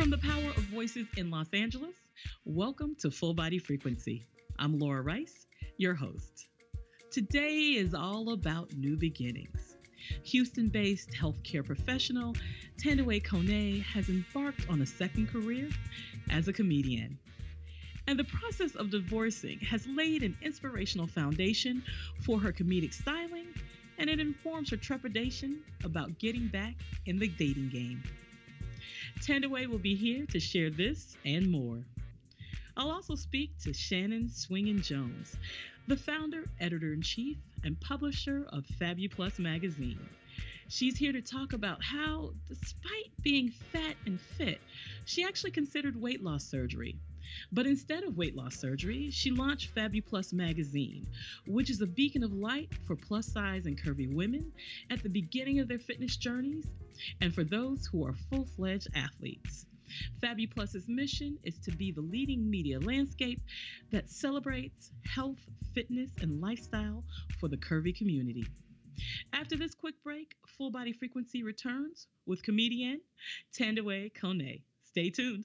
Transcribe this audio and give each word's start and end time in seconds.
From 0.00 0.08
the 0.08 0.16
power 0.16 0.48
of 0.56 0.62
voices 0.72 1.06
in 1.18 1.30
Los 1.30 1.52
Angeles, 1.52 1.94
welcome 2.46 2.96
to 3.00 3.10
Full 3.10 3.34
Body 3.34 3.58
Frequency. 3.58 4.24
I'm 4.58 4.78
Laura 4.78 5.02
Rice, 5.02 5.46
your 5.76 5.92
host. 5.92 6.46
Today 7.12 7.74
is 7.76 7.92
all 7.92 8.32
about 8.32 8.72
new 8.72 8.96
beginnings. 8.96 9.76
Houston 10.24 10.68
based 10.68 11.10
healthcare 11.10 11.62
professional 11.62 12.34
Thandiwe 12.82 13.22
Kone 13.22 13.82
has 13.82 14.08
embarked 14.08 14.66
on 14.70 14.80
a 14.80 14.86
second 14.86 15.28
career 15.28 15.68
as 16.30 16.48
a 16.48 16.52
comedian. 16.54 17.18
And 18.06 18.18
the 18.18 18.24
process 18.24 18.76
of 18.76 18.88
divorcing 18.88 19.58
has 19.58 19.86
laid 19.86 20.22
an 20.22 20.34
inspirational 20.40 21.08
foundation 21.08 21.82
for 22.24 22.40
her 22.40 22.54
comedic 22.54 22.94
styling, 22.94 23.48
and 23.98 24.08
it 24.08 24.18
informs 24.18 24.70
her 24.70 24.78
trepidation 24.78 25.60
about 25.84 26.18
getting 26.18 26.48
back 26.48 26.76
in 27.04 27.18
the 27.18 27.28
dating 27.28 27.68
game. 27.68 28.02
Thandiwe 29.18 29.66
will 29.66 29.78
be 29.78 29.94
here 29.94 30.26
to 30.26 30.40
share 30.40 30.70
this 30.70 31.16
and 31.24 31.50
more. 31.50 31.84
I'll 32.76 32.90
also 32.90 33.14
speak 33.14 33.50
to 33.64 33.72
Shannon 33.72 34.28
Swingin 34.28 34.82
Jones, 34.82 35.36
the 35.86 35.96
founder, 35.96 36.44
editor 36.60 36.92
in 36.92 37.02
chief, 37.02 37.36
and 37.64 37.80
publisher 37.80 38.46
of 38.52 38.64
Fabuplus 38.80 39.38
magazine. 39.38 39.98
She's 40.68 40.96
here 40.96 41.12
to 41.12 41.20
talk 41.20 41.52
about 41.52 41.82
how, 41.82 42.32
despite 42.46 43.10
being 43.22 43.50
fat 43.50 43.96
and 44.06 44.20
fit, 44.20 44.60
she 45.04 45.24
actually 45.24 45.50
considered 45.50 46.00
weight 46.00 46.22
loss 46.22 46.44
surgery. 46.44 46.96
But 47.52 47.66
instead 47.66 48.04
of 48.04 48.16
weight 48.16 48.36
loss 48.36 48.56
surgery, 48.56 49.10
she 49.10 49.30
launched 49.30 49.74
Fabuplus 49.74 50.32
magazine, 50.32 51.06
which 51.46 51.70
is 51.70 51.80
a 51.80 51.86
beacon 51.86 52.22
of 52.22 52.32
light 52.32 52.70
for 52.86 52.96
plus 52.96 53.26
size 53.26 53.66
and 53.66 53.80
curvy 53.80 54.12
women 54.12 54.52
at 54.90 55.02
the 55.02 55.08
beginning 55.08 55.58
of 55.60 55.68
their 55.68 55.78
fitness 55.78 56.16
journeys 56.16 56.66
and 57.20 57.34
for 57.34 57.44
those 57.44 57.86
who 57.86 58.04
are 58.04 58.14
full 58.30 58.44
fledged 58.44 58.88
athletes. 58.94 59.66
FabuPlus's 60.22 60.88
mission 60.88 61.38
is 61.42 61.58
to 61.58 61.72
be 61.72 61.90
the 61.90 62.00
leading 62.00 62.48
media 62.48 62.78
landscape 62.78 63.40
that 63.90 64.10
celebrates 64.10 64.92
health, 65.04 65.38
fitness, 65.74 66.10
and 66.20 66.40
lifestyle 66.40 67.04
for 67.38 67.48
the 67.48 67.56
curvy 67.56 67.96
community. 67.96 68.46
After 69.32 69.56
this 69.56 69.74
quick 69.74 69.94
break, 70.04 70.36
Full 70.46 70.70
Body 70.70 70.92
Frequency 70.92 71.42
returns 71.42 72.06
with 72.26 72.42
comedian 72.42 73.00
Thandiwe 73.58 74.12
Kone. 74.12 74.62
Stay 74.84 75.10
tuned. 75.10 75.44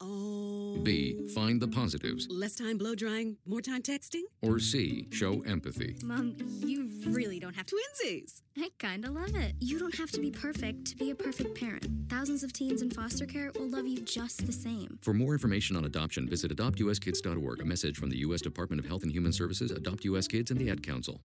Oh. 0.00 0.78
B. 0.82 1.28
Find 1.34 1.60
the 1.60 1.68
positives? 1.68 2.26
Less 2.30 2.54
time 2.54 2.78
blow 2.78 2.94
drying, 2.94 3.36
more 3.44 3.60
time 3.60 3.82
texting? 3.82 4.22
Or 4.42 4.58
C. 4.58 5.06
Show 5.10 5.42
empathy? 5.42 5.96
Mom, 6.02 6.36
you 6.64 6.90
really 7.06 7.38
don't 7.38 7.54
have 7.54 7.66
to. 7.66 7.76
Twinsies! 7.76 8.42
I 8.56 8.70
kinda 8.78 9.10
love 9.10 9.34
it. 9.34 9.54
You 9.60 9.78
don't 9.78 9.94
have 9.96 10.10
to 10.12 10.20
be 10.20 10.30
perfect 10.30 10.86
to 10.86 10.96
be 10.96 11.10
a 11.10 11.14
perfect 11.14 11.58
parent. 11.58 11.86
Thousands 12.08 12.42
of 12.42 12.52
teens 12.52 12.82
in 12.82 12.90
foster 12.90 13.26
care 13.26 13.52
will 13.58 13.68
love 13.68 13.86
you 13.86 14.00
just 14.00 14.46
the 14.46 14.52
same. 14.52 14.98
For 15.02 15.12
more 15.12 15.34
information 15.34 15.76
on 15.76 15.84
adoption, 15.84 16.28
visit 16.28 16.54
adoptuskids.org. 16.56 17.60
A 17.60 17.64
message 17.64 17.98
from 17.98 18.10
the 18.10 18.18
U.S. 18.18 18.40
Department 18.40 18.80
of 18.80 18.86
Health 18.86 19.02
and 19.02 19.12
Human 19.12 19.32
Services, 19.32 19.70
Adopt 19.70 20.04
U.S. 20.04 20.26
Kids, 20.26 20.50
and 20.50 20.58
the 20.58 20.70
Ad 20.70 20.82
Council. 20.82 21.20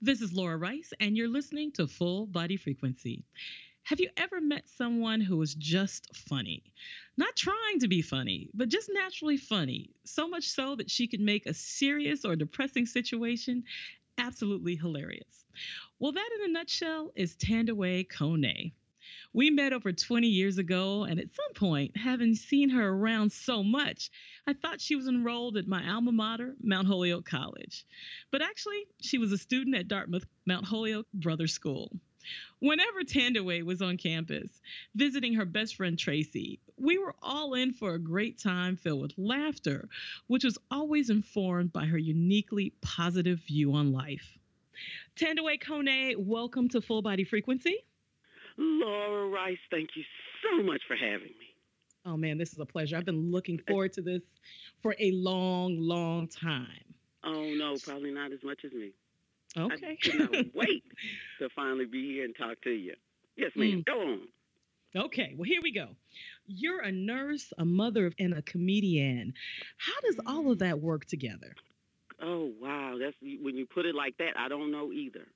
This 0.00 0.20
is 0.20 0.32
Laura 0.32 0.56
Rice, 0.56 0.92
and 0.98 1.16
you're 1.16 1.28
listening 1.28 1.70
to 1.72 1.86
Full 1.86 2.26
Body 2.26 2.56
Frequency. 2.56 3.24
Have 3.84 3.98
you 3.98 4.10
ever 4.16 4.40
met 4.40 4.68
someone 4.68 5.20
who 5.20 5.36
was 5.36 5.54
just 5.54 6.14
funny? 6.14 6.62
Not 7.16 7.34
trying 7.34 7.80
to 7.80 7.88
be 7.88 8.00
funny, 8.00 8.48
but 8.54 8.68
just 8.68 8.88
naturally 8.92 9.36
funny. 9.36 9.90
So 10.04 10.28
much 10.28 10.44
so 10.44 10.76
that 10.76 10.88
she 10.88 11.08
could 11.08 11.20
make 11.20 11.46
a 11.46 11.54
serious 11.54 12.24
or 12.24 12.36
depressing 12.36 12.86
situation 12.86 13.64
absolutely 14.18 14.76
hilarious. 14.76 15.44
Well, 15.98 16.12
that 16.12 16.30
in 16.38 16.48
a 16.48 16.52
nutshell 16.52 17.10
is 17.16 17.34
Thandiwe 17.34 18.06
Kone. 18.08 18.72
We 19.32 19.50
met 19.50 19.72
over 19.72 19.92
20 19.92 20.28
years 20.28 20.58
ago, 20.58 21.02
and 21.02 21.18
at 21.18 21.34
some 21.34 21.52
point, 21.54 21.96
having 21.96 22.36
seen 22.36 22.68
her 22.68 22.88
around 22.88 23.32
so 23.32 23.64
much, 23.64 24.10
I 24.46 24.52
thought 24.52 24.80
she 24.80 24.94
was 24.94 25.08
enrolled 25.08 25.56
at 25.56 25.66
my 25.66 25.90
alma 25.90 26.12
mater, 26.12 26.54
Mount 26.62 26.86
Holyoke 26.86 27.24
College. 27.24 27.84
But 28.30 28.42
actually, 28.42 28.86
she 29.00 29.18
was 29.18 29.32
a 29.32 29.38
student 29.38 29.74
at 29.74 29.88
Dartmouth 29.88 30.26
Mount 30.46 30.66
Holyoke 30.66 31.08
Brothers 31.12 31.52
School. 31.52 31.90
Whenever 32.60 33.02
Thandiwe 33.02 33.64
was 33.64 33.82
on 33.82 33.96
campus, 33.96 34.60
visiting 34.94 35.34
her 35.34 35.44
best 35.44 35.76
friend 35.76 35.98
Tracy, 35.98 36.60
we 36.76 36.98
were 36.98 37.14
all 37.22 37.54
in 37.54 37.72
for 37.72 37.94
a 37.94 37.98
great 37.98 38.38
time 38.38 38.76
filled 38.76 39.02
with 39.02 39.14
laughter, 39.16 39.88
which 40.26 40.44
was 40.44 40.58
always 40.70 41.10
informed 41.10 41.72
by 41.72 41.84
her 41.84 41.98
uniquely 41.98 42.72
positive 42.80 43.40
view 43.40 43.72
on 43.74 43.92
life. 43.92 44.38
Thandiwe 45.16 45.62
Kone, 45.62 46.16
welcome 46.16 46.68
to 46.70 46.80
Full 46.80 47.02
Body 47.02 47.24
Frequency. 47.24 47.84
Laura 48.56 49.28
Rice, 49.28 49.58
thank 49.70 49.90
you 49.96 50.04
so 50.42 50.62
much 50.62 50.82
for 50.86 50.96
having 50.96 51.28
me. 51.38 51.54
Oh 52.04 52.16
man, 52.16 52.36
this 52.36 52.52
is 52.52 52.58
a 52.58 52.66
pleasure. 52.66 52.96
I've 52.96 53.04
been 53.04 53.30
looking 53.30 53.58
forward 53.68 53.92
to 53.94 54.02
this 54.02 54.22
for 54.82 54.94
a 54.98 55.12
long, 55.12 55.76
long 55.78 56.26
time. 56.28 56.94
Oh 57.24 57.54
no, 57.54 57.76
probably 57.84 58.10
not 58.10 58.32
as 58.32 58.42
much 58.42 58.64
as 58.64 58.72
me. 58.72 58.92
Okay. 59.56 59.98
I 60.02 60.10
cannot 60.10 60.30
wait 60.54 60.84
to 61.38 61.48
finally 61.54 61.86
be 61.86 62.12
here 62.12 62.24
and 62.24 62.34
talk 62.36 62.60
to 62.62 62.70
you. 62.70 62.94
Yes, 63.36 63.50
ma'am. 63.56 63.82
Mm. 63.82 63.84
Go 63.86 64.00
on. 64.00 64.20
Okay, 64.94 65.34
well, 65.36 65.44
here 65.44 65.60
we 65.62 65.72
go. 65.72 65.88
You're 66.46 66.80
a 66.80 66.92
nurse, 66.92 67.50
a 67.56 67.64
mother, 67.64 68.12
and 68.18 68.34
a 68.34 68.42
comedian. 68.42 69.32
How 69.78 69.98
does 70.02 70.20
all 70.26 70.52
of 70.52 70.58
that 70.58 70.80
work 70.80 71.06
together? 71.06 71.54
Oh 72.20 72.52
wow, 72.60 72.96
that's 73.00 73.16
when 73.20 73.56
you 73.56 73.66
put 73.66 73.86
it 73.86 73.94
like 73.94 74.16
that. 74.18 74.34
I 74.36 74.48
don't 74.48 74.70
know 74.70 74.92
either. 74.92 75.26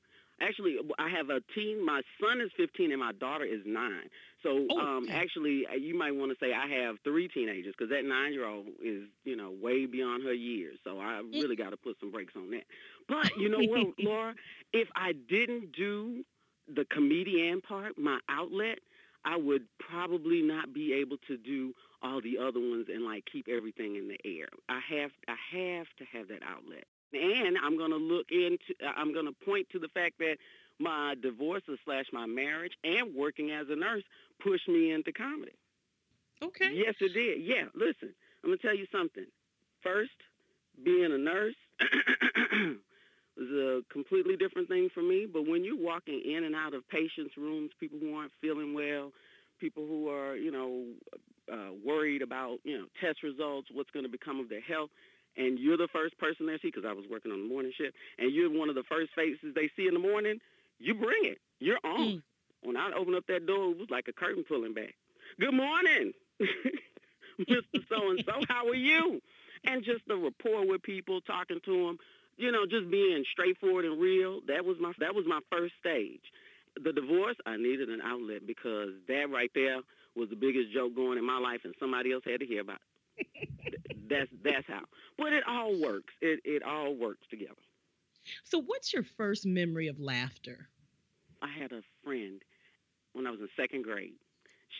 Actually, 0.40 0.76
I 0.98 1.08
have 1.08 1.30
a 1.30 1.40
teen. 1.54 1.84
My 1.84 2.02
son 2.20 2.40
is 2.40 2.50
15 2.56 2.90
and 2.92 3.00
my 3.00 3.12
daughter 3.12 3.44
is 3.44 3.60
nine. 3.64 4.08
So, 4.42 4.66
Oh, 4.70 4.78
um, 4.78 5.04
okay. 5.04 5.12
actually, 5.12 5.66
uh, 5.66 5.74
you 5.74 5.96
might 5.96 6.12
want 6.14 6.30
to 6.30 6.36
say 6.40 6.52
I 6.52 6.66
have 6.84 6.96
three 7.04 7.28
teenagers 7.28 7.74
because 7.76 7.90
that 7.90 8.04
nine-year-old 8.04 8.66
is, 8.82 9.04
you 9.24 9.36
know, 9.36 9.50
way 9.50 9.86
beyond 9.86 10.24
her 10.24 10.32
years. 10.34 10.78
So 10.84 10.98
I 10.98 11.20
really 11.32 11.56
got 11.56 11.70
to 11.70 11.76
put 11.76 11.96
some 12.00 12.10
brakes 12.10 12.34
on 12.36 12.50
that. 12.50 12.64
But 13.08 13.36
you 13.36 13.48
know 13.48 13.60
what, 13.62 13.94
Laura? 13.98 14.34
If 14.72 14.88
I 14.94 15.12
didn't 15.12 15.72
do 15.72 16.24
the 16.72 16.84
comedian 16.84 17.60
part, 17.60 17.98
my 17.98 18.18
outlet, 18.28 18.78
I 19.24 19.36
would 19.36 19.66
probably 19.78 20.42
not 20.42 20.72
be 20.72 20.92
able 20.94 21.16
to 21.28 21.36
do 21.36 21.72
all 22.02 22.20
the 22.20 22.38
other 22.38 22.60
ones 22.60 22.86
and 22.92 23.04
like 23.04 23.24
keep 23.30 23.48
everything 23.48 23.96
in 23.96 24.08
the 24.08 24.18
air. 24.24 24.48
I 24.68 24.80
have 24.90 25.10
I 25.28 25.36
have 25.56 25.86
to 25.98 26.04
have 26.12 26.28
that 26.28 26.42
outlet. 26.42 26.84
And 27.12 27.56
I'm 27.62 27.76
going 27.78 27.90
to 27.90 27.96
look 27.96 28.26
into 28.30 28.74
I'm 29.06 29.14
going 29.14 29.26
to 29.26 29.44
point 29.44 29.68
to 29.70 29.78
the 29.78 29.88
fact 29.88 30.18
that 30.18 30.36
my 30.78 31.14
divorce 31.20 31.62
slash 31.84 32.06
my 32.12 32.26
marriage 32.26 32.72
and 32.84 33.14
working 33.14 33.50
as 33.50 33.66
a 33.70 33.76
nurse 33.76 34.02
pushed 34.42 34.68
me 34.68 34.92
into 34.92 35.12
comedy. 35.12 35.52
Okay. 36.42 36.70
Yes, 36.74 36.94
it 37.00 37.14
did. 37.14 37.42
Yeah, 37.42 37.64
listen, 37.74 38.14
I'm 38.44 38.50
going 38.50 38.58
to 38.58 38.66
tell 38.66 38.76
you 38.76 38.86
something. 38.92 39.24
First, 39.82 40.10
being 40.84 41.12
a 41.12 41.18
nurse 41.18 41.54
was 43.36 43.48
a 43.48 43.80
completely 43.90 44.36
different 44.36 44.68
thing 44.68 44.88
for 44.92 45.02
me. 45.02 45.26
But 45.30 45.46
when 45.46 45.64
you're 45.64 45.80
walking 45.80 46.20
in 46.24 46.44
and 46.44 46.54
out 46.54 46.74
of 46.74 46.86
patients' 46.88 47.36
rooms, 47.36 47.70
people 47.80 47.98
who 47.98 48.14
aren't 48.14 48.32
feeling 48.40 48.74
well, 48.74 49.12
people 49.58 49.86
who 49.86 50.10
are, 50.10 50.36
you 50.36 50.50
know, 50.50 50.84
uh, 51.50 51.72
worried 51.84 52.22
about, 52.22 52.58
you 52.64 52.76
know, 52.76 52.86
test 53.00 53.22
results, 53.22 53.68
what's 53.72 53.90
going 53.90 54.04
to 54.04 54.10
become 54.10 54.40
of 54.40 54.48
their 54.48 54.60
health, 54.60 54.90
and 55.36 55.58
you're 55.58 55.76
the 55.76 55.88
first 55.92 56.16
person 56.18 56.46
they 56.46 56.58
see, 56.58 56.68
because 56.68 56.84
I 56.84 56.92
was 56.92 57.04
working 57.10 57.32
on 57.32 57.42
the 57.42 57.48
morning 57.48 57.72
shift, 57.76 57.96
and 58.18 58.32
you're 58.32 58.50
one 58.50 58.68
of 58.68 58.74
the 58.74 58.84
first 58.84 59.12
faces 59.14 59.54
they 59.54 59.70
see 59.76 59.86
in 59.86 59.94
the 59.94 60.00
morning, 60.00 60.38
you 60.78 60.94
bring 60.94 61.24
it. 61.24 61.38
You're 61.58 61.78
on. 61.84 62.00
Mm. 62.00 62.22
When 62.62 62.76
I 62.76 62.90
opened 62.96 63.16
up 63.16 63.26
that 63.28 63.46
door, 63.46 63.70
it 63.70 63.78
was 63.78 63.90
like 63.90 64.08
a 64.08 64.12
curtain 64.12 64.44
pulling 64.46 64.74
back. 64.74 64.94
Good 65.38 65.54
morning, 65.54 66.12
Mr. 67.40 67.88
So-and-so. 67.88 68.32
How 68.48 68.68
are 68.68 68.74
you? 68.74 69.20
And 69.64 69.84
just 69.84 70.06
the 70.06 70.16
rapport 70.16 70.66
with 70.66 70.82
people, 70.82 71.20
talking 71.20 71.60
to 71.64 71.86
them, 71.86 71.98
you 72.36 72.52
know, 72.52 72.66
just 72.66 72.90
being 72.90 73.24
straightforward 73.32 73.84
and 73.84 74.00
real. 74.00 74.40
That 74.46 74.64
was 74.64 74.76
my 74.80 74.92
that 74.98 75.14
was 75.14 75.24
my 75.26 75.40
first 75.50 75.74
stage. 75.80 76.20
The 76.82 76.92
divorce, 76.92 77.36
I 77.46 77.56
needed 77.56 77.88
an 77.88 78.00
outlet 78.02 78.46
because 78.46 78.90
that 79.08 79.30
right 79.30 79.50
there 79.54 79.80
was 80.14 80.28
the 80.28 80.36
biggest 80.36 80.72
joke 80.72 80.94
going 80.94 81.18
in 81.18 81.24
my 81.24 81.38
life, 81.38 81.60
and 81.64 81.74
somebody 81.80 82.12
else 82.12 82.24
had 82.26 82.40
to 82.40 82.46
hear 82.46 82.60
about. 82.60 82.80
It. 83.16 83.26
that's 84.08 84.30
that's 84.42 84.66
how. 84.66 84.82
But 85.18 85.32
it 85.32 85.44
all 85.48 85.80
works. 85.80 86.14
It 86.20 86.40
it 86.44 86.62
all 86.62 86.94
works 86.94 87.26
together. 87.30 87.54
So, 88.44 88.60
what's 88.60 88.92
your 88.92 89.02
first 89.04 89.46
memory 89.46 89.88
of 89.88 90.00
laughter? 90.00 90.68
I 91.42 91.48
had 91.48 91.72
a 91.72 91.82
friend 92.04 92.42
when 93.12 93.26
I 93.26 93.30
was 93.30 93.40
in 93.40 93.48
second 93.56 93.84
grade. 93.84 94.14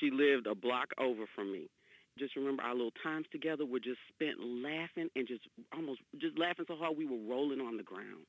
She 0.01 0.11
lived 0.11 0.47
a 0.47 0.55
block 0.55 0.91
over 0.99 1.27
from 1.35 1.53
me. 1.53 1.71
Just 2.19 2.35
remember 2.37 2.63
our 2.63 2.75
little 2.75 2.93
times 3.03 3.27
together 3.31 3.67
were 3.67 3.79
just 3.81 3.99
spent 4.09 4.41
laughing 4.41 5.09
and 5.15 5.29
just 5.29 5.43
almost 5.75 6.01
just 6.19 6.39
laughing 6.39 6.65
so 6.67 6.77
hard 6.77 6.97
we 6.97 7.05
were 7.05 7.19
rolling 7.29 7.61
on 7.61 7.77
the 7.77 7.83
ground. 7.83 8.25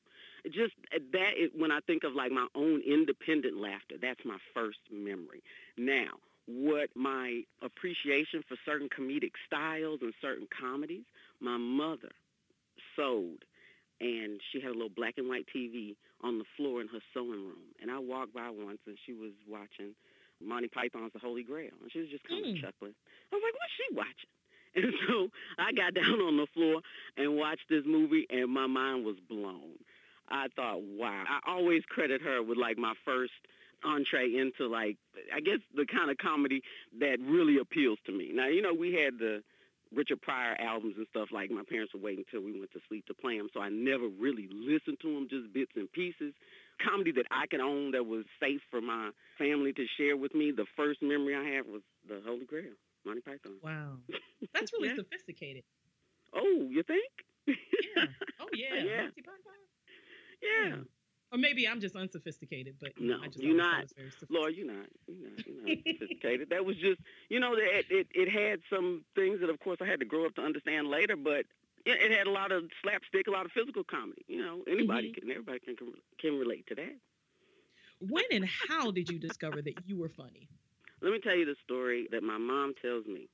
Just 0.50 0.74
that 1.12 1.32
is, 1.38 1.50
when 1.56 1.72
I 1.72 1.80
think 1.86 2.04
of 2.04 2.14
like 2.14 2.30
my 2.30 2.46
own 2.54 2.82
independent 2.82 3.56
laughter, 3.56 3.96
that's 4.00 4.24
my 4.24 4.36
first 4.54 4.78
memory. 4.92 5.42
Now, 5.78 6.20
what 6.48 6.88
my 6.96 7.42
appreciation 7.62 8.42
for 8.48 8.56
certain 8.64 8.88
comedic 8.88 9.32
styles 9.46 10.00
and 10.02 10.14
certain 10.20 10.48
comedies, 10.48 11.04
my 11.40 11.58
mother 11.58 12.10
sewed 12.96 13.44
and 14.00 14.40
she 14.52 14.60
had 14.60 14.70
a 14.70 14.74
little 14.74 14.88
black 14.94 15.14
and 15.18 15.28
white 15.28 15.46
TV 15.54 15.96
on 16.22 16.38
the 16.38 16.44
floor 16.56 16.80
in 16.80 16.88
her 16.88 17.00
sewing 17.12 17.44
room. 17.44 17.74
And 17.82 17.90
I 17.90 17.98
walked 17.98 18.32
by 18.32 18.48
once, 18.48 18.78
and 18.86 18.96
she 19.04 19.12
was 19.12 19.32
watching 19.48 19.94
Monty 20.40 20.68
Python's 20.68 21.12
The 21.12 21.18
Holy 21.18 21.42
Grail, 21.42 21.70
and 21.82 21.90
she 21.90 21.98
was 22.00 22.08
just 22.08 22.24
kind 22.24 22.44
of 22.44 22.52
Mm. 22.54 22.60
chuckling. 22.60 22.94
I 23.32 23.34
was 23.34 23.42
like, 23.42 23.54
"What's 23.54 23.72
she 23.74 23.94
watching?" 23.94 24.30
And 24.76 24.94
so 25.08 25.30
I 25.58 25.72
got 25.72 25.94
down 25.94 26.20
on 26.20 26.36
the 26.36 26.46
floor 26.46 26.82
and 27.16 27.36
watched 27.36 27.68
this 27.68 27.84
movie, 27.86 28.26
and 28.30 28.48
my 28.50 28.66
mind 28.68 29.04
was 29.04 29.18
blown. 29.18 29.78
I 30.28 30.48
thought, 30.48 30.82
wow. 30.82 31.24
I 31.26 31.40
always 31.50 31.84
credit 31.86 32.20
her 32.22 32.42
with 32.42 32.58
like 32.58 32.76
my 32.78 32.94
first 33.04 33.32
entree 33.84 34.34
into 34.36 34.66
like, 34.66 34.96
I 35.34 35.40
guess 35.40 35.58
the 35.74 35.86
kind 35.86 36.10
of 36.10 36.16
comedy 36.18 36.62
that 37.00 37.18
really 37.20 37.58
appeals 37.58 37.98
to 38.06 38.12
me. 38.12 38.30
Now, 38.32 38.48
you 38.48 38.62
know, 38.62 38.74
we 38.74 38.92
had 38.94 39.18
the 39.18 39.42
Richard 39.94 40.20
Pryor 40.20 40.54
albums 40.60 40.94
and 40.98 41.06
stuff 41.10 41.28
like 41.32 41.50
my 41.50 41.62
parents 41.68 41.94
would 41.94 42.02
wait 42.02 42.18
until 42.18 42.44
we 42.44 42.52
went 42.58 42.70
to 42.72 42.80
sleep 42.88 43.06
to 43.06 43.14
play 43.14 43.38
them, 43.38 43.48
so 43.54 43.60
I 43.60 43.70
never 43.70 44.06
really 44.20 44.48
listened 44.52 44.98
to 45.00 45.14
them, 45.14 45.28
just 45.30 45.52
bits 45.54 45.72
and 45.76 45.90
pieces. 45.92 46.34
Comedy 46.84 47.10
that 47.12 47.26
I 47.30 47.46
could 47.46 47.60
own 47.60 47.92
that 47.92 48.04
was 48.04 48.24
safe 48.38 48.60
for 48.70 48.80
my 48.80 49.10
family 49.38 49.72
to 49.72 49.84
share 49.96 50.16
with 50.16 50.34
me. 50.34 50.52
The 50.52 50.66
first 50.76 51.02
memory 51.02 51.34
I 51.34 51.42
had 51.56 51.66
was 51.66 51.80
The 52.06 52.20
Holy 52.24 52.44
Grail, 52.44 52.76
Monty 53.06 53.22
Python. 53.22 53.56
Wow. 53.64 53.96
That's 54.54 54.72
really 54.74 54.88
Yeah. 54.90 54.96
sophisticated. 54.96 55.64
Oh, 56.34 56.66
you 56.68 56.82
think? 56.82 57.10
Yeah. 57.96 58.04
Oh 58.40 58.46
yeah. 58.52 58.84
Yeah. 58.84 59.00
Monty 59.02 59.22
Python. 59.22 59.58
yeah. 60.42 60.76
Or 61.32 61.38
maybe 61.38 61.68
I'm 61.68 61.80
just 61.80 61.94
unsophisticated, 61.96 62.76
but 62.80 62.92
you 62.98 63.08
know, 63.10 63.16
No, 63.18 63.24
I 63.24 63.28
just 63.28 63.42
you're 63.44 63.56
not. 63.56 63.78
it 63.80 63.82
was 63.82 63.92
very 63.96 64.10
sophisticated. 64.10 64.40
Lord, 64.40 64.54
you're 64.56 64.66
not. 64.66 64.86
You're 65.06 65.30
not. 65.30 65.46
You're 65.46 65.62
not 65.62 65.78
sophisticated. 65.86 66.48
That 66.50 66.64
was 66.64 66.76
just, 66.76 67.00
you 67.28 67.40
know, 67.40 67.54
it, 67.54 67.86
it 67.90 68.06
it 68.14 68.28
had 68.30 68.60
some 68.72 69.04
things 69.14 69.40
that, 69.40 69.50
of 69.50 69.58
course, 69.60 69.78
I 69.82 69.86
had 69.86 70.00
to 70.00 70.06
grow 70.06 70.26
up 70.26 70.34
to 70.36 70.42
understand 70.42 70.88
later. 70.88 71.16
But 71.16 71.44
it, 71.84 72.00
it 72.00 72.12
had 72.16 72.26
a 72.26 72.30
lot 72.30 72.50
of 72.52 72.64
slapstick, 72.82 73.26
a 73.28 73.30
lot 73.30 73.44
of 73.46 73.52
physical 73.52 73.84
comedy. 73.84 74.24
You 74.28 74.42
know, 74.42 74.64
anybody 74.68 75.08
Mm-hmm. 75.08 75.20
can, 75.20 75.30
everybody 75.30 75.58
can 75.60 75.76
can 76.18 76.38
relate 76.38 76.66
to 76.68 76.74
that. 76.76 76.96
When 78.00 78.24
and 78.32 78.44
how 78.68 78.90
did 78.90 79.08
you 79.10 79.18
discover 79.18 79.60
that 79.62 79.86
you 79.86 79.98
were 79.98 80.08
funny? 80.08 80.48
Let 81.02 81.12
me 81.12 81.20
tell 81.20 81.36
you 81.36 81.44
the 81.44 81.56
story 81.64 82.08
that 82.10 82.22
my 82.22 82.38
mom 82.38 82.74
tells 82.80 83.06
me. 83.06 83.28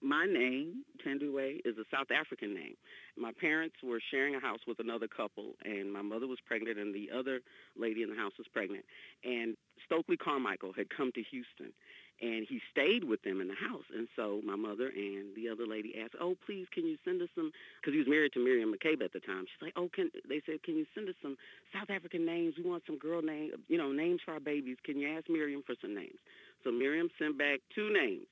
My 0.00 0.26
name, 0.26 0.84
Thandiwe, 1.04 1.60
is 1.64 1.76
a 1.76 1.84
South 1.90 2.10
African 2.14 2.54
name. 2.54 2.76
My 3.16 3.32
parents 3.32 3.74
were 3.82 4.00
sharing 4.12 4.36
a 4.36 4.40
house 4.40 4.60
with 4.66 4.78
another 4.78 5.08
couple, 5.08 5.56
and 5.64 5.92
my 5.92 6.02
mother 6.02 6.28
was 6.28 6.38
pregnant, 6.46 6.78
and 6.78 6.94
the 6.94 7.10
other 7.10 7.40
lady 7.76 8.02
in 8.02 8.10
the 8.10 8.16
house 8.16 8.32
was 8.38 8.46
pregnant. 8.52 8.84
And 9.24 9.56
Stokely 9.84 10.16
Carmichael 10.16 10.72
had 10.72 10.88
come 10.88 11.10
to 11.12 11.22
Houston, 11.30 11.72
and 12.20 12.46
he 12.48 12.60
stayed 12.70 13.02
with 13.02 13.22
them 13.22 13.40
in 13.40 13.48
the 13.48 13.58
house. 13.58 13.84
And 13.92 14.06
so 14.14 14.40
my 14.44 14.54
mother 14.54 14.86
and 14.86 15.34
the 15.34 15.48
other 15.48 15.66
lady 15.66 15.98
asked, 15.98 16.14
"Oh, 16.20 16.36
please, 16.46 16.68
can 16.70 16.86
you 16.86 16.96
send 17.04 17.20
us 17.20 17.28
some?" 17.34 17.52
Because 17.80 17.94
he 17.94 17.98
was 17.98 18.08
married 18.08 18.32
to 18.34 18.44
Miriam 18.44 18.72
Makeba 18.72 19.02
at 19.02 19.12
the 19.12 19.20
time. 19.20 19.46
She's 19.46 19.62
like, 19.62 19.74
"Oh, 19.76 19.88
can?" 19.88 20.12
They 20.28 20.40
said, 20.46 20.62
"Can 20.62 20.76
you 20.76 20.86
send 20.94 21.08
us 21.08 21.16
some 21.22 21.36
South 21.72 21.90
African 21.90 22.24
names? 22.24 22.56
We 22.56 22.62
want 22.64 22.86
some 22.86 22.98
girl 22.98 23.22
name, 23.22 23.52
you 23.66 23.78
know, 23.78 23.90
names 23.90 24.20
for 24.22 24.32
our 24.32 24.40
babies. 24.40 24.78
Can 24.84 24.98
you 24.98 25.08
ask 25.08 25.28
Miriam 25.28 25.62
for 25.62 25.74
some 25.80 25.94
names?" 25.94 26.18
So 26.62 26.70
Miriam 26.70 27.10
sent 27.18 27.36
back 27.36 27.60
two 27.74 27.90
names, 27.92 28.26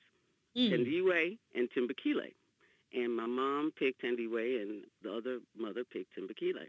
Mm. 0.57 0.71
Thandiwe 0.71 1.37
and 1.55 1.69
Timbakile. 1.75 2.33
And 2.93 3.15
my 3.15 3.25
mom 3.25 3.71
picked 3.77 4.01
Thandiwe 4.03 4.61
and 4.61 4.83
the 5.03 5.13
other 5.13 5.39
mother 5.57 5.83
picked 5.91 6.17
Timbakile. 6.17 6.65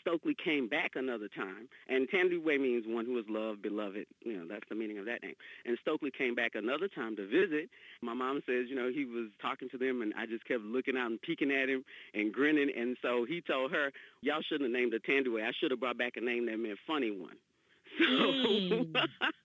Stokely 0.00 0.34
came 0.42 0.66
back 0.66 0.92
another 0.96 1.28
time, 1.36 1.68
and 1.88 2.08
Thandiwe 2.10 2.58
means 2.60 2.84
one 2.86 3.04
who 3.04 3.16
is 3.18 3.24
loved, 3.28 3.62
beloved. 3.62 4.06
You 4.24 4.38
know, 4.38 4.44
that's 4.48 4.64
the 4.68 4.74
meaning 4.74 4.98
of 4.98 5.04
that 5.04 5.22
name. 5.22 5.34
And 5.66 5.78
Stokely 5.82 6.10
came 6.10 6.34
back 6.34 6.52
another 6.56 6.88
time 6.88 7.14
to 7.16 7.26
visit. 7.28 7.68
My 8.02 8.12
mom 8.12 8.40
says, 8.44 8.66
you 8.68 8.74
know, 8.74 8.90
he 8.92 9.04
was 9.04 9.28
talking 9.40 9.68
to 9.70 9.78
them, 9.78 10.02
and 10.02 10.12
I 10.18 10.26
just 10.26 10.44
kept 10.46 10.62
looking 10.62 10.96
out 10.96 11.10
and 11.10 11.22
peeking 11.22 11.52
at 11.52 11.68
him 11.68 11.84
and 12.12 12.32
grinning. 12.32 12.70
And 12.76 12.96
so 13.02 13.24
he 13.28 13.40
told 13.40 13.70
her, 13.70 13.92
y'all 14.20 14.42
shouldn't 14.42 14.68
have 14.68 14.72
named 14.72 14.94
her 14.94 14.98
Thandiwe. 14.98 15.44
I 15.46 15.52
should 15.60 15.70
have 15.70 15.80
brought 15.80 15.98
back 15.98 16.14
a 16.16 16.20
name 16.20 16.46
that 16.46 16.58
meant 16.58 16.78
funny 16.86 17.10
one. 17.12 17.36
So, 17.98 18.04
Mm. 18.04 18.92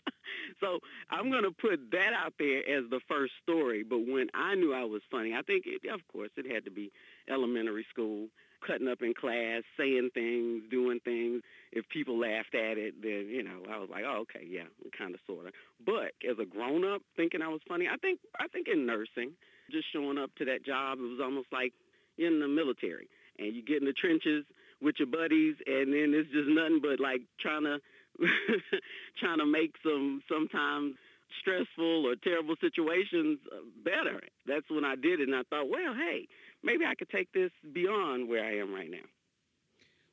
so 0.60 0.80
I'm 1.10 1.30
going 1.30 1.44
to 1.44 1.52
put 1.52 1.92
that 1.92 2.12
out 2.14 2.34
there 2.40 2.60
as 2.60 2.90
the 2.90 3.00
first 3.08 3.34
story. 3.44 3.84
But 3.84 4.00
when 4.00 4.28
I 4.34 4.56
knew 4.56 4.74
I 4.74 4.84
was 4.84 5.02
funny, 5.10 5.34
I 5.34 5.42
think, 5.42 5.66
it, 5.66 5.82
of 5.92 6.02
course, 6.12 6.30
it 6.38 6.50
had 6.50 6.66
to 6.66 6.72
be 6.72 6.92
elementary 7.30 7.86
school, 7.90 8.28
cutting 8.66 8.88
up 8.88 9.02
in 9.02 9.14
class, 9.14 9.64
saying 9.78 10.10
things, 10.14 10.64
doing 10.70 11.00
things. 11.04 11.42
If 11.72 11.88
people 11.90 12.20
laughed 12.20 12.56
at 12.56 12.78
it, 12.78 13.02
then, 13.02 13.28
you 13.30 13.44
know, 13.44 13.64
I 13.72 13.78
was 13.78 13.90
like, 13.90 14.04
oh, 14.06 14.26
okay, 14.28 14.46
yeah, 14.48 14.68
kind 14.98 15.14
of, 15.14 15.22
sort 15.28 15.48
of. 15.48 15.54
But 15.86 16.14
as 16.30 16.38
a 16.42 16.46
grown-up, 16.46 17.02
thinking 17.16 17.42
I 17.42 17.48
was 17.48 17.62
funny, 17.68 17.88
I 17.88 17.98
think, 17.98 18.20
I 18.40 18.48
think 18.48 18.68
in 18.68 18.86
nursing, 18.86 19.32
just 19.72 19.86
showing 19.94 20.18
up 20.18 20.34
to 20.38 20.46
that 20.46 20.66
job, 20.66 20.98
it 21.00 21.04
was 21.04 21.20
almost 21.24 21.48
like 21.52 21.74
in 22.18 22.40
the 22.40 22.48
military. 22.48 23.08
And 23.38 23.56
you 23.56 23.64
get 23.64 23.82
in 23.82 23.86
the 23.86 23.94
trenches 23.94 24.44
with 24.82 24.96
your 24.98 25.08
buddies, 25.08 25.56
and 25.68 25.94
then 25.94 26.14
it's 26.16 26.32
just 26.32 26.50
nothing 26.50 26.80
but 26.82 27.00
like 27.00 27.22
trying 27.40 27.64
to 27.64 27.78
trying 29.20 29.38
to 29.40 29.46
make 29.46 29.76
some 29.84 30.22
sometimes 30.32 30.96
stressful 31.42 32.08
or 32.08 32.16
terrible 32.16 32.56
situations 32.60 33.40
uh, 33.52 33.58
better. 33.84 34.20
That's 34.48 34.70
when 34.70 34.84
I 34.86 34.96
did 34.96 35.20
it, 35.20 35.28
and 35.30 35.36
I 35.36 35.44
thought, 35.50 35.70
well, 35.70 35.94
hey, 35.94 36.28
maybe 36.64 36.86
I 36.86 36.96
could 36.96 37.10
take 37.10 37.32
this 37.34 37.52
beyond 37.74 38.28
where 38.28 38.44
I 38.44 38.58
am 38.58 38.74
right 38.74 38.90
now. 38.90 39.08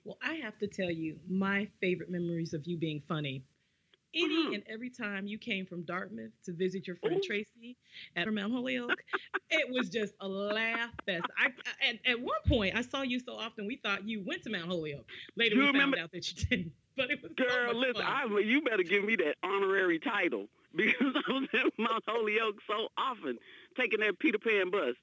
Well, 0.04 0.18
I 0.22 0.34
have 0.34 0.58
to 0.58 0.66
tell 0.66 0.90
you, 0.90 1.18
my 1.28 1.66
favorite 1.80 2.10
memories 2.10 2.52
of 2.54 2.66
you 2.66 2.76
being 2.76 3.02
funny. 3.08 3.42
Any 4.14 4.46
Mhm. 4.46 4.54
and 4.54 4.62
every 4.68 4.88
time 4.88 5.26
you 5.26 5.36
came 5.36 5.66
from 5.66 5.82
Dartmouth 5.82 6.30
to 6.44 6.52
visit 6.52 6.86
your 6.86 6.96
friend 6.96 7.16
Ooh. 7.18 7.26
Tracy 7.26 7.76
at 8.14 8.32
Mount 8.32 8.52
Holyoke, 8.52 9.02
it 9.50 9.68
was 9.68 9.90
just 9.90 10.14
a 10.20 10.28
laugh 10.28 10.90
fest. 11.04 11.24
I, 11.38 11.46
I 11.48 11.88
at, 11.90 11.96
at 12.06 12.20
one 12.20 12.40
point 12.46 12.74
I 12.76 12.80
saw 12.82 13.02
you 13.02 13.18
so 13.20 13.34
often 13.34 13.66
we 13.66 13.76
thought 13.76 14.08
you 14.08 14.22
went 14.24 14.42
to 14.44 14.50
Mount 14.50 14.68
Holyoke. 14.68 15.06
Later 15.36 15.56
You 15.56 15.60
we 15.62 15.66
remember- 15.66 15.96
found 15.98 16.04
out 16.04 16.12
that 16.12 16.30
you 16.30 16.46
didn't. 16.46 16.72
But 16.96 17.10
it 17.10 17.22
was 17.22 17.32
Girl, 17.36 17.66
much 17.74 17.76
listen. 17.88 18.02
I, 18.06 18.24
you 18.40 18.62
better 18.62 18.82
give 18.82 19.04
me 19.04 19.16
that 19.16 19.36
honorary 19.42 19.98
title 19.98 20.46
because 20.74 21.14
I 21.28 21.32
was 21.32 21.48
at 21.54 21.72
Mount 21.78 22.04
Holyoke 22.06 22.56
so 22.66 22.88
often, 22.96 23.38
taking 23.76 24.00
that 24.00 24.18
Peter 24.18 24.38
Pan 24.38 24.70
bus 24.70 24.94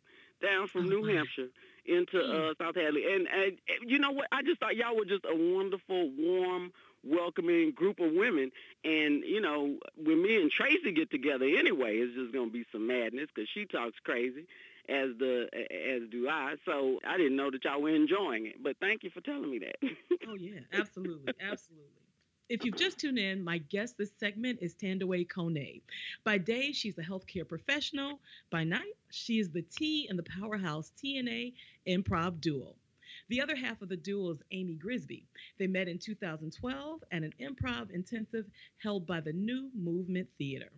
down 0.41 0.67
from 0.67 0.85
Oh, 0.85 0.89
New. 0.89 1.03
Hampshire 1.05 1.49
into 1.85 2.17
Mm. 2.17 2.51
uh, 2.51 2.53
South 2.61 2.75
Hadley. 2.75 3.13
And, 3.13 3.27
and 3.27 3.57
and 3.67 3.89
you 3.91 3.99
know 3.99 4.11
what? 4.11 4.27
I 4.31 4.41
just 4.43 4.59
thought 4.59 4.75
y'all 4.75 4.95
were 4.95 5.05
just 5.05 5.25
a 5.25 5.35
wonderful, 5.35 6.09
warm, 6.17 6.71
welcoming 7.03 7.71
group 7.71 7.99
of 7.99 8.13
women. 8.13 8.51
And 8.85 9.23
you 9.23 9.41
know, 9.41 9.77
when 9.97 10.21
me 10.21 10.41
and 10.41 10.49
Tracy 10.51 10.91
get 10.93 11.11
together 11.11 11.45
anyway, 11.45 11.97
it's 11.97 12.15
just 12.15 12.33
gonna 12.33 12.49
be 12.51 12.65
some 12.71 12.87
madness 12.87 13.27
because 13.33 13.49
she 13.53 13.65
talks 13.65 13.99
crazy. 14.03 14.45
As 14.89 15.17
the 15.17 15.47
as 15.53 16.09
do 16.11 16.27
I, 16.27 16.55
so 16.65 16.99
I 17.07 17.15
didn't 17.17 17.37
know 17.37 17.49
that 17.49 17.63
y'all 17.63 17.81
were 17.81 17.95
enjoying 17.95 18.47
it. 18.47 18.61
But 18.61 18.75
thank 18.81 19.03
you 19.03 19.09
for 19.11 19.21
telling 19.21 19.49
me 19.49 19.59
that. 19.59 19.77
Oh 20.29 20.35
yeah, 20.35 20.59
absolutely, 20.73 21.33
absolutely. 21.41 22.03
If 22.49 22.63
you've 22.63 22.75
just 22.75 22.99
tuned 22.99 23.17
in, 23.17 23.43
my 23.43 23.57
guest 23.57 23.97
this 23.97 24.11
segment 24.19 24.59
is 24.61 24.75
Thandiwe 24.75 25.27
Kone. 25.27 25.81
By 26.23 26.37
day, 26.37 26.71
she's 26.71 26.97
a 26.97 27.01
healthcare 27.01 27.47
professional. 27.47 28.19
By 28.51 28.63
night, 28.63 28.95
she 29.11 29.39
is 29.39 29.49
the 29.49 29.61
T 29.61 30.07
in 30.09 30.17
the 30.17 30.23
powerhouse 30.23 30.91
TNA 31.03 31.53
improv 31.87 32.41
duo. 32.41 32.75
The 33.29 33.41
other 33.41 33.55
half 33.55 33.81
of 33.81 33.89
the 33.89 33.97
duo 33.97 34.31
is 34.31 34.43
Amy 34.51 34.75
Grisby. 34.75 35.23
They 35.57 35.67
met 35.67 35.87
in 35.87 35.97
2012 35.97 37.03
at 37.11 37.23
an 37.23 37.33
improv 37.39 37.89
intensive 37.91 38.45
held 38.77 39.07
by 39.07 39.21
the 39.21 39.33
New 39.33 39.69
Movement 39.73 40.27
Theater. 40.37 40.71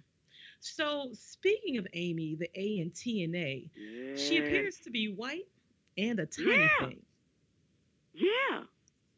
So, 0.65 1.12
speaking 1.13 1.77
of 1.77 1.88
Amy, 1.93 2.36
the 2.36 2.50
A 2.60 2.79
in 2.79 2.91
TNA, 2.91 3.69
she 4.13 4.38
appears 4.38 4.79
to 4.84 4.91
be 4.91 5.07
white 5.07 5.48
and 5.98 6.19
a 6.19 6.25
tiny 6.25 6.69
Yeah. 6.69 6.69
thing. 6.69 7.05
Yeah. 8.13 8.63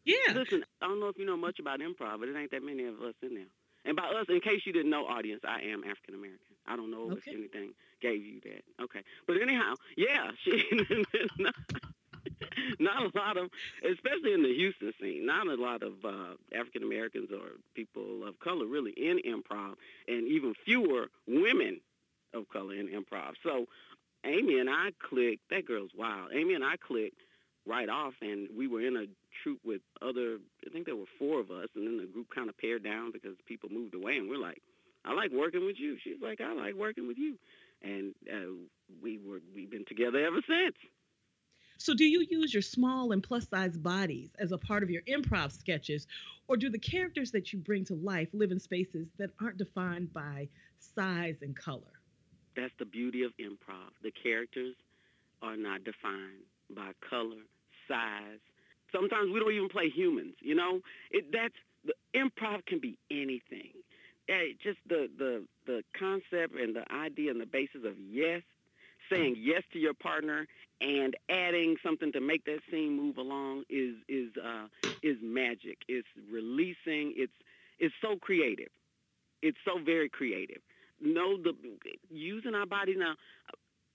Yeah. 0.06 0.34
Listen, 0.34 0.64
I 0.82 0.88
don't 0.88 1.00
know 1.00 1.08
if 1.10 1.18
you 1.18 1.26
know 1.26 1.38
much 1.38 1.60
about 1.60 1.80
improv, 1.80 2.20
but 2.20 2.30
it 2.30 2.36
ain't 2.38 2.52
that 2.52 2.64
many 2.64 2.86
of 2.86 3.02
us 3.02 3.16
in 3.22 3.36
there. 3.36 3.52
And 3.86 3.96
by 3.96 4.04
us, 4.10 4.26
in 4.30 4.42
case 4.42 4.62
you 4.66 4.74
didn't 4.74 4.90
know, 4.92 5.06
audience, 5.06 5.42
I 5.48 5.62
am 5.72 5.84
African 5.84 6.16
American. 6.16 6.56
I 6.68 6.76
don't 6.76 6.92
know 6.92 7.14
Okay. 7.14 7.32
if 7.32 7.38
anything 7.38 7.74
gave 8.02 8.22
you 8.24 8.42
that. 8.44 8.84
Okay. 8.84 9.04
But 9.28 9.38
anyhow, 9.42 9.76
yeah, 9.98 10.32
she 10.44 10.64
not, 12.80 13.04
a 13.04 13.18
lot 13.18 13.38
of, 13.38 13.50
especially 13.84 14.34
in 14.34 14.44
the 14.44 14.54
Houston 14.54 14.94
scene, 15.00 15.26
not 15.26 15.48
a 15.48 15.56
lot 15.56 15.84
of 15.84 15.94
uh, 16.04 16.36
African 16.58 16.84
Americans 16.84 17.30
or 17.32 17.58
people 17.76 18.28
of 18.28 18.40
color 18.40 18.66
really 18.66 18.92
in 18.92 19.20
improv, 19.26 19.76
and 20.08 20.28
even 20.28 20.54
fewer 20.66 21.08
women 21.28 21.80
of 22.34 22.48
color 22.50 22.76
in 22.76 22.88
improv. 22.88 23.34
So 23.44 23.66
Amy 24.26 24.60
and 24.60 24.70
I 24.70 24.90
clicked. 25.10 25.50
That 25.50 25.66
girl's 25.66 25.92
wild. 25.98 26.32
Amy 26.34 26.54
and 26.54 26.64
I 26.64 26.76
clicked 26.78 27.22
right 27.66 27.90
off, 27.90 28.14
and 28.22 28.48
we 28.58 28.68
were 28.68 28.82
in 28.82 28.96
a 28.96 29.06
troupe 29.44 29.60
with 29.64 29.82
other. 30.02 30.38
I 30.66 30.70
think 30.72 30.86
there 30.86 30.96
were 30.96 31.12
four 31.20 31.40
of 31.40 31.52
us, 31.52 31.68
and 31.76 31.86
then 31.86 31.98
the 31.98 32.06
group 32.06 32.28
kind 32.34 32.50
of 32.50 32.58
pared 32.58 32.84
down 32.84 33.12
because 33.12 33.36
people 33.46 33.70
moved 33.70 33.96
away, 33.96 34.18
and 34.18 34.30
we're 34.30 34.38
like, 34.38 34.62
"I 35.06 35.14
like 35.14 35.32
working 35.32 35.66
with 35.66 35.78
you." 35.78 35.98
She's 36.04 36.22
like, 36.22 36.42
"I 36.42 36.54
like 36.54 36.76
working 36.76 37.08
with 37.08 37.18
you," 37.18 37.38
and 37.82 38.14
uh, 38.32 38.54
we 39.02 39.20
were 39.20 39.40
we've 39.54 39.70
been 39.70 39.86
together 39.86 40.26
ever 40.26 40.42
since. 40.48 40.76
So, 41.78 41.94
do 41.94 42.06
you 42.06 42.26
use 42.30 42.54
your 42.54 42.62
small 42.62 43.12
and 43.12 43.24
plus 43.24 43.48
size 43.50 43.78
bodies 43.78 44.32
as 44.40 44.52
a 44.52 44.58
part 44.58 44.84
of 44.84 44.90
your 44.90 45.02
improv 45.04 45.52
sketches, 45.52 46.08
or 46.48 46.58
do 46.58 46.70
the 46.70 46.80
characters 46.80 47.32
that 47.32 47.54
you 47.54 47.60
bring 47.60 47.86
to 47.86 47.96
life 47.96 48.30
live 48.34 48.52
in 48.52 48.60
spaces 48.60 49.08
that 49.18 49.32
aren't 49.42 49.58
defined 49.58 50.14
by 50.14 50.50
size 50.80 51.38
and 51.42 51.56
color? 51.56 52.02
That's 52.56 52.74
the 52.80 52.86
beauty 52.86 53.24
of 53.24 53.32
improv. 53.38 53.92
The 54.02 54.12
characters 54.12 54.76
are 55.42 55.58
not 55.58 55.84
defined 55.84 56.44
by 56.76 56.92
color, 57.10 57.44
size, 57.88 58.40
Sometimes 58.92 59.32
we 59.32 59.40
don't 59.40 59.54
even 59.54 59.70
play 59.70 59.90
humans. 59.90 60.36
You 60.42 60.56
know, 60.56 60.80
it 61.12 61.26
that's 61.32 61.56
the 61.86 61.94
improv 62.16 62.66
can 62.66 62.80
be 62.80 62.98
anything. 63.12 63.74
Just 64.64 64.80
the 64.88 65.08
the 65.18 65.46
the 65.66 65.84
concept 65.98 66.56
and 66.56 66.76
the 66.76 66.84
idea 66.92 67.32
and 67.32 67.40
the 67.40 67.46
basis 67.46 67.84
of 67.86 67.98
yes, 68.00 68.42
saying 69.10 69.36
yes 69.38 69.64
to 69.74 69.80
your 69.80 69.94
partner 69.94 70.48
and 70.82 71.16
adding 71.30 71.76
something 71.84 72.12
to 72.12 72.22
make 72.22 72.46
that 72.46 72.60
scene 72.70 72.96
move 72.96 73.18
along 73.18 73.64
is 73.70 73.96
is 74.08 74.30
uh, 74.38 74.68
is 75.04 75.18
magic. 75.22 75.80
It's 75.88 76.08
releasing. 76.32 77.14
It's 77.16 77.34
it's 77.80 77.96
so 78.02 78.16
creative. 78.18 78.70
It's 79.42 79.58
so 79.66 79.80
very 79.84 80.10
creative. 80.10 80.62
No, 81.02 81.38
the 81.38 81.54
using 82.10 82.56
our 82.56 82.66
body 82.66 82.96
now. 82.96 83.16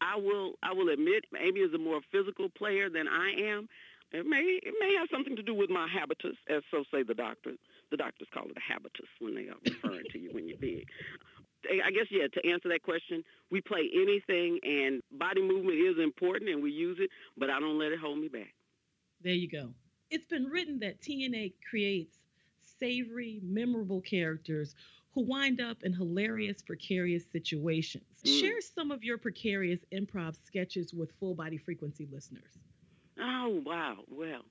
I 0.00 0.16
will 0.16 0.54
I 0.62 0.72
will 0.72 0.88
admit 0.88 1.24
Amy 1.38 1.60
is 1.60 1.72
a 1.74 1.78
more 1.78 2.00
physical 2.10 2.48
player 2.48 2.90
than 2.90 3.06
I 3.06 3.30
am. 3.54 3.68
It 4.10 4.26
may 4.26 4.58
it 4.62 4.74
may 4.80 4.94
have 4.98 5.08
something 5.10 5.36
to 5.36 5.42
do 5.42 5.54
with 5.54 5.70
my 5.70 5.86
habitus, 5.88 6.36
as 6.48 6.62
so 6.70 6.84
say 6.92 7.02
the 7.02 7.14
doctors. 7.14 7.58
The 7.90 7.96
doctors 7.96 8.28
call 8.34 8.44
it 8.44 8.56
a 8.56 8.72
habitus 8.72 9.08
when 9.20 9.34
they 9.34 9.48
are 9.48 9.56
referring 9.64 10.04
to 10.10 10.18
you 10.18 10.30
when 10.32 10.48
you're 10.48 10.58
big. 10.58 10.88
I 11.70 11.90
guess 11.90 12.06
yeah. 12.10 12.26
To 12.32 12.50
answer 12.50 12.68
that 12.70 12.82
question, 12.82 13.22
we 13.50 13.60
play 13.60 13.90
anything, 13.94 14.58
and 14.62 15.02
body 15.12 15.42
movement 15.42 15.78
is 15.78 15.98
important, 16.02 16.50
and 16.50 16.62
we 16.62 16.70
use 16.70 16.98
it, 17.00 17.10
but 17.36 17.50
I 17.50 17.60
don't 17.60 17.78
let 17.78 17.92
it 17.92 17.98
hold 17.98 18.18
me 18.18 18.28
back. 18.28 18.54
There 19.22 19.34
you 19.34 19.48
go. 19.48 19.70
It's 20.10 20.26
been 20.26 20.46
written 20.46 20.80
that 20.80 21.00
TNA 21.00 21.54
creates 21.68 22.18
savory, 22.78 23.40
memorable 23.42 24.00
characters 24.00 24.74
who 25.14 25.22
wind 25.22 25.60
up 25.60 25.82
in 25.82 25.92
hilarious, 25.92 26.62
precarious 26.62 27.24
situations. 27.30 28.04
Mm. 28.24 28.40
Share 28.40 28.60
some 28.60 28.90
of 28.90 29.04
your 29.04 29.18
precarious 29.18 29.80
improv 29.92 30.36
sketches 30.44 30.92
with 30.92 31.12
full 31.20 31.34
body 31.34 31.58
frequency 31.58 32.08
listeners. 32.10 32.58
Oh, 33.20 33.62
wow. 33.64 33.98
Well, 34.10 34.42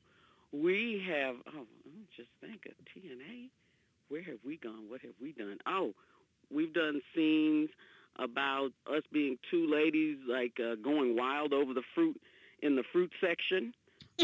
we 0.52 1.04
have, 1.08 1.36
oh, 1.56 1.66
just 2.16 2.30
think 2.40 2.68
of 2.68 2.74
TNA. 2.86 3.50
Where 4.10 4.24
have 4.24 4.40
we 4.44 4.58
gone? 4.58 4.90
What 4.90 5.02
have 5.02 5.14
we 5.22 5.32
done? 5.32 5.58
Oh, 5.66 5.94
we've 6.54 6.74
done 6.74 7.02
scenes 7.16 7.70
about 8.18 8.72
us 8.88 9.04
being 9.12 9.38
two 9.50 9.70
ladies 9.70 10.18
like 10.28 10.60
uh, 10.60 10.76
going 10.76 11.16
wild 11.16 11.54
over 11.54 11.74
the 11.74 11.84
fruit 11.96 12.20
in 12.62 12.76
the 12.76 12.84
fruit 12.92 13.12
section 13.20 13.74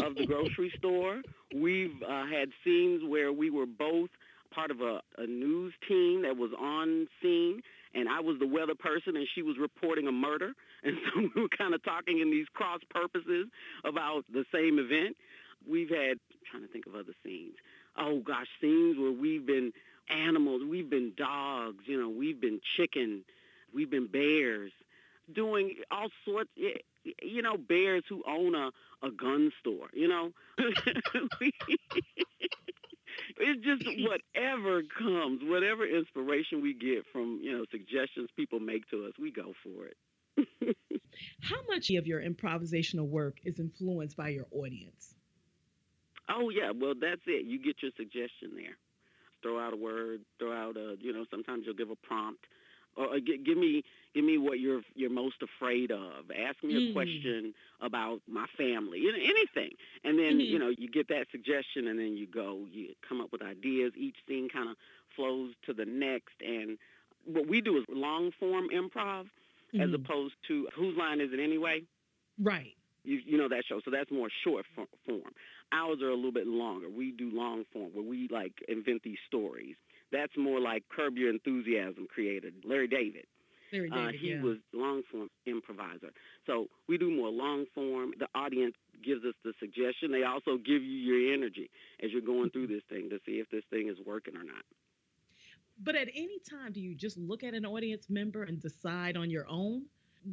of 0.02 0.14
the 0.14 0.26
grocery 0.26 0.72
store. 0.78 1.22
We've 1.54 2.02
uh, 2.02 2.26
had 2.26 2.50
scenes 2.64 3.02
where 3.06 3.32
we 3.32 3.50
were 3.50 3.66
both 3.66 4.10
part 4.50 4.70
of 4.70 4.80
a, 4.80 5.00
a 5.16 5.26
news 5.26 5.74
team 5.86 6.22
that 6.22 6.36
was 6.36 6.50
on 6.58 7.08
scene, 7.22 7.62
and 7.94 8.08
I 8.08 8.20
was 8.20 8.38
the 8.38 8.46
weather 8.46 8.74
person, 8.74 9.16
and 9.16 9.26
she 9.34 9.42
was 9.42 9.56
reporting 9.58 10.06
a 10.08 10.12
murder. 10.12 10.52
And 10.84 10.96
so 11.04 11.20
we 11.34 11.42
were 11.42 11.48
kind 11.48 11.74
of 11.74 11.82
talking 11.82 12.20
in 12.20 12.30
these 12.30 12.46
cross 12.54 12.78
purposes 12.88 13.48
about 13.84 14.24
the 14.32 14.44
same 14.54 14.78
event. 14.78 15.16
We've 15.68 15.88
had, 15.88 16.20
I'm 16.30 16.38
trying 16.48 16.62
to 16.62 16.68
think 16.68 16.86
of 16.86 16.94
other 16.94 17.14
scenes. 17.24 17.54
Oh 17.96 18.20
gosh, 18.20 18.46
scenes 18.60 18.96
where 18.96 19.10
we've 19.10 19.44
been 19.44 19.72
animals, 20.10 20.62
we've 20.68 20.90
been 20.90 21.12
dogs, 21.16 21.84
you 21.86 22.00
know, 22.00 22.08
we've 22.08 22.40
been 22.40 22.60
chicken, 22.76 23.24
we've 23.72 23.90
been 23.90 24.06
bears, 24.06 24.72
doing 25.32 25.76
all 25.90 26.08
sorts, 26.24 26.50
you 26.56 27.42
know, 27.42 27.56
bears 27.56 28.04
who 28.08 28.22
own 28.26 28.54
a, 28.54 28.70
a 29.06 29.10
gun 29.10 29.52
store, 29.60 29.88
you 29.92 30.08
know. 30.08 30.32
it's 33.38 33.64
just 33.64 33.84
whatever 34.06 34.82
comes, 34.98 35.40
whatever 35.44 35.86
inspiration 35.86 36.62
we 36.62 36.74
get 36.74 37.04
from, 37.12 37.40
you 37.42 37.56
know, 37.56 37.64
suggestions 37.70 38.28
people 38.36 38.60
make 38.60 38.88
to 38.90 39.06
us, 39.06 39.12
we 39.18 39.30
go 39.30 39.52
for 39.62 39.86
it. 39.86 39.96
How 41.40 41.56
much 41.68 41.90
of 41.90 42.06
your 42.06 42.22
improvisational 42.22 43.08
work 43.08 43.38
is 43.44 43.58
influenced 43.58 44.16
by 44.16 44.28
your 44.28 44.46
audience? 44.52 45.14
Oh 46.28 46.50
yeah, 46.50 46.70
well 46.74 46.94
that's 47.00 47.22
it. 47.26 47.46
You 47.46 47.58
get 47.62 47.82
your 47.82 47.92
suggestion 47.96 48.52
there. 48.54 48.76
Throw 49.42 49.58
out 49.58 49.72
a 49.72 49.76
word, 49.76 50.20
throw 50.38 50.52
out 50.52 50.76
a, 50.76 50.96
you 51.00 51.12
know, 51.12 51.24
sometimes 51.30 51.62
you'll 51.64 51.74
give 51.74 51.90
a 51.90 51.96
prompt 51.96 52.44
or 52.98 53.14
uh, 53.14 53.18
give 53.18 53.56
me 53.56 53.82
give 54.14 54.24
me 54.24 54.38
what 54.38 54.60
you're 54.60 54.82
you're 54.94 55.10
most 55.10 55.36
afraid 55.42 55.90
of. 55.90 56.30
Ask 56.36 56.62
me 56.62 56.74
mm. 56.74 56.90
a 56.90 56.92
question 56.92 57.54
about 57.80 58.20
my 58.28 58.46
family, 58.56 58.98
you 58.98 59.12
know, 59.12 59.18
anything, 59.18 59.76
and 60.04 60.18
then 60.18 60.32
mm-hmm. 60.32 60.40
you 60.40 60.58
know 60.58 60.70
you 60.76 60.90
get 60.90 61.08
that 61.08 61.26
suggestion, 61.30 61.86
and 61.86 61.98
then 61.98 62.16
you 62.16 62.26
go, 62.26 62.64
you 62.70 62.88
come 63.08 63.20
up 63.20 63.30
with 63.32 63.42
ideas. 63.42 63.92
Each 63.96 64.16
scene 64.26 64.48
kind 64.52 64.68
of 64.68 64.76
flows 65.14 65.52
to 65.66 65.72
the 65.72 65.86
next, 65.86 66.34
and 66.40 66.76
what 67.24 67.48
we 67.48 67.60
do 67.60 67.78
is 67.78 67.84
long 67.88 68.32
form 68.38 68.66
improv, 68.74 69.24
mm-hmm. 69.24 69.80
as 69.80 69.90
opposed 69.94 70.34
to 70.48 70.68
whose 70.74 70.96
line 70.98 71.20
is 71.20 71.30
it 71.32 71.40
anyway? 71.40 71.82
Right. 72.40 72.74
You, 73.04 73.20
you 73.24 73.38
know 73.38 73.48
that 73.48 73.62
show, 73.68 73.80
so 73.84 73.90
that's 73.90 74.10
more 74.10 74.28
short 74.44 74.66
form. 74.74 75.32
Ours 75.72 75.98
are 76.02 76.10
a 76.10 76.14
little 76.14 76.32
bit 76.32 76.46
longer. 76.46 76.88
We 76.88 77.12
do 77.12 77.30
long 77.32 77.64
form, 77.72 77.90
where 77.92 78.04
we 78.04 78.28
like 78.30 78.52
invent 78.68 79.02
these 79.02 79.18
stories. 79.26 79.76
That's 80.10 80.32
more 80.36 80.60
like 80.60 80.84
Curb 80.94 81.16
Your 81.16 81.30
Enthusiasm 81.30 82.06
created 82.12 82.54
Larry 82.64 82.88
David. 82.88 83.26
Larry 83.72 83.90
uh, 83.90 83.96
David, 83.96 84.14
uh, 84.14 84.18
he 84.18 84.30
yeah. 84.30 84.42
was 84.42 84.56
long 84.72 85.02
form 85.10 85.28
improviser. 85.46 86.10
So 86.46 86.68
we 86.88 86.96
do 86.96 87.10
more 87.10 87.28
long 87.28 87.66
form. 87.74 88.12
The 88.18 88.28
audience 88.34 88.74
gives 89.04 89.24
us 89.24 89.34
the 89.44 89.52
suggestion. 89.60 90.10
They 90.10 90.24
also 90.24 90.56
give 90.56 90.82
you 90.82 90.96
your 90.98 91.34
energy 91.34 91.70
as 92.02 92.10
you're 92.12 92.22
going 92.22 92.50
through 92.50 92.68
this 92.68 92.82
thing 92.88 93.10
to 93.10 93.18
see 93.26 93.32
if 93.32 93.48
this 93.50 93.64
thing 93.70 93.88
is 93.88 93.96
working 94.06 94.36
or 94.36 94.44
not. 94.44 94.64
But 95.82 95.94
at 95.94 96.08
any 96.14 96.38
time, 96.48 96.72
do 96.72 96.80
you 96.80 96.94
just 96.94 97.16
look 97.18 97.44
at 97.44 97.54
an 97.54 97.64
audience 97.64 98.08
member 98.10 98.42
and 98.42 98.60
decide 98.60 99.16
on 99.16 99.30
your 99.30 99.46
own 99.48 99.84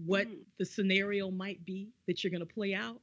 what 0.05 0.27
mm. 0.27 0.37
the 0.57 0.65
scenario 0.65 1.29
might 1.29 1.63
be 1.65 1.89
that 2.07 2.23
you're 2.23 2.31
going 2.31 2.45
to 2.45 2.51
play 2.51 2.73
out? 2.73 2.99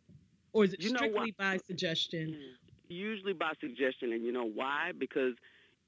Or 0.53 0.65
is 0.65 0.75
it 0.75 0.83
you 0.83 0.91
strictly 0.91 1.35
by 1.39 1.59
suggestion? 1.67 2.31
Mm-hmm. 2.31 2.53
Usually 2.89 3.33
by 3.33 3.53
suggestion. 3.61 4.13
And 4.13 4.25
you 4.25 4.33
know 4.33 4.45
why? 4.45 4.93
Because 4.99 5.35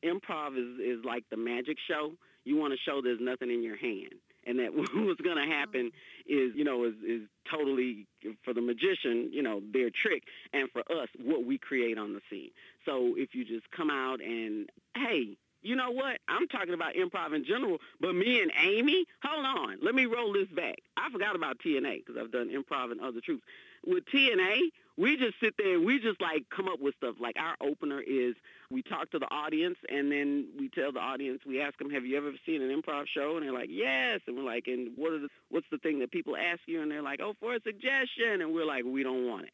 improv 0.04 0.56
is, 0.56 0.80
is 0.80 1.04
like 1.04 1.24
the 1.30 1.36
magic 1.36 1.76
show. 1.88 2.12
You 2.44 2.56
want 2.56 2.72
to 2.72 2.78
show 2.78 3.00
there's 3.02 3.20
nothing 3.20 3.50
in 3.50 3.62
your 3.62 3.76
hand. 3.76 4.14
And 4.46 4.58
that 4.58 4.74
what's 4.74 5.20
going 5.20 5.36
to 5.36 5.52
happen 5.52 5.90
mm-hmm. 5.90 6.48
is, 6.48 6.54
you 6.54 6.64
know, 6.64 6.84
is, 6.84 6.94
is 7.06 7.22
totally 7.50 8.06
for 8.44 8.54
the 8.54 8.60
magician, 8.60 9.30
you 9.32 9.42
know, 9.42 9.62
their 9.72 9.90
trick, 9.90 10.24
and 10.52 10.70
for 10.70 10.80
us, 10.80 11.08
what 11.22 11.44
we 11.44 11.58
create 11.58 11.98
on 11.98 12.14
the 12.14 12.20
scene. 12.30 12.50
So 12.86 13.14
if 13.16 13.34
you 13.34 13.44
just 13.44 13.70
come 13.70 13.90
out 13.90 14.20
and, 14.20 14.70
hey, 14.96 15.36
you 15.64 15.74
know 15.74 15.90
what? 15.90 16.18
I'm 16.28 16.46
talking 16.46 16.74
about 16.74 16.94
improv 16.94 17.34
in 17.34 17.44
general, 17.44 17.78
but 18.00 18.12
me 18.14 18.40
and 18.42 18.52
Amy, 18.62 19.06
hold 19.24 19.44
on, 19.44 19.78
let 19.82 19.94
me 19.94 20.04
roll 20.04 20.32
this 20.32 20.48
back. 20.48 20.76
I 20.96 21.10
forgot 21.10 21.34
about 21.34 21.58
TNA 21.58 22.04
because 22.04 22.20
I've 22.20 22.30
done 22.30 22.50
improv 22.50 22.92
in 22.92 23.00
other 23.00 23.20
troupes. 23.24 23.42
With 23.86 24.04
TNA, 24.06 24.58
we 24.96 25.16
just 25.16 25.34
sit 25.40 25.54
there 25.58 25.74
and 25.74 25.84
we 25.84 25.98
just 25.98 26.20
like 26.20 26.44
come 26.54 26.68
up 26.68 26.80
with 26.80 26.94
stuff. 26.96 27.16
Like 27.20 27.36
our 27.38 27.56
opener 27.60 28.00
is 28.00 28.34
we 28.70 28.82
talk 28.82 29.10
to 29.10 29.18
the 29.18 29.26
audience 29.26 29.76
and 29.88 30.10
then 30.10 30.48
we 30.58 30.68
tell 30.68 30.92
the 30.92 31.00
audience, 31.00 31.40
we 31.46 31.60
ask 31.60 31.76
them, 31.78 31.90
have 31.90 32.04
you 32.04 32.16
ever 32.16 32.32
seen 32.46 32.62
an 32.62 32.70
improv 32.70 33.04
show? 33.12 33.36
And 33.36 33.44
they're 33.44 33.52
like, 33.52 33.70
yes. 33.70 34.20
And 34.26 34.36
we're 34.36 34.44
like, 34.44 34.64
and 34.66 34.92
what 34.96 35.12
are 35.12 35.18
the, 35.18 35.28
what's 35.50 35.66
the 35.70 35.78
thing 35.78 35.98
that 36.00 36.12
people 36.12 36.36
ask 36.36 36.60
you? 36.66 36.80
And 36.80 36.90
they're 36.90 37.02
like, 37.02 37.20
oh, 37.20 37.34
for 37.40 37.54
a 37.54 37.60
suggestion. 37.60 38.40
And 38.40 38.54
we're 38.54 38.66
like, 38.66 38.84
we 38.84 39.02
don't 39.02 39.26
want 39.26 39.46
it. 39.46 39.52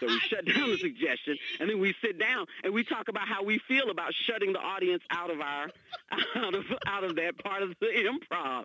So 0.00 0.06
we 0.06 0.18
shut 0.20 0.44
down 0.46 0.70
the 0.70 0.78
suggestion, 0.78 1.36
and 1.58 1.68
then 1.68 1.78
we 1.78 1.94
sit 2.02 2.18
down 2.18 2.46
and 2.64 2.72
we 2.72 2.84
talk 2.84 3.08
about 3.08 3.28
how 3.28 3.42
we 3.42 3.60
feel 3.68 3.90
about 3.90 4.12
shutting 4.26 4.52
the 4.52 4.58
audience 4.58 5.02
out 5.10 5.30
of 5.30 5.40
our 5.40 5.68
out 6.36 6.54
of 6.54 6.64
out 6.86 7.04
of 7.04 7.16
that 7.16 7.38
part 7.42 7.62
of 7.62 7.70
the 7.80 7.86
improv. 7.86 8.64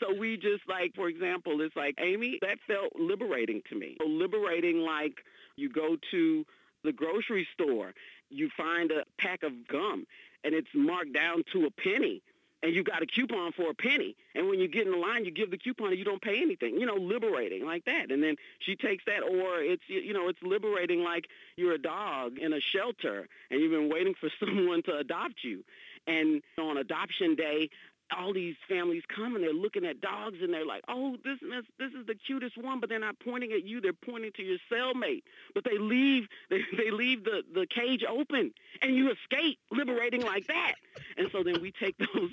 So 0.00 0.14
we 0.14 0.36
just 0.36 0.62
like, 0.68 0.94
for 0.94 1.08
example, 1.08 1.60
it's 1.60 1.76
like 1.76 1.94
Amy, 1.98 2.38
that 2.42 2.58
felt 2.66 2.92
liberating 2.98 3.62
to 3.70 3.76
me. 3.76 3.96
So 4.00 4.06
liberating, 4.06 4.78
like 4.78 5.14
you 5.56 5.68
go 5.68 5.96
to 6.10 6.44
the 6.84 6.92
grocery 6.92 7.46
store, 7.54 7.92
you 8.30 8.48
find 8.56 8.90
a 8.90 9.04
pack 9.18 9.42
of 9.42 9.52
gum, 9.68 10.06
and 10.44 10.54
it's 10.54 10.68
marked 10.74 11.12
down 11.12 11.42
to 11.52 11.66
a 11.66 11.70
penny 11.70 12.22
and 12.62 12.74
you 12.74 12.82
got 12.82 13.02
a 13.02 13.06
coupon 13.06 13.52
for 13.52 13.70
a 13.70 13.74
penny. 13.74 14.16
And 14.34 14.48
when 14.48 14.58
you 14.58 14.68
get 14.68 14.86
in 14.86 14.92
the 14.92 14.98
line, 14.98 15.24
you 15.24 15.30
give 15.30 15.50
the 15.50 15.58
coupon 15.58 15.88
and 15.88 15.98
you 15.98 16.04
don't 16.04 16.22
pay 16.22 16.40
anything. 16.40 16.78
You 16.80 16.86
know, 16.86 16.94
liberating 16.94 17.64
like 17.64 17.84
that. 17.84 18.10
And 18.10 18.22
then 18.22 18.36
she 18.60 18.76
takes 18.76 19.04
that, 19.06 19.22
or 19.22 19.60
it's 19.60 19.82
you 19.88 20.12
know, 20.12 20.28
it's 20.28 20.42
liberating 20.42 21.02
like 21.02 21.26
you're 21.56 21.74
a 21.74 21.78
dog 21.78 22.38
in 22.38 22.52
a 22.52 22.60
shelter 22.60 23.28
and 23.50 23.60
you've 23.60 23.72
been 23.72 23.90
waiting 23.90 24.14
for 24.18 24.30
someone 24.40 24.82
to 24.84 24.96
adopt 24.96 25.42
you. 25.42 25.64
And 26.06 26.42
on 26.58 26.76
adoption 26.76 27.34
day, 27.34 27.70
all 28.16 28.32
these 28.32 28.54
families 28.68 29.02
come 29.14 29.34
and 29.34 29.42
they're 29.42 29.52
looking 29.52 29.84
at 29.84 30.00
dogs 30.00 30.38
and 30.40 30.52
they're 30.52 30.66
like, 30.66 30.82
oh, 30.88 31.16
this 31.24 31.38
is, 31.42 31.64
this 31.78 31.92
is 31.92 32.06
the 32.06 32.14
cutest 32.14 32.56
one, 32.56 32.80
but 32.80 32.88
they're 32.88 32.98
not 32.98 33.18
pointing 33.18 33.52
at 33.52 33.64
you. 33.64 33.80
They're 33.80 33.92
pointing 33.92 34.32
to 34.36 34.42
your 34.42 34.58
cellmate. 34.72 35.22
But 35.54 35.64
they 35.64 35.78
leave 35.78 36.28
they, 36.50 36.60
they 36.76 36.90
leave 36.90 37.24
the, 37.24 37.42
the 37.52 37.66
cage 37.66 38.04
open 38.08 38.52
and 38.82 38.96
you 38.96 39.10
escape, 39.10 39.58
liberating 39.70 40.22
like 40.22 40.46
that. 40.46 40.74
And 41.16 41.28
so 41.32 41.42
then 41.42 41.60
we 41.60 41.72
take 41.72 41.96
those 42.14 42.30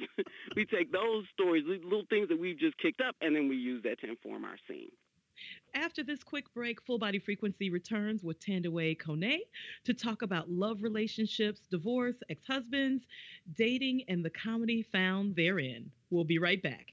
we 0.56 0.66
take 0.66 0.92
those 0.92 1.26
stories, 1.34 1.64
little 1.68 2.06
things 2.10 2.30
that 2.30 2.40
we've 2.40 2.60
just 2.60 2.78
kicked 2.78 3.02
up, 3.02 3.16
and 3.22 3.36
then 3.36 3.48
we 3.48 3.56
use 3.56 3.84
that 3.84 4.00
to 4.02 4.10
inform 4.10 4.46
our 4.46 4.58
scene. 4.68 4.92
After 5.76 6.04
this 6.04 6.24
quick 6.24 6.54
break, 6.54 6.82
Full 6.84 7.00
Body 7.00 7.18
Frequency 7.18 7.70
returns 7.70 8.24
with 8.24 8.40
Thandiwe 8.40 8.98
Kone 9.02 9.40
to 9.86 9.94
talk 9.94 10.22
about 10.22 10.50
love 10.50 10.84
relationships, 10.84 11.62
divorce, 11.72 12.16
ex 12.30 12.44
husbands, 12.46 13.04
dating, 13.58 14.04
and 14.08 14.24
the 14.24 14.30
comedy 14.30 14.84
found 14.84 15.36
therein. 15.36 15.92
We'll 16.12 16.26
be 16.26 16.38
right 16.38 16.62
back. 16.62 16.93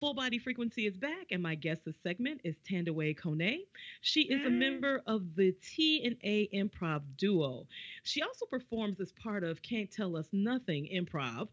Full 0.00 0.14
Body 0.14 0.38
Frequency 0.38 0.86
is 0.86 0.96
back, 0.96 1.26
and 1.30 1.42
my 1.42 1.54
guest 1.54 1.84
this 1.84 1.94
segment 2.02 2.40
is 2.42 2.56
Thandiwe 2.66 3.18
Kone. 3.18 3.58
She 4.00 4.22
is 4.22 4.46
a 4.46 4.50
member 4.50 5.02
of 5.06 5.36
the 5.36 5.52
T 5.52 6.02
and 6.06 6.16
A 6.24 6.48
Improv 6.56 7.02
Duo. 7.18 7.66
She 8.02 8.22
also 8.22 8.46
performs 8.46 8.98
as 8.98 9.12
part 9.12 9.44
of 9.44 9.60
Can't 9.60 9.90
Tell 9.90 10.16
Us 10.16 10.26
Nothing 10.32 10.88
Improv, 10.90 11.48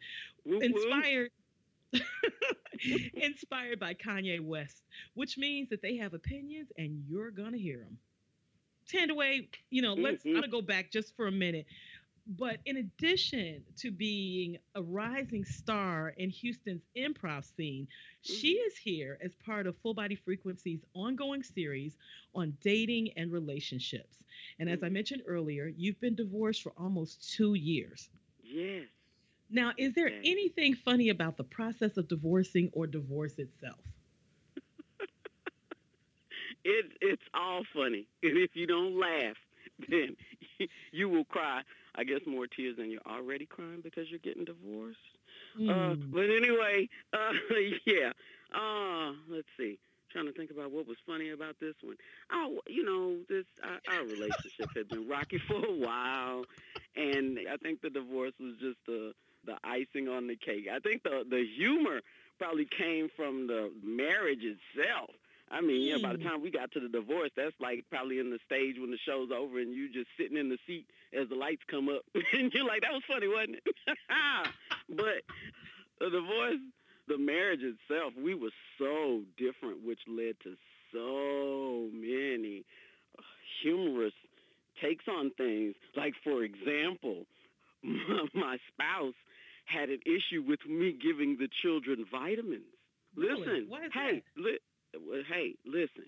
inspired. 0.45 1.31
inspired 3.13 3.81
by 3.81 3.93
Kanye 3.93 4.39
West, 4.39 4.83
which 5.13 5.37
means 5.37 5.69
that 5.69 5.81
they 5.81 5.97
have 5.97 6.13
opinions 6.13 6.71
and 6.77 7.03
you're 7.05 7.31
gonna 7.31 7.57
hear 7.57 7.79
them. 7.79 7.97
Thandiwe, 8.89 9.47
you 9.71 9.81
know, 9.81 9.93
let's 9.93 10.23
mm-hmm. 10.23 10.29
I'm 10.29 10.35
gonna 10.35 10.47
go 10.47 10.61
back 10.61 10.89
just 10.89 11.15
for 11.17 11.27
a 11.27 11.31
minute. 11.31 11.65
But 12.27 12.57
in 12.65 12.77
addition 12.77 13.63
to 13.77 13.91
being 13.91 14.57
a 14.75 14.81
rising 14.81 15.45
star 15.45 16.09
in 16.17 16.29
Houston's 16.29 16.83
improv 16.97 17.45
scene, 17.55 17.87
she 18.21 18.55
mm-hmm. 18.55 18.67
is 18.67 18.77
here 18.77 19.17
as 19.23 19.35
part 19.35 19.65
of 19.65 19.77
Full 19.77 19.93
Body 19.93 20.15
Frequency's 20.15 20.83
ongoing 20.93 21.43
series 21.43 21.97
on 22.35 22.57
dating 22.61 23.11
and 23.17 23.31
relationships. 23.31 24.23
And 24.59 24.69
as 24.69 24.83
I 24.83 24.87
mm. 24.89 24.93
mentioned 24.93 25.23
earlier, 25.25 25.71
you've 25.75 25.99
been 26.01 26.15
divorced 26.15 26.63
for 26.63 26.73
almost 26.77 27.31
two 27.33 27.53
years. 27.53 28.09
Yes. 28.43 28.87
Now, 29.49 29.73
is 29.77 29.93
there 29.93 30.09
Yes. 30.09 30.21
anything 30.25 30.75
funny 30.75 31.09
about 31.09 31.37
the 31.37 31.43
process 31.43 31.97
of 31.97 32.07
divorcing 32.07 32.69
or 32.73 32.87
divorce 32.87 33.39
itself? 33.39 33.79
It, 36.63 36.91
it's 37.01 37.23
all 37.33 37.63
funny. 37.73 38.07
And 38.23 38.37
if 38.37 38.51
you 38.55 38.67
don't 38.67 38.99
laugh, 38.99 39.37
then 39.89 40.15
you 40.91 41.09
will 41.09 41.25
cry, 41.25 41.61
I 41.97 42.03
guess, 42.03 42.21
more 42.25 42.47
tears 42.47 42.77
than 42.77 42.89
you're 42.91 43.01
already 43.07 43.45
crying 43.45 43.81
because 43.83 44.09
you're 44.09 44.19
getting 44.19 44.45
divorced. 44.45 44.99
Uh, 45.67 45.95
Hmm. 45.95 46.11
but 46.11 46.29
anyway, 46.29 46.87
uh, 47.13 47.33
yeah. 47.85 48.11
Uh, 48.53 49.13
let's 49.29 49.47
see. 49.57 49.77
Trying 50.11 50.25
to 50.27 50.33
think 50.33 50.51
about 50.51 50.71
what 50.71 50.87
was 50.87 50.97
funny 51.05 51.31
about 51.31 51.55
this 51.59 51.75
one. 51.81 51.97
Oh, 52.31 52.59
you 52.67 52.83
know, 52.83 53.17
this 53.29 53.45
our, 53.63 53.79
our 53.97 54.03
relationship 54.05 54.69
had 54.75 54.87
been 54.89 55.07
rocky 55.07 55.37
for 55.47 55.55
a 55.65 55.71
while, 55.75 56.45
and 56.95 57.39
I 57.51 57.57
think 57.57 57.81
the 57.81 57.89
divorce 57.89 58.33
was 58.39 58.53
just 58.59 58.77
the 58.85 59.13
the 59.45 59.55
icing 59.63 60.07
on 60.07 60.27
the 60.27 60.35
cake. 60.35 60.67
I 60.73 60.79
think 60.79 61.03
the 61.03 61.23
the 61.29 61.43
humor 61.57 62.01
probably 62.39 62.65
came 62.77 63.09
from 63.15 63.47
the 63.47 63.71
marriage 63.83 64.43
itself. 64.43 65.09
I 65.49 65.61
mean, 65.61 65.87
yeah, 65.87 65.97
by 65.97 66.11
the 66.13 66.19
Hmm. 66.19 66.27
time 66.27 66.41
we 66.41 66.51
got 66.51 66.71
to 66.73 66.79
the 66.79 66.89
divorce, 66.89 67.31
that's 67.35 67.55
like 67.59 67.85
probably 67.89 68.19
in 68.19 68.29
the 68.31 68.39
stage 68.45 68.75
when 68.79 68.91
the 68.91 68.97
show's 69.05 69.31
over 69.31 69.59
and 69.59 69.73
you 69.73 69.87
just 69.89 70.09
sitting 70.17 70.37
in 70.37 70.49
the 70.49 70.57
seat 70.67 70.85
as 71.13 71.29
the 71.29 71.35
lights 71.35 71.63
come 71.69 71.87
up. 71.89 72.03
and 72.33 72.51
you're 72.53 72.65
like, 72.67 72.81
that 72.81 72.91
was 72.91 73.03
funny, 73.07 73.27
wasn't 73.27 73.55
it? 73.55 73.63
but 74.89 75.23
the 75.99 76.09
divorce, 76.09 76.59
the 77.07 77.17
marriage 77.17 77.61
itself, 77.63 78.13
we 78.21 78.35
were 78.35 78.51
so 78.77 79.21
different, 79.37 79.85
which 79.85 79.99
led 80.07 80.35
to 80.43 80.55
so 80.93 81.89
many 81.93 82.65
uh, 83.17 83.21
humorous 83.63 84.13
takes 84.81 85.05
on 85.07 85.31
things. 85.37 85.75
Like, 85.95 86.13
for 86.23 86.43
example, 86.43 87.25
my 88.33 88.57
spouse 88.67 89.15
had 89.65 89.89
an 89.89 89.99
issue 90.05 90.41
with 90.45 90.59
me 90.67 90.91
giving 90.91 91.37
the 91.37 91.47
children 91.61 92.05
vitamins. 92.11 92.63
Really? 93.15 93.39
Listen, 93.39 93.55
is 93.85 93.91
hey, 93.93 94.23
li- 94.35 94.59
well, 94.93 95.23
hey, 95.27 95.55
listen. 95.65 96.05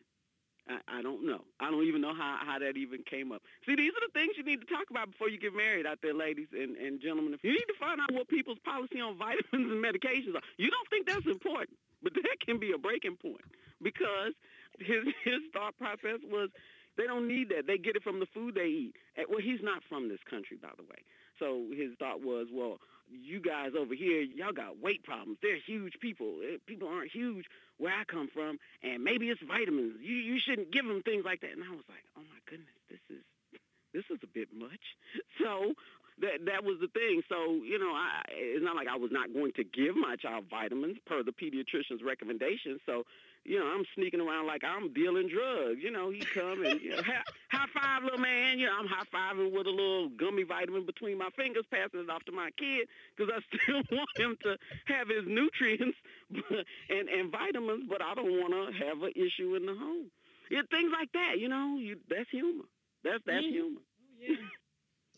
I, 0.69 0.99
I 0.99 1.01
don't 1.01 1.25
know. 1.25 1.41
I 1.59 1.71
don't 1.71 1.87
even 1.87 2.01
know 2.01 2.13
how, 2.13 2.37
how 2.45 2.59
that 2.59 2.77
even 2.77 3.01
came 3.09 3.31
up. 3.31 3.41
See, 3.65 3.75
these 3.75 3.91
are 3.97 4.05
the 4.05 4.13
things 4.13 4.37
you 4.37 4.45
need 4.45 4.61
to 4.61 4.69
talk 4.69 4.89
about 4.89 5.09
before 5.11 5.29
you 5.29 5.39
get 5.39 5.55
married 5.55 5.85
out 5.85 5.97
there, 6.03 6.13
ladies 6.13 6.47
and, 6.53 6.77
and 6.77 7.01
gentlemen. 7.01 7.33
If 7.33 7.43
you 7.43 7.51
need 7.51 7.69
to 7.73 7.79
find 7.79 7.99
out 7.99 8.13
what 8.13 8.27
people's 8.29 8.61
policy 8.63 9.01
on 9.01 9.17
vitamins 9.17 9.49
and 9.73 9.81
medications 9.81 10.37
are, 10.37 10.45
you 10.57 10.69
don't 10.69 10.89
think 10.89 11.07
that's 11.07 11.25
important, 11.25 11.77
but 12.03 12.13
that 12.13 12.37
can 12.45 12.59
be 12.59 12.71
a 12.71 12.77
breaking 12.77 13.17
point 13.17 13.41
because 13.81 14.37
his 14.79 15.09
his 15.25 15.41
thought 15.53 15.75
process 15.77 16.21
was 16.29 16.49
they 16.97 17.07
don't 17.07 17.27
need 17.27 17.49
that. 17.49 17.65
They 17.65 17.77
get 17.77 17.95
it 17.95 18.03
from 18.03 18.19
the 18.19 18.27
food 18.33 18.55
they 18.55 18.91
eat. 18.91 18.93
Well, 19.29 19.39
he's 19.41 19.63
not 19.63 19.81
from 19.87 20.09
this 20.09 20.19
country, 20.29 20.57
by 20.61 20.75
the 20.77 20.83
way. 20.83 21.01
So 21.39 21.71
his 21.71 21.95
thought 21.97 22.21
was, 22.21 22.47
well, 22.51 22.77
you 23.09 23.39
guys 23.41 23.71
over 23.77 23.93
here, 23.95 24.21
y'all 24.21 24.53
got 24.53 24.79
weight 24.81 25.03
problems. 25.03 25.37
They're 25.41 25.57
huge 25.65 25.99
people. 25.99 26.35
Eh, 26.43 26.57
People 26.65 26.87
aren't 26.87 27.11
huge 27.11 27.45
where 27.77 27.93
I 27.93 28.03
come 28.03 28.29
from, 28.33 28.59
and 28.83 29.03
maybe 29.03 29.29
it's 29.29 29.41
vitamins. 29.41 29.97
You 30.01 30.15
you 30.15 30.39
shouldn't 30.39 30.71
give 30.71 30.85
them 30.85 31.01
things 31.03 31.25
like 31.25 31.41
that. 31.41 31.51
And 31.51 31.63
I 31.63 31.71
was 31.71 31.85
like, 31.89 32.03
oh 32.17 32.21
my 32.21 32.39
goodness, 32.45 32.75
this 32.89 32.99
is 33.09 33.23
this 33.93 34.03
is 34.09 34.19
a 34.23 34.27
bit 34.27 34.49
much. 34.53 34.83
So 35.41 35.73
that 36.21 36.45
that 36.47 36.63
was 36.65 36.77
the 36.81 36.89
thing. 36.89 37.21
So 37.29 37.63
you 37.63 37.79
know, 37.79 37.91
I 37.95 38.21
it's 38.29 38.63
not 38.63 38.75
like 38.75 38.87
I 38.89 38.97
was 38.97 39.11
not 39.11 39.33
going 39.33 39.53
to 39.53 39.63
give 39.63 39.95
my 39.95 40.15
child 40.17 40.45
vitamins 40.49 40.97
per 41.05 41.23
the 41.23 41.31
pediatrician's 41.31 42.03
recommendation. 42.03 42.79
So 42.85 43.03
you 43.45 43.59
know, 43.59 43.65
I'm 43.65 43.83
sneaking 43.95 44.21
around 44.21 44.47
like 44.47 44.63
I'm 44.63 44.93
dealing 44.93 45.27
drugs. 45.29 45.79
You 45.81 45.91
know, 45.91 46.09
he 46.11 46.25
come 46.33 46.63
and 46.65 46.79
you 46.81 46.91
know, 46.91 47.01
high, 47.03 47.23
high 47.51 47.67
five, 47.73 48.03
little 48.03 48.19
man. 48.19 48.59
You 48.59 48.67
know, 48.67 48.73
I'm 48.79 48.87
high 48.87 49.05
fiving 49.13 49.51
with 49.51 49.67
a 49.67 49.71
little 49.71 50.09
gummy 50.09 50.43
vitamin 50.43 50.85
between 50.85 51.17
my 51.17 51.29
fingers, 51.35 51.65
passing 51.71 52.01
it 52.01 52.09
off 52.09 52.23
to 52.25 52.31
my 52.31 52.49
kid 52.57 52.87
because 53.15 53.31
I 53.33 53.39
still 53.63 53.81
want 53.91 54.09
him 54.17 54.37
to 54.43 54.57
have 54.87 55.07
his 55.09 55.25
nutrients 55.25 55.97
and 56.89 57.09
and 57.09 57.31
vitamins, 57.31 57.85
but 57.89 58.01
I 58.01 58.13
don't 58.15 58.31
want 58.39 58.53
to 58.53 58.85
have 58.85 59.01
an 59.03 59.11
issue 59.15 59.55
in 59.55 59.65
the 59.65 59.73
home. 59.75 60.11
Yeah, 60.49 60.61
things 60.71 60.91
like 60.91 61.11
that. 61.13 61.39
You 61.39 61.49
know, 61.49 61.77
you 61.79 61.97
that's 62.09 62.29
humor. 62.29 62.65
That's 63.03 63.23
that's 63.25 63.45
Yeah. 63.45 63.51
humor. 63.51 63.81
Oh, 63.81 64.21
yeah. 64.21 64.35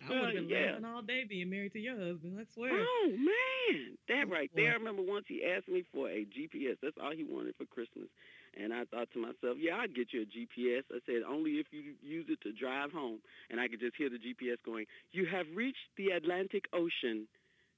I 0.05 0.09
would 0.09 0.23
have 0.23 0.33
been 0.35 0.49
Yeah. 0.49 0.71
laughing 0.71 0.85
all 0.85 1.01
day 1.01 1.23
being 1.27 1.49
married 1.49 1.73
to 1.73 1.79
your 1.79 1.97
husband. 1.97 2.37
I 2.39 2.45
swear. 2.53 2.71
Oh 2.73 3.09
man, 3.11 3.97
that 4.07 4.29
right 4.29 4.49
there. 4.55 4.71
I 4.71 4.75
remember 4.75 5.01
once 5.01 5.25
he 5.27 5.43
asked 5.45 5.67
me 5.67 5.83
for 5.93 6.09
a 6.09 6.25
GPS. 6.25 6.77
That's 6.81 6.97
all 7.01 7.11
he 7.15 7.23
wanted 7.23 7.55
for 7.57 7.65
Christmas, 7.65 8.07
and 8.55 8.73
I 8.73 8.85
thought 8.85 9.11
to 9.13 9.19
myself, 9.19 9.57
yeah, 9.59 9.77
I'd 9.77 9.93
get 9.95 10.13
you 10.13 10.21
a 10.23 10.25
GPS. 10.25 10.83
I 10.91 10.99
said 11.05 11.23
only 11.27 11.59
if 11.59 11.67
you 11.71 11.93
use 12.01 12.25
it 12.29 12.41
to 12.41 12.51
drive 12.51 12.91
home, 12.91 13.19
and 13.49 13.59
I 13.59 13.67
could 13.67 13.79
just 13.79 13.95
hear 13.95 14.09
the 14.09 14.17
GPS 14.19 14.57
going, 14.65 14.85
"You 15.11 15.25
have 15.27 15.45
reached 15.53 15.89
the 15.97 16.09
Atlantic 16.11 16.65
Ocean. 16.73 17.27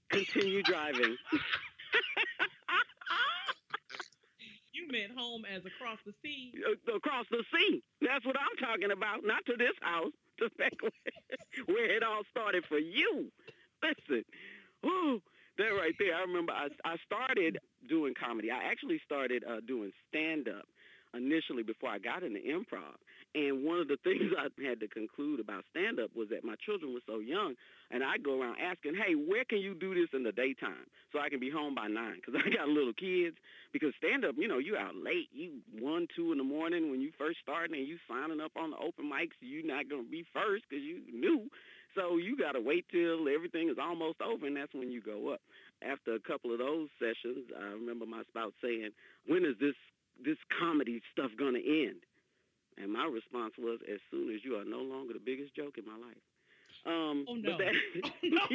Continue 0.10 0.62
driving." 0.64 1.18
You 4.74 4.88
meant 4.90 5.12
home 5.16 5.46
as 5.46 5.62
across 5.66 6.00
the 6.06 6.14
sea. 6.24 6.52
Uh, 6.66 6.96
Across 6.96 7.28
the 7.30 7.44
sea. 7.54 7.84
That's 8.02 8.26
what 8.26 8.36
I'm 8.40 8.58
talking 8.58 8.92
about. 8.92 9.24
Not 9.24 9.46
to 9.46 9.54
this 9.56 9.78
house, 9.82 10.12
back 10.58 10.74
where, 11.66 11.96
it 11.96 12.04
all 12.04 12.22
started 12.32 12.64
for 12.68 12.80
you. 12.80 13.32
Listen, 13.82 14.24
oh, 14.86 15.20
that 15.58 15.66
right 15.66 15.94
there. 16.00 16.16
I 16.16 16.22
remember 16.22 16.54
I, 16.54 16.68
I 16.86 16.96
started 17.06 17.60
doing 17.88 18.14
comedy. 18.20 18.50
I 18.52 18.64
actually 18.72 19.00
started 19.06 19.44
uh, 19.44 19.60
doing 19.68 19.92
stand-up 20.10 20.66
initially 21.14 21.64
before 21.64 21.90
I 21.90 22.00
got 22.00 22.24
into 22.24 22.40
improv. 22.40 22.98
And 23.36 23.66
one 23.66 23.80
of 23.80 23.88
the 23.88 23.98
things 24.04 24.32
I 24.38 24.50
had 24.62 24.80
to 24.82 24.88
conclude 24.88 25.40
about 25.40 25.66
stand-up 25.72 26.16
was 26.16 26.30
that 26.30 26.44
my 26.44 26.56
children 26.66 26.94
were 26.94 27.06
so 27.06 27.20
young, 27.20 27.56
and 27.92 28.04
I'd 28.04 28.24
go 28.24 28.40
around 28.42 28.58
asking, 28.62 28.94
hey, 28.96 29.16
where 29.16 29.44
can 29.46 29.60
you 29.60 29.74
do 29.74 29.94
this 29.94 30.10
in 30.14 30.24
the 30.24 30.32
daytime 30.32 30.86
so 31.12 31.20
I 31.20 31.30
can 31.30 31.40
be 31.40 31.50
home 31.50 31.76
by 31.76 31.88
9? 31.88 32.22
Because 32.22 32.40
I 32.46 32.50
got 32.50 32.68
little 32.68 32.94
kids. 32.94 33.38
Because 33.72 33.94
stand-up, 33.98 34.36
you 34.38 34.48
know, 34.48 34.60
you 34.60 34.78
out 34.78 34.96
late. 34.96 35.30
You 35.34 35.62
1, 35.80 36.08
2 36.16 36.32
in 36.32 36.38
the 36.38 36.44
morning 36.44 36.92
when 36.92 37.02
you 37.02 37.12
first 37.18 37.40
starting 37.42 37.76
and 37.76 37.88
you 37.88 37.98
signing 38.08 38.40
up 38.40 38.52
on 38.56 38.72
the 38.72 38.78
open 38.78 39.10
mics. 39.10 39.34
You're 39.42 39.66
not 39.66 39.90
going 39.90 40.06
to 40.06 40.12
be 40.12 40.26
first 40.34 40.66
because 40.70 40.84
you 40.84 41.02
new. 41.12 41.50
So 41.96 42.18
you 42.18 42.38
got 42.38 42.54
to 42.54 42.62
wait 42.62 42.86
till 42.92 43.30
everything 43.30 43.70
is 43.70 43.78
almost 43.82 44.22
over, 44.22 44.48
and 44.48 44.58
that's 44.58 44.74
when 44.74 44.92
you 44.92 45.02
go 45.02 45.34
up. 45.34 45.42
After 45.82 46.16
a 46.16 46.20
couple 46.20 46.52
of 46.52 46.60
those 46.60 46.90
sessions, 46.98 47.50
I 47.54 47.66
remember 47.74 48.06
my 48.06 48.24
spouse 48.30 48.54
saying, 48.62 48.90
when 49.28 49.46
is 49.46 49.56
this 49.60 49.76
this 50.24 50.38
comedy 50.60 51.02
stuff 51.12 51.32
going 51.38 51.56
to 51.56 51.66
end? 51.88 52.02
And 52.82 52.92
my 52.92 53.06
response 53.06 53.54
was, 53.58 53.80
as 53.92 54.00
soon 54.12 54.34
as 54.34 54.44
you 54.44 54.56
are 54.58 54.66
no 54.66 54.80
longer 54.82 55.14
the 55.14 55.20
biggest 55.20 55.56
joke 55.56 55.78
in 55.78 55.86
my 55.86 55.98
life. 55.98 56.24
Um, 56.86 57.26
Oh, 57.28 57.36
but 57.36 57.44
no. 57.52 57.58
that- 57.58 57.74
Oh, 58.04 58.10
no. 58.24 58.48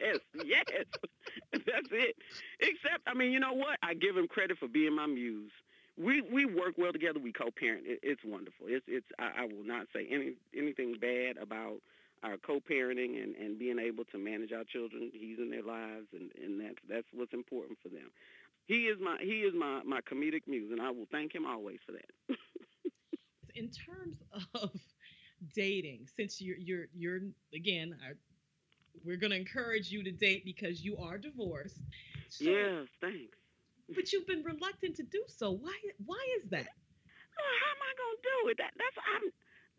yes, 0.00 0.18
yes, 0.44 0.64
that's 1.52 1.88
it. 1.92 2.16
Except, 2.60 3.02
I 3.06 3.14
mean, 3.14 3.32
you 3.32 3.40
know 3.40 3.52
what? 3.52 3.78
I 3.82 3.94
give 3.94 4.16
him 4.16 4.26
credit 4.28 4.58
for 4.58 4.68
being 4.68 4.94
my 4.94 5.06
muse. 5.06 5.52
We 5.98 6.20
we 6.22 6.44
work 6.44 6.74
well 6.76 6.92
together. 6.92 7.18
We 7.18 7.32
co-parent. 7.32 7.84
It, 7.86 8.00
it's 8.02 8.22
wonderful. 8.24 8.66
It's 8.68 8.84
it's. 8.88 9.06
I, 9.18 9.42
I 9.42 9.44
will 9.46 9.64
not 9.64 9.86
say 9.94 10.06
any 10.10 10.34
anything 10.56 10.96
bad 11.00 11.36
about 11.38 11.78
our 12.22 12.36
co-parenting 12.38 13.22
and, 13.22 13.34
and 13.36 13.58
being 13.58 13.78
able 13.78 14.04
to 14.06 14.18
manage 14.18 14.52
our 14.52 14.64
children. 14.64 15.10
He's 15.12 15.38
in 15.38 15.50
their 15.50 15.62
lives, 15.62 16.06
and, 16.12 16.30
and 16.42 16.60
that's 16.60 16.78
that's 16.88 17.06
what's 17.14 17.32
important 17.32 17.78
for 17.82 17.88
them. 17.88 18.10
He 18.66 18.86
is 18.86 18.98
my 19.00 19.16
he 19.20 19.40
is 19.42 19.54
my 19.54 19.82
my 19.84 20.00
comedic 20.02 20.42
muse, 20.46 20.70
and 20.72 20.80
I 20.82 20.90
will 20.90 21.06
thank 21.10 21.34
him 21.34 21.46
always 21.46 21.78
for 21.86 21.92
that. 21.92 22.36
In 23.56 23.70
terms 23.70 24.22
of 24.54 24.70
dating, 25.54 26.06
since 26.16 26.40
you're 26.40 26.56
you're 26.56 26.86
you're 26.94 27.20
again, 27.54 27.96
I, 28.06 28.12
we're 29.04 29.16
going 29.16 29.30
to 29.30 29.36
encourage 29.36 29.90
you 29.90 30.02
to 30.04 30.10
date 30.10 30.44
because 30.44 30.84
you 30.84 30.96
are 30.96 31.18
divorced. 31.18 31.80
So, 32.28 32.44
yes, 32.44 32.86
thanks. 33.00 33.36
But 33.94 34.12
you've 34.12 34.26
been 34.26 34.42
reluctant 34.42 34.96
to 34.96 35.04
do 35.04 35.22
so. 35.28 35.50
Why 35.50 35.76
why 36.04 36.22
is 36.42 36.50
that? 36.50 36.66
Oh, 36.66 37.52
how 37.62 37.70
am 37.70 37.82
I 37.86 37.92
gonna 37.94 38.20
do 38.22 38.38
it? 38.50 38.56
That 38.58 38.72
that's 38.74 38.98
I'm. 39.14 39.30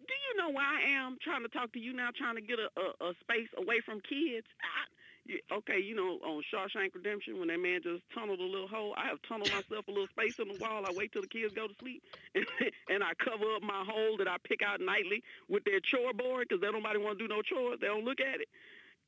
Do 0.07 0.15
you 0.15 0.33
know 0.39 0.49
where 0.55 0.63
I 0.63 1.03
am 1.03 1.17
trying 1.19 1.43
to 1.43 1.51
talk 1.51 1.73
to 1.73 1.81
you 1.81 1.91
now, 1.91 2.15
trying 2.15 2.35
to 2.39 2.45
get 2.45 2.59
a, 2.63 2.69
a, 2.79 3.11
a 3.11 3.13
space 3.19 3.51
away 3.57 3.83
from 3.83 3.99
kids? 4.07 4.47
Okay, 5.51 5.79
you 5.79 5.95
know, 5.95 6.19
on 6.23 6.41
Shawshank 6.53 6.95
Redemption, 6.95 7.39
when 7.39 7.49
that 7.49 7.59
man 7.59 7.81
just 7.83 8.03
tunneled 8.13 8.39
a 8.39 8.43
little 8.43 8.67
hole, 8.67 8.93
I 8.97 9.07
have 9.07 9.21
tunneled 9.27 9.51
myself 9.51 9.87
a 9.87 9.91
little 9.91 10.07
space 10.07 10.39
in 10.39 10.47
the 10.47 10.57
wall. 10.59 10.85
I 10.85 10.93
wait 10.93 11.11
till 11.11 11.21
the 11.21 11.27
kids 11.27 11.53
go 11.53 11.67
to 11.67 11.73
sleep, 11.79 12.01
and, 12.35 12.45
and 12.89 13.03
I 13.03 13.13
cover 13.15 13.43
up 13.55 13.61
my 13.61 13.83
hole 13.85 14.17
that 14.17 14.27
I 14.27 14.37
pick 14.43 14.61
out 14.61 14.79
nightly 14.79 15.23
with 15.49 15.63
their 15.65 15.79
chore 15.79 16.13
board 16.13 16.47
because 16.47 16.61
nobody 16.61 16.99
want 16.99 17.19
to 17.19 17.27
do 17.27 17.33
no 17.33 17.41
chores. 17.41 17.79
They 17.81 17.87
don't 17.87 18.05
look 18.05 18.21
at 18.21 18.39
it. 18.39 18.47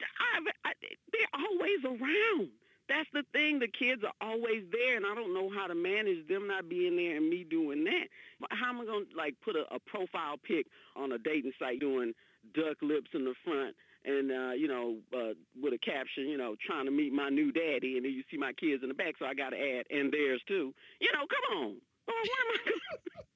I, 0.01 0.69
I, 0.69 0.73
they're 1.11 1.33
always 1.33 1.83
around. 1.85 2.49
That's 2.87 3.09
the 3.13 3.23
thing. 3.33 3.59
The 3.59 3.67
kids 3.67 4.03
are 4.03 4.13
always 4.19 4.63
there, 4.71 4.97
and 4.97 5.05
I 5.05 5.13
don't 5.13 5.33
know 5.33 5.49
how 5.49 5.67
to 5.67 5.75
manage 5.75 6.27
them 6.27 6.47
not 6.47 6.67
being 6.67 6.97
there 6.97 7.17
and 7.17 7.29
me 7.29 7.43
doing 7.43 7.83
that. 7.83 8.07
But 8.39 8.49
How 8.51 8.69
am 8.69 8.81
I 8.81 8.85
to 8.85 9.05
like 9.15 9.35
put 9.43 9.55
a, 9.55 9.65
a 9.73 9.79
profile 9.79 10.37
pic 10.41 10.67
on 10.95 11.11
a 11.11 11.17
dating 11.17 11.53
site 11.59 11.79
doing 11.79 12.13
duck 12.53 12.77
lips 12.81 13.11
in 13.13 13.25
the 13.25 13.35
front 13.43 13.75
and 14.05 14.31
uh, 14.31 14.53
you 14.53 14.67
know, 14.67 14.97
uh, 15.13 15.33
with 15.61 15.73
a 15.73 15.77
caption, 15.77 16.27
you 16.27 16.37
know, 16.37 16.55
trying 16.65 16.85
to 16.85 16.91
meet 16.91 17.13
my 17.13 17.29
new 17.29 17.51
daddy, 17.51 17.97
and 17.97 18.05
then 18.05 18.13
you 18.13 18.23
see 18.31 18.37
my 18.37 18.53
kids 18.53 18.83
in 18.83 18.89
the 18.89 18.95
back, 18.95 19.15
so 19.19 19.25
I 19.25 19.33
got 19.33 19.51
to 19.51 19.59
add 19.59 19.85
and 19.89 20.11
theirs 20.11 20.41
too. 20.47 20.73
You 20.99 21.09
know, 21.13 21.25
come 21.27 21.45
on. 21.57 21.75
Oh, 22.09 22.23
when 22.23 22.31
am 22.33 22.43
I? 22.49 22.57
Gonna, 22.65 22.79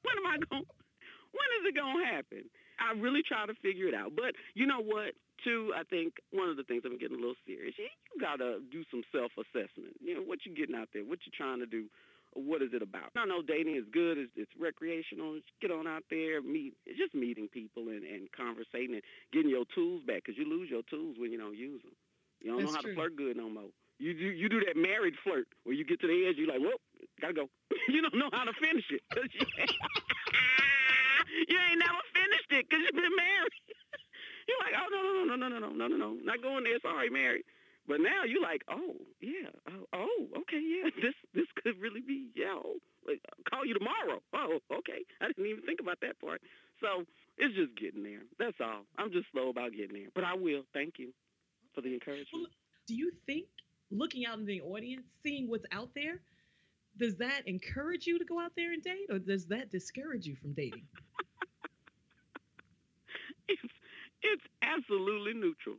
when 0.03 0.15
am 0.17 0.27
I 0.27 0.37
going? 0.49 0.67
When 1.33 1.49
is 1.59 1.63
it 1.67 1.75
gonna 1.75 2.05
happen? 2.05 2.45
I 2.79 2.97
really 2.97 3.21
try 3.21 3.45
to 3.45 3.53
figure 3.61 3.87
it 3.87 3.93
out. 3.93 4.15
But 4.15 4.35
you 4.53 4.65
know 4.65 4.81
what? 4.81 5.13
Too, 5.43 5.73
I 5.75 5.83
think 5.83 6.23
one 6.31 6.47
of 6.47 6.55
the 6.55 6.63
things 6.63 6.83
I'm 6.85 6.97
getting 6.97 7.17
a 7.17 7.19
little 7.19 7.39
serious. 7.45 7.75
You, 7.77 7.91
you 7.91 8.21
gotta 8.21 8.63
do 8.71 8.83
some 8.89 9.03
self-assessment. 9.11 9.99
You 9.99 10.15
know, 10.15 10.23
what 10.23 10.45
you 10.45 10.55
getting 10.55 10.75
out 10.75 10.87
there? 10.93 11.03
What 11.03 11.19
you 11.25 11.31
trying 11.35 11.59
to 11.59 11.65
do? 11.65 11.91
What 12.35 12.61
is 12.61 12.73
it 12.73 12.81
about? 12.81 13.11
I 13.15 13.25
know 13.25 13.41
dating 13.41 13.75
is 13.75 13.85
good. 13.91 14.17
It's, 14.17 14.31
it's 14.35 14.51
recreational. 14.59 15.35
Just 15.35 15.49
get 15.61 15.71
on 15.71 15.87
out 15.87 16.03
there, 16.09 16.41
meet. 16.41 16.73
It's 16.85 16.97
just 16.97 17.13
meeting 17.13 17.47
people 17.47 17.89
and, 17.89 18.03
and 18.03 18.31
conversating 18.31 18.95
and 18.95 19.03
getting 19.31 19.49
your 19.49 19.65
tools 19.73 20.01
back 20.05 20.23
because 20.25 20.37
you 20.37 20.45
lose 20.49 20.69
your 20.69 20.83
tools 20.89 21.17
when 21.17 21.31
you 21.31 21.37
don't 21.37 21.57
use 21.57 21.81
them. 21.83 21.93
You 22.41 22.51
don't 22.51 22.59
That's 22.59 22.71
know 22.71 22.75
how 22.75 22.81
true. 22.81 22.91
to 22.91 22.95
flirt 22.95 23.15
good 23.15 23.37
no 23.37 23.49
more. 23.49 23.71
You 23.99 24.13
do 24.13 24.25
you 24.25 24.49
do 24.49 24.59
that 24.65 24.75
married 24.75 25.13
flirt 25.23 25.47
where 25.63 25.75
you 25.75 25.85
get 25.85 26.01
to 26.01 26.07
the 26.07 26.27
edge, 26.27 26.35
you're 26.37 26.47
like, 26.49 26.59
whoop, 26.59 26.81
gotta 27.21 27.33
go. 27.33 27.47
you 27.87 28.01
don't 28.01 28.15
know 28.15 28.29
how 28.33 28.43
to 28.43 28.53
finish 28.59 28.85
it. 28.89 29.01
you, 29.15 29.45
you 31.47 31.57
ain't 31.69 31.79
never 31.79 32.01
finished 32.13 32.49
it 32.51 32.65
because 32.67 32.83
you've 32.83 32.99
been 32.99 33.15
married. 33.15 33.53
you're 34.47 34.59
like, 34.59 34.75
oh 34.75 34.89
no 34.91 34.99
no 35.01 35.11
no 35.23 35.35
no 35.35 35.47
no 35.47 35.59
no 35.59 35.69
no 35.69 35.87
no 35.87 35.97
no, 35.97 36.17
not 36.23 36.41
going 36.41 36.63
there. 36.63 36.79
Sorry, 36.81 37.09
married. 37.09 37.45
But 37.87 37.99
now 37.99 38.23
you're 38.25 38.41
like, 38.41 38.63
oh 38.69 38.95
yeah, 39.21 39.51
oh, 39.69 39.85
oh 39.93 40.27
okay, 40.41 40.61
yeah, 40.61 40.89
this 41.01 41.15
this 41.33 41.47
could 41.61 41.79
really 41.79 42.01
be 42.01 42.29
yeah. 42.35 42.55
Oh, 42.55 42.77
like, 43.05 43.19
I'll 43.27 43.43
call 43.49 43.65
you 43.65 43.73
tomorrow. 43.73 44.21
Oh, 44.33 44.59
okay, 44.79 45.03
I 45.21 45.27
didn't 45.27 45.45
even 45.45 45.63
think 45.63 45.81
about 45.81 45.99
that 46.01 46.19
part. 46.19 46.41
So 46.79 47.03
it's 47.37 47.55
just 47.55 47.75
getting 47.75 48.03
there. 48.03 48.23
That's 48.39 48.57
all. 48.61 48.85
I'm 48.97 49.11
just 49.11 49.27
slow 49.31 49.49
about 49.49 49.73
getting 49.73 49.93
there, 49.93 50.09
but 50.15 50.23
I 50.23 50.35
will. 50.35 50.63
Thank 50.73 50.95
you 50.97 51.11
for 51.75 51.81
the 51.81 51.93
encouragement. 51.93 52.29
Well, 52.33 52.47
do 52.87 52.95
you 52.95 53.11
think 53.25 53.45
looking 53.91 54.25
out 54.25 54.39
in 54.39 54.45
the 54.45 54.61
audience, 54.61 55.05
seeing 55.21 55.49
what's 55.49 55.65
out 55.71 55.89
there, 55.95 56.21
does 56.97 57.17
that 57.17 57.47
encourage 57.47 58.07
you 58.07 58.19
to 58.19 58.25
go 58.25 58.39
out 58.39 58.51
there 58.55 58.71
and 58.71 58.83
date, 58.83 59.07
or 59.09 59.19
does 59.19 59.47
that 59.47 59.71
discourage 59.71 60.25
you 60.25 60.35
from 60.35 60.53
dating? 60.53 60.85
it's 63.47 63.61
it's 64.21 64.43
absolutely 64.61 65.33
neutral. 65.33 65.75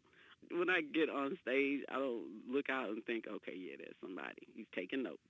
When 0.50 0.70
I 0.70 0.80
get 0.82 1.08
on 1.08 1.38
stage, 1.42 1.80
I 1.88 1.98
don't 1.98 2.44
look 2.48 2.70
out 2.70 2.90
and 2.90 3.04
think, 3.04 3.24
okay, 3.26 3.54
yeah, 3.56 3.76
there's 3.78 3.96
somebody. 4.00 4.48
He's 4.54 4.70
taking 4.74 5.02
notes. 5.02 5.20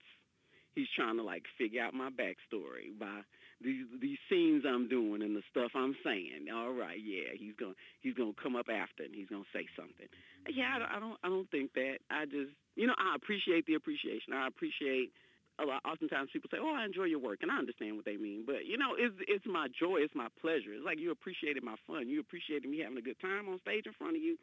He's 0.74 0.90
trying 0.96 1.16
to 1.16 1.22
like 1.22 1.44
figure 1.56 1.82
out 1.82 1.94
my 1.94 2.10
backstory 2.10 2.90
by 2.98 3.22
these 3.62 3.86
these 4.02 4.18
scenes 4.28 4.64
I'm 4.66 4.88
doing 4.88 5.22
and 5.22 5.36
the 5.36 5.42
stuff 5.50 5.70
I'm 5.74 5.94
saying. 6.02 6.50
All 6.52 6.72
right, 6.72 6.98
yeah, 6.98 7.30
he's 7.38 7.54
gonna 7.54 7.78
he's 8.02 8.14
gonna 8.14 8.34
come 8.34 8.56
up 8.56 8.66
after 8.66 9.04
and 9.04 9.14
he's 9.14 9.28
gonna 9.28 9.46
say 9.54 9.66
something. 9.78 10.10
Yeah, 10.50 10.74
I 10.74 10.78
don't 10.78 10.90
I 10.90 10.98
don't, 10.98 11.18
I 11.22 11.28
don't 11.28 11.50
think 11.50 11.72
that. 11.74 12.02
I 12.10 12.26
just 12.26 12.50
you 12.74 12.86
know 12.86 12.94
I 12.98 13.14
appreciate 13.14 13.66
the 13.66 13.74
appreciation. 13.74 14.34
I 14.34 14.48
appreciate 14.48 15.14
a 15.58 15.64
lot. 15.64 15.82
Oftentimes 15.86 16.30
people 16.32 16.50
say, 16.50 16.58
"Oh, 16.60 16.74
I 16.74 16.84
enjoy 16.84 17.04
your 17.04 17.22
work," 17.22 17.40
and 17.42 17.50
I 17.50 17.58
understand 17.58 17.94
what 17.96 18.04
they 18.04 18.16
mean. 18.16 18.42
But 18.46 18.66
you 18.66 18.76
know, 18.76 18.98
it's 18.98 19.14
it's 19.28 19.46
my 19.46 19.68
joy, 19.70 20.02
it's 20.02 20.14
my 20.14 20.28
pleasure. 20.40 20.74
It's 20.74 20.84
like 20.84 20.98
you 20.98 21.10
appreciated 21.10 21.62
my 21.62 21.76
fun. 21.86 22.08
You 22.08 22.20
appreciated 22.20 22.68
me 22.68 22.80
having 22.80 22.98
a 22.98 23.06
good 23.06 23.20
time 23.20 23.48
on 23.48 23.60
stage 23.60 23.86
in 23.86 23.94
front 23.94 24.16
of 24.16 24.22
you. 24.22 24.36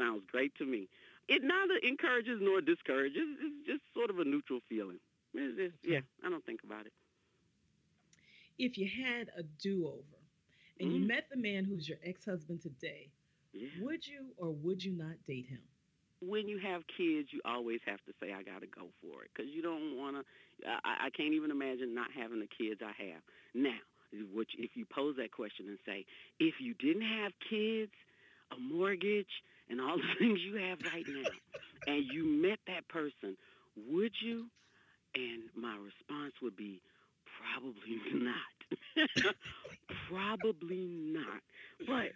Sounds 0.00 0.24
great 0.30 0.54
to 0.56 0.66
me. 0.66 0.88
It 1.28 1.42
neither 1.44 1.76
encourages 1.84 2.40
nor 2.42 2.62
discourages. 2.62 3.28
It's 3.40 3.66
just 3.66 3.82
sort 3.94 4.10
of 4.10 4.18
a 4.20 4.24
neutral 4.24 4.60
feeling. 4.68 5.00
Just, 5.36 5.76
yeah, 5.84 6.00
I 6.24 6.30
don't 6.30 6.44
think 6.46 6.60
about 6.64 6.86
it. 6.86 6.92
If 8.58 8.78
you 8.78 8.88
had 8.88 9.30
a 9.36 9.42
do-over 9.42 10.18
and 10.78 10.92
you 10.92 11.00
Mhm. 11.00 11.06
met 11.06 11.28
the 11.30 11.36
man 11.36 11.64
who's 11.64 11.88
your 11.88 11.98
ex-husband 12.04 12.60
today, 12.60 13.10
Yeah. 13.52 13.68
would 13.74 14.06
you 14.06 14.34
or 14.36 14.52
would 14.52 14.84
you 14.84 14.92
not 14.92 15.24
date 15.26 15.46
him? 15.46 15.62
when 16.20 16.48
you 16.48 16.58
have 16.58 16.82
kids, 16.96 17.28
you 17.32 17.40
always 17.44 17.80
have 17.86 18.00
to 18.06 18.12
say, 18.20 18.32
I 18.32 18.42
got 18.42 18.60
to 18.60 18.66
go 18.68 18.88
for 19.02 19.22
it. 19.24 19.30
Because 19.34 19.50
you 19.52 19.62
don't 19.62 19.96
want 19.98 20.16
to, 20.16 20.22
I, 20.84 21.06
I 21.06 21.10
can't 21.10 21.34
even 21.34 21.50
imagine 21.50 21.94
not 21.94 22.08
having 22.16 22.40
the 22.40 22.48
kids 22.48 22.80
I 22.82 22.94
have. 23.10 23.22
Now, 23.54 23.80
which 24.32 24.50
if 24.58 24.70
you 24.74 24.84
pose 24.86 25.16
that 25.18 25.32
question 25.32 25.66
and 25.68 25.78
say, 25.86 26.04
if 26.38 26.54
you 26.60 26.74
didn't 26.74 27.06
have 27.06 27.32
kids, 27.48 27.92
a 28.52 28.58
mortgage, 28.58 29.30
and 29.70 29.80
all 29.80 29.96
the 29.96 30.02
things 30.18 30.40
you 30.40 30.56
have 30.56 30.78
right 30.92 31.06
now, 31.08 31.30
and 31.86 32.04
you 32.12 32.24
met 32.24 32.58
that 32.66 32.86
person, 32.88 33.36
would 33.88 34.12
you? 34.22 34.46
And 35.14 35.42
my 35.56 35.76
response 35.76 36.34
would 36.42 36.56
be, 36.56 36.82
probably 37.40 37.98
not. 38.14 39.34
probably 40.08 40.86
not. 40.88 41.42
But 41.86 42.12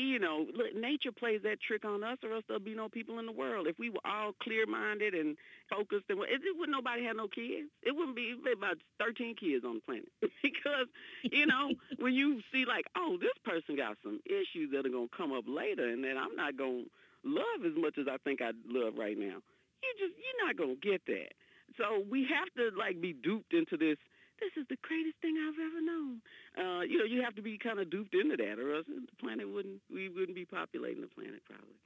you 0.00 0.18
know, 0.18 0.46
look, 0.54 0.74
nature 0.74 1.12
plays 1.12 1.40
that 1.44 1.60
trick 1.60 1.84
on 1.84 2.04
us, 2.04 2.18
or 2.22 2.32
else 2.32 2.44
there'll 2.48 2.62
be 2.62 2.74
no 2.74 2.88
people 2.88 3.18
in 3.18 3.26
the 3.26 3.32
world. 3.32 3.66
If 3.66 3.78
we 3.78 3.90
were 3.90 4.04
all 4.04 4.32
clear-minded 4.42 5.14
and 5.14 5.36
focused, 5.70 6.04
and 6.08 6.20
it, 6.22 6.40
it 6.42 6.56
wouldn't 6.58 6.76
nobody 6.76 7.04
have 7.04 7.16
no 7.16 7.28
kids. 7.28 7.68
It 7.82 7.94
wouldn't 7.94 8.16
be 8.16 8.30
it'd 8.32 8.44
be 8.44 8.52
about 8.52 8.78
13 9.00 9.36
kids 9.36 9.64
on 9.64 9.76
the 9.76 9.80
planet 9.80 10.08
because 10.42 10.86
you 11.22 11.46
know 11.46 11.70
when 11.98 12.14
you 12.14 12.40
see 12.52 12.64
like, 12.66 12.86
oh, 12.96 13.18
this 13.20 13.36
person 13.44 13.76
got 13.76 13.96
some 14.02 14.20
issues 14.26 14.70
that 14.72 14.86
are 14.86 14.92
gonna 14.92 15.12
come 15.16 15.32
up 15.32 15.44
later, 15.46 15.88
and 15.88 16.04
that 16.04 16.16
I'm 16.16 16.36
not 16.36 16.56
gonna 16.56 16.84
love 17.24 17.64
as 17.64 17.76
much 17.76 17.98
as 17.98 18.06
I 18.08 18.16
think 18.18 18.40
I 18.42 18.52
love 18.68 18.94
right 18.96 19.18
now. 19.18 19.40
You 19.82 19.90
just 19.98 20.14
you're 20.18 20.46
not 20.46 20.56
gonna 20.56 20.76
get 20.76 21.02
that. 21.06 21.32
So 21.78 22.04
we 22.08 22.26
have 22.30 22.48
to 22.56 22.76
like 22.76 23.00
be 23.00 23.12
duped 23.12 23.52
into 23.52 23.76
this 23.76 23.98
this 24.40 24.52
is 24.56 24.66
the 24.68 24.76
greatest 24.82 25.16
thing 25.20 25.36
I've 25.38 25.58
ever 25.58 25.80
known. 25.82 26.20
Uh, 26.56 26.82
you 26.82 26.98
know, 26.98 27.04
you 27.04 27.22
have 27.22 27.34
to 27.36 27.42
be 27.42 27.58
kind 27.58 27.78
of 27.80 27.90
duped 27.90 28.14
into 28.14 28.36
that, 28.36 28.58
or 28.58 28.74
else 28.76 28.86
the 28.86 29.16
planet 29.20 29.48
wouldn't. 29.48 29.80
We 29.90 30.08
wouldn't 30.08 30.34
be 30.36 30.44
populating 30.46 31.02
the 31.02 31.08
planet 31.08 31.42
probably. 31.44 31.76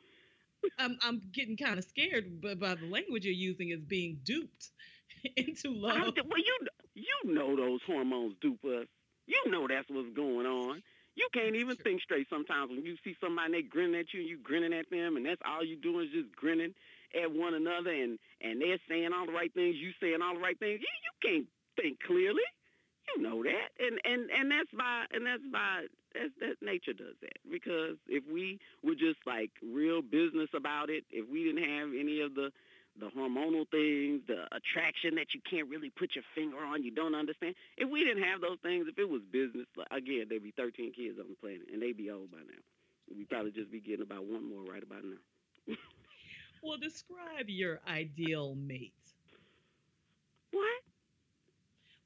I'm 0.79 0.99
I'm 1.03 1.21
getting 1.33 1.57
kind 1.57 1.79
of 1.79 1.85
scared, 1.85 2.41
but 2.41 2.59
by 2.59 2.75
the 2.75 2.87
language 2.87 3.25
you're 3.25 3.35
using 3.35 3.71
is 3.71 3.81
being 3.81 4.21
duped 4.25 4.71
into 5.37 5.71
love. 5.73 6.15
well, 6.25 6.39
you 6.39 6.59
you 6.95 7.33
know 7.33 7.57
those 7.57 7.81
hormones 7.87 8.35
dupe 8.41 8.65
us. 8.65 8.87
You 9.27 9.43
know 9.51 9.67
that's 9.69 9.89
what's 9.91 10.15
going 10.15 10.47
on. 10.47 10.83
You 11.17 11.29
can't 11.35 11.57
even 11.57 11.77
Sure. 11.77 11.85
think 11.85 12.01
straight 12.03 12.29
sometimes 12.31 12.71
when 12.71 12.85
you 12.85 12.97
see 13.05 13.15
somebody 13.21 13.47
and 13.47 13.55
they 13.55 13.63
grinning 13.63 13.99
at 14.01 14.13
you 14.15 14.21
and 14.21 14.29
you 14.29 14.39
grinning 14.43 14.73
at 14.73 14.91
them, 14.91 15.17
and 15.17 15.27
that's 15.27 15.41
all 15.45 15.65
you 15.65 15.77
doing 15.77 16.07
is 16.07 16.13
just 16.13 16.35
grinning 16.37 16.75
at 17.15 17.31
one 17.31 17.55
another, 17.55 17.91
and 17.91 18.19
and 18.41 18.61
they're 18.61 18.81
saying 18.89 19.11
all 19.13 19.27
the 19.27 19.33
right 19.33 19.53
things, 19.55 19.77
you 19.77 19.93
saying 20.01 20.23
all 20.23 20.35
the 20.35 20.41
right 20.41 20.59
things. 20.59 20.81
You 20.81 20.89
you 21.05 21.13
can't 21.31 21.49
think 21.81 21.99
clearly. 22.07 22.45
You 23.16 23.23
know 23.23 23.43
that, 23.43 23.71
and 23.81 23.99
and 24.05 24.31
and 24.31 24.51
that's 24.51 24.71
by 24.71 25.05
and 25.11 25.27
that's 25.27 25.43
by 25.51 25.87
that's 26.14 26.31
that 26.40 26.57
nature 26.62 26.93
does 26.93 27.16
that 27.23 27.38
because 27.51 27.97
if 28.07 28.23
we 28.31 28.61
were 28.85 28.95
just 28.95 29.19
like 29.27 29.51
real 29.62 30.01
business 30.03 30.51
about 30.55 30.90
it, 30.90 31.05
if 31.11 31.29
we 31.29 31.43
didn't 31.43 31.64
have 31.64 31.90
any 31.99 32.21
of 32.21 32.35
the 32.35 32.53
the 32.99 33.07
hormonal 33.16 33.66
things, 33.71 34.23
the 34.29 34.47
attraction 34.55 35.14
that 35.16 35.33
you 35.35 35.40
can't 35.49 35.69
really 35.69 35.90
put 35.90 36.14
your 36.14 36.25
finger 36.35 36.59
on, 36.59 36.83
you 36.83 36.90
don't 36.90 37.14
understand. 37.14 37.55
If 37.77 37.88
we 37.88 38.05
didn't 38.05 38.23
have 38.25 38.40
those 38.40 38.59
things, 38.62 38.87
if 38.88 38.99
it 38.99 39.09
was 39.09 39.23
business, 39.33 39.66
like, 39.77 39.88
again, 39.90 40.27
there'd 40.29 40.43
be 40.43 40.53
13 40.57 40.93
kids 40.93 41.19
on 41.19 41.27
the 41.31 41.37
planet, 41.37 41.66
and 41.73 41.81
they'd 41.81 41.97
be 41.97 42.11
old 42.11 42.31
by 42.31 42.38
now. 42.38 42.62
We'd 43.16 43.29
probably 43.31 43.53
just 43.53 43.71
be 43.71 43.81
getting 43.81 44.03
about 44.03 44.25
one 44.27 44.49
more 44.49 44.62
right 44.62 44.83
about 44.83 45.05
now. 45.05 45.75
Well, 46.62 46.77
describe 46.79 47.49
your 47.49 47.81
ideal 47.87 48.55
mate. 48.55 48.93
What? 50.53 50.83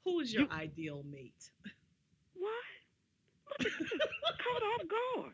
Who 0.05 0.19
is 0.21 0.33
your 0.33 0.43
You- 0.43 0.49
ideal 0.51 1.03
mate? 1.11 1.49
What? 2.35 2.63
Caught 3.59 4.63
off 4.63 4.87
guard. 4.87 5.33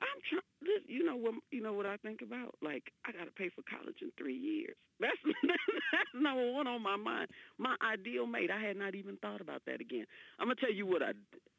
I'm 0.00 0.20
trying. 0.28 0.82
you 0.86 1.04
know 1.04 1.16
what 1.16 1.34
you 1.50 1.62
know 1.62 1.72
what 1.72 1.86
I 1.86 1.96
think 1.98 2.20
about? 2.22 2.54
Like 2.62 2.92
I 3.06 3.12
got 3.12 3.24
to 3.24 3.30
pay 3.30 3.48
for 3.48 3.62
college 3.62 3.96
in 4.02 4.10
three 4.18 4.36
years. 4.36 4.76
That's 5.00 5.16
that's 5.24 6.14
number 6.14 6.52
one 6.52 6.66
on 6.68 6.80
my 6.82 6.96
mind. 6.96 7.28
My 7.58 7.74
ideal 7.82 8.26
mate. 8.26 8.50
I 8.50 8.60
had 8.60 8.76
not 8.76 8.94
even 8.94 9.16
thought 9.16 9.40
about 9.40 9.62
that 9.66 9.80
again. 9.80 10.04
I'm 10.38 10.46
gonna 10.46 10.54
tell 10.56 10.72
you 10.72 10.86
what 10.86 11.02
I. 11.02 11.08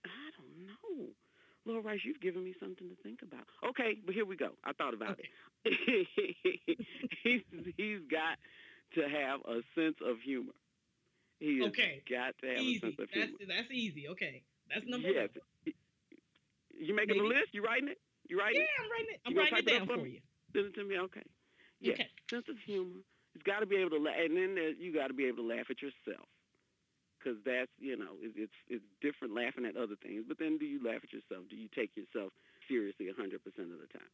I 0.05 0.27
don't 0.37 0.67
know. 0.67 1.07
Laura 1.65 1.81
Rice, 1.81 1.99
you've 2.05 2.21
given 2.21 2.43
me 2.43 2.53
something 2.59 2.87
to 2.89 2.95
think 3.03 3.19
about. 3.23 3.45
Okay, 3.69 3.97
but 4.05 4.13
here 4.15 4.25
we 4.25 4.35
go. 4.37 4.51
I 4.63 4.71
thought 4.73 4.93
about 4.93 5.11
Okay. 5.19 5.29
it. 5.65 6.07
he's 7.23 7.41
he's 7.75 7.99
got 8.09 8.37
to 8.95 9.01
have 9.09 9.41
a 9.45 9.61
sense 9.75 9.97
of 10.05 10.17
humor. 10.23 10.53
He 11.39 11.61
Okay. 11.63 12.01
got 12.09 12.37
to 12.41 12.47
have 12.47 12.57
a 12.57 12.61
Easy. 12.61 12.79
sense 12.79 12.95
of 12.99 13.09
That's 13.13 13.29
humor. 13.37 13.37
that's 13.47 13.71
easy. 13.71 14.07
Okay. 14.09 14.43
That's 14.69 14.85
number 14.87 15.09
yes. 15.09 15.29
one. 15.35 15.73
You 16.73 16.95
making 16.95 17.17
Maybe. 17.17 17.25
a 17.25 17.39
list? 17.39 17.53
You 17.53 17.63
writing 17.63 17.89
it? 17.89 17.99
You 18.27 18.39
writing 18.39 18.61
Yeah, 18.61 18.67
it? 18.67 18.83
I'm 18.83 18.91
writing 18.91 19.11
it. 19.13 19.19
I'm 19.25 19.31
You 19.33 19.39
writing 19.39 19.57
it 19.59 19.65
down 19.67 19.87
for 19.87 19.97
me? 19.97 20.09
you. 20.09 20.21
Send 20.53 20.65
it 20.67 20.75
to 20.75 20.83
me. 20.83 20.97
Okay. 20.99 21.23
Yeah. 21.79 21.93
Okay. 21.93 22.09
Sense 22.29 22.45
of 22.49 22.57
humor. 22.65 23.01
It's 23.35 23.43
got 23.43 23.59
to 23.59 23.65
be 23.65 23.75
able 23.77 23.91
to 23.91 23.99
laugh, 23.99 24.15
and 24.17 24.35
then 24.35 24.55
there, 24.55 24.71
you 24.71 24.93
got 24.93 25.07
to 25.07 25.13
be 25.13 25.25
able 25.25 25.43
to 25.43 25.49
laugh 25.55 25.67
at 25.69 25.81
yourself, 25.81 26.27
because 27.19 27.37
that's 27.45 27.71
you 27.79 27.97
know 27.97 28.15
it, 28.23 28.31
it's 28.35 28.57
it's 28.69 28.85
different 29.01 29.35
laughing 29.35 29.65
at 29.65 29.75
other 29.75 29.95
things. 30.01 30.23
But 30.27 30.39
then, 30.39 30.57
do 30.57 30.65
you 30.65 30.79
laugh 30.83 31.03
at 31.03 31.11
yourself? 31.11 31.43
Do 31.49 31.55
you 31.57 31.67
take 31.75 31.91
yourself 31.95 32.31
seriously 32.67 33.07
100% 33.11 33.35
of 33.35 33.79
the 33.79 33.91
time? 33.91 34.11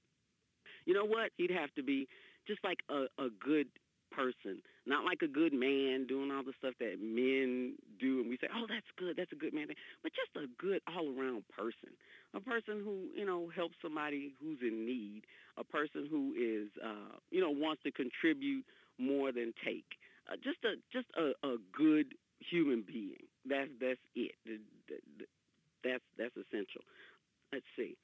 You 0.86 0.94
know 0.94 1.06
what? 1.06 1.32
He'd 1.38 1.52
have 1.52 1.72
to 1.76 1.84
be 1.84 2.08
just 2.48 2.64
like 2.64 2.80
a, 2.90 3.06
a 3.22 3.30
good 3.30 3.68
person, 4.12 4.62
not 4.86 5.06
like 5.06 5.22
a 5.22 5.28
good 5.28 5.54
man 5.54 6.06
doing 6.08 6.32
all 6.32 6.44
the 6.44 6.54
stuff 6.58 6.74
that 6.80 6.98
men 7.02 7.76
do, 8.00 8.22
and 8.22 8.30
we 8.30 8.38
say, 8.38 8.48
"Oh, 8.54 8.66
that's 8.68 8.88
good. 8.98 9.16
That's 9.18 9.32
a 9.32 9.36
good 9.36 9.54
man," 9.54 9.68
but 10.04 10.12
just 10.14 10.36
a 10.36 10.48
good 10.62 10.82
all-around 10.88 11.44
person, 11.50 11.94
a 12.34 12.40
person 12.40 12.82
who 12.84 13.08
you 13.16 13.26
know 13.26 13.50
helps 13.56 13.76
somebody 13.82 14.34
who's 14.42 14.60
in 14.62 14.86
need, 14.86 15.24
a 15.58 15.64
person 15.64 16.08
who 16.10 16.34
is 16.38 16.70
uh, 16.84 17.18
you 17.32 17.42
know 17.42 17.52
wants 17.52 17.84
to 17.84 17.92
contribute 17.92 18.66
more 18.98 19.32
than 19.32 19.54
take, 19.64 19.86
uh, 20.32 20.36
just 20.44 20.60
a 20.66 20.76
just 20.92 21.08
a, 21.18 21.32
a 21.48 21.58
good 21.76 22.14
human 22.40 22.84
being. 22.86 23.22
That's 23.46 23.70
that's 23.80 24.00
it. 24.16 24.34
Th- 24.46 24.60
th- 24.88 25.02
th- 25.18 25.30
That's 25.84 26.04
that's 26.18 26.36
essential. 26.38 26.82
Let's 27.54 27.66
see. 27.78 27.96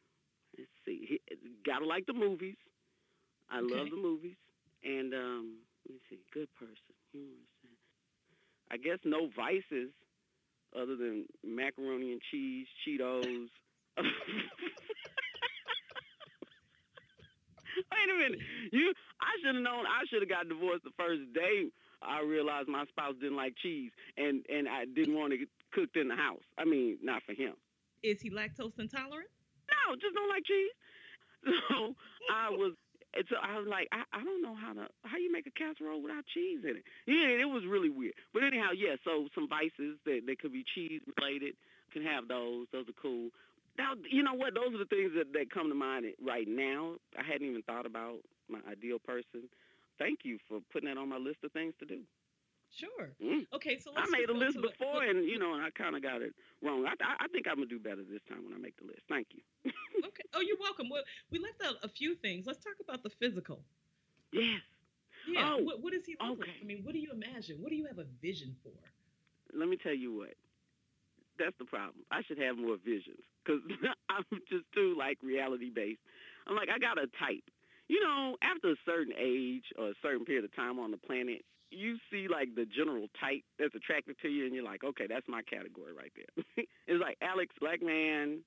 Let's 0.57 0.69
see. 0.85 1.05
He, 1.07 1.19
gotta 1.65 1.85
like 1.85 2.05
the 2.05 2.13
movies. 2.13 2.55
I 3.49 3.59
love 3.61 3.89
the 3.89 3.97
movies. 3.97 4.35
And 4.83 5.13
um, 5.13 5.57
let 5.87 5.95
me 5.95 5.99
see. 6.09 6.19
Good 6.33 6.49
person. 6.59 6.93
Humorous. 7.11 7.47
I 8.69 8.77
guess 8.77 8.99
no 9.05 9.29
vices 9.35 9.91
other 10.75 10.95
than 10.97 11.25
macaroni 11.43 12.11
and 12.11 12.21
cheese, 12.29 12.67
Cheetos. 12.83 13.23
Wait 17.77 18.09
a 18.09 18.17
minute. 18.17 18.39
You 18.71 18.91
I 19.21 19.31
should 19.39 19.55
have 19.55 19.63
known 19.63 19.85
I 19.85 20.03
should 20.09 20.21
have 20.21 20.29
got 20.29 20.49
divorced 20.49 20.83
the 20.83 20.91
first 20.97 21.21
day 21.33 21.71
I 22.01 22.21
realized 22.21 22.67
my 22.67 22.85
spouse 22.89 23.15
didn't 23.21 23.37
like 23.37 23.55
cheese 23.61 23.91
and 24.17 24.43
and 24.49 24.67
I 24.67 24.85
didn't 24.85 25.15
want 25.15 25.33
it 25.33 25.47
cooked 25.71 25.95
in 25.95 26.07
the 26.09 26.15
house. 26.15 26.43
I 26.57 26.65
mean, 26.65 26.97
not 27.01 27.23
for 27.23 27.33
him. 27.33 27.53
Is 28.03 28.21
he 28.21 28.29
lactose 28.29 28.77
intolerant? 28.77 29.29
No, 29.71 29.95
just 29.95 30.13
don't 30.13 30.29
like 30.29 30.43
cheese. 30.43 30.71
So 31.69 31.95
I 32.33 32.49
was, 32.49 32.73
and 33.17 33.25
so 33.29 33.35
I 33.41 33.57
was 33.57 33.65
like, 33.65 33.89
I, 33.91 34.05
I 34.13 34.21
don't 34.23 34.41
know 34.45 34.53
how 34.53 34.73
to 34.73 34.85
how 35.03 35.17
you 35.17 35.33
make 35.33 35.49
a 35.49 35.55
casserole 35.57 36.01
without 36.01 36.23
cheese 36.33 36.61
in 36.63 36.77
it. 36.77 36.85
Yeah, 37.09 37.41
it 37.41 37.49
was 37.49 37.65
really 37.65 37.89
weird. 37.89 38.13
But 38.33 38.43
anyhow, 38.45 38.77
yeah. 38.77 38.95
So 39.03 39.27
some 39.33 39.49
vices 39.49 39.97
that 40.05 40.21
that 40.29 40.37
could 40.39 40.53
be 40.53 40.63
cheese 40.75 41.01
related 41.17 41.57
can 41.91 42.03
have 42.03 42.27
those. 42.27 42.67
Those 42.71 42.85
are 42.87 43.01
cool. 43.01 43.29
Now, 43.77 43.93
you 44.09 44.23
know 44.23 44.33
what? 44.33 44.53
Those 44.53 44.73
are 44.73 44.81
the 44.81 44.89
things 44.89 45.11
that, 45.15 45.33
that 45.33 45.53
come 45.53 45.69
to 45.69 45.75
mind 45.75 46.05
right 46.21 46.47
now. 46.47 46.97
I 47.17 47.21
hadn't 47.21 47.47
even 47.47 47.61
thought 47.61 47.85
about 47.85 48.21
my 48.49 48.59
ideal 48.69 48.97
person. 48.97 49.49
Thank 49.99 50.19
you 50.23 50.37
for 50.49 50.59
putting 50.71 50.89
that 50.89 50.97
on 50.97 51.09
my 51.09 51.17
list 51.17 51.37
of 51.43 51.51
things 51.51 51.73
to 51.79 51.85
do. 51.85 52.01
Sure. 52.75 53.09
Mm. 53.23 53.47
Okay, 53.55 53.79
so 53.79 53.91
I 53.95 54.05
made 54.11 54.29
a 54.29 54.33
list 54.33 54.61
before, 54.61 55.03
and 55.03 55.25
you 55.25 55.39
know, 55.39 55.53
and 55.53 55.63
I 55.63 55.69
kind 55.71 55.95
of 55.95 56.03
got 56.03 56.21
it 56.21 56.33
wrong. 56.61 56.85
I, 56.85 56.93
I, 57.01 57.27
think 57.29 57.47
I'm 57.47 57.55
gonna 57.55 57.65
do 57.65 57.79
better 57.79 58.03
this 58.03 58.21
time 58.29 58.43
when 58.43 58.53
I 58.53 58.59
make 58.59 58.77
the 58.77 58.85
list. 58.85 59.01
Thank 59.09 59.27
you. 59.31 59.41
okay. 60.05 60.23
Oh, 60.35 60.41
you're 60.41 60.57
welcome. 60.59 60.89
Well, 60.89 61.03
we 61.31 61.39
left 61.39 61.63
out 61.65 61.75
a 61.81 61.87
few 61.87 62.15
things. 62.15 62.45
Let's 62.45 62.63
talk 62.63 62.75
about 62.83 63.03
the 63.03 63.09
physical. 63.09 63.61
Yes. 64.31 64.61
Yeah. 65.27 65.53
Oh, 65.53 65.63
what, 65.63 65.81
what 65.81 65.93
does 65.93 66.05
he 66.05 66.15
look 66.21 66.39
like? 66.39 66.49
I 66.61 66.65
mean, 66.65 66.81
what 66.83 66.93
do 66.93 66.99
you 66.99 67.11
imagine? 67.11 67.57
What 67.61 67.69
do 67.69 67.75
you 67.75 67.85
have 67.85 67.99
a 67.99 68.05
vision 68.21 68.55
for? 68.63 68.71
let 69.53 69.69
me 69.69 69.77
tell 69.77 69.93
you 69.93 70.15
what. 70.15 70.35
That's 71.39 71.55
the 71.59 71.65
problem. 71.65 72.03
I 72.11 72.21
should 72.23 72.39
have 72.39 72.57
more 72.57 72.77
visions 72.83 73.21
because 73.43 73.61
I'm 74.09 74.25
just 74.49 74.65
too 74.73 74.95
like 74.97 75.17
reality 75.21 75.69
based. 75.69 76.01
I'm 76.47 76.55
like 76.55 76.69
I 76.73 76.79
got 76.79 76.97
a 76.97 77.07
type. 77.19 77.43
You 77.87 78.03
know, 78.03 78.35
after 78.41 78.71
a 78.71 78.75
certain 78.85 79.13
age 79.17 79.63
or 79.77 79.89
a 79.89 79.99
certain 80.01 80.25
period 80.25 80.43
of 80.43 80.55
time 80.55 80.79
on 80.79 80.91
the 80.91 80.97
planet, 80.97 81.45
you 81.71 81.97
see 82.11 82.27
like 82.27 82.55
the 82.55 82.65
general 82.65 83.07
type 83.19 83.43
that's 83.59 83.75
attracted 83.75 84.15
to 84.21 84.29
you, 84.29 84.45
and 84.45 84.53
you're 84.55 84.63
like, 84.63 84.83
okay, 84.83 85.05
that's 85.07 85.27
my 85.27 85.41
category 85.43 85.93
right 85.93 86.11
there. 86.15 86.65
it's 86.87 87.01
like 87.01 87.17
Alex, 87.21 87.53
black 87.59 87.81
man, 87.81 88.39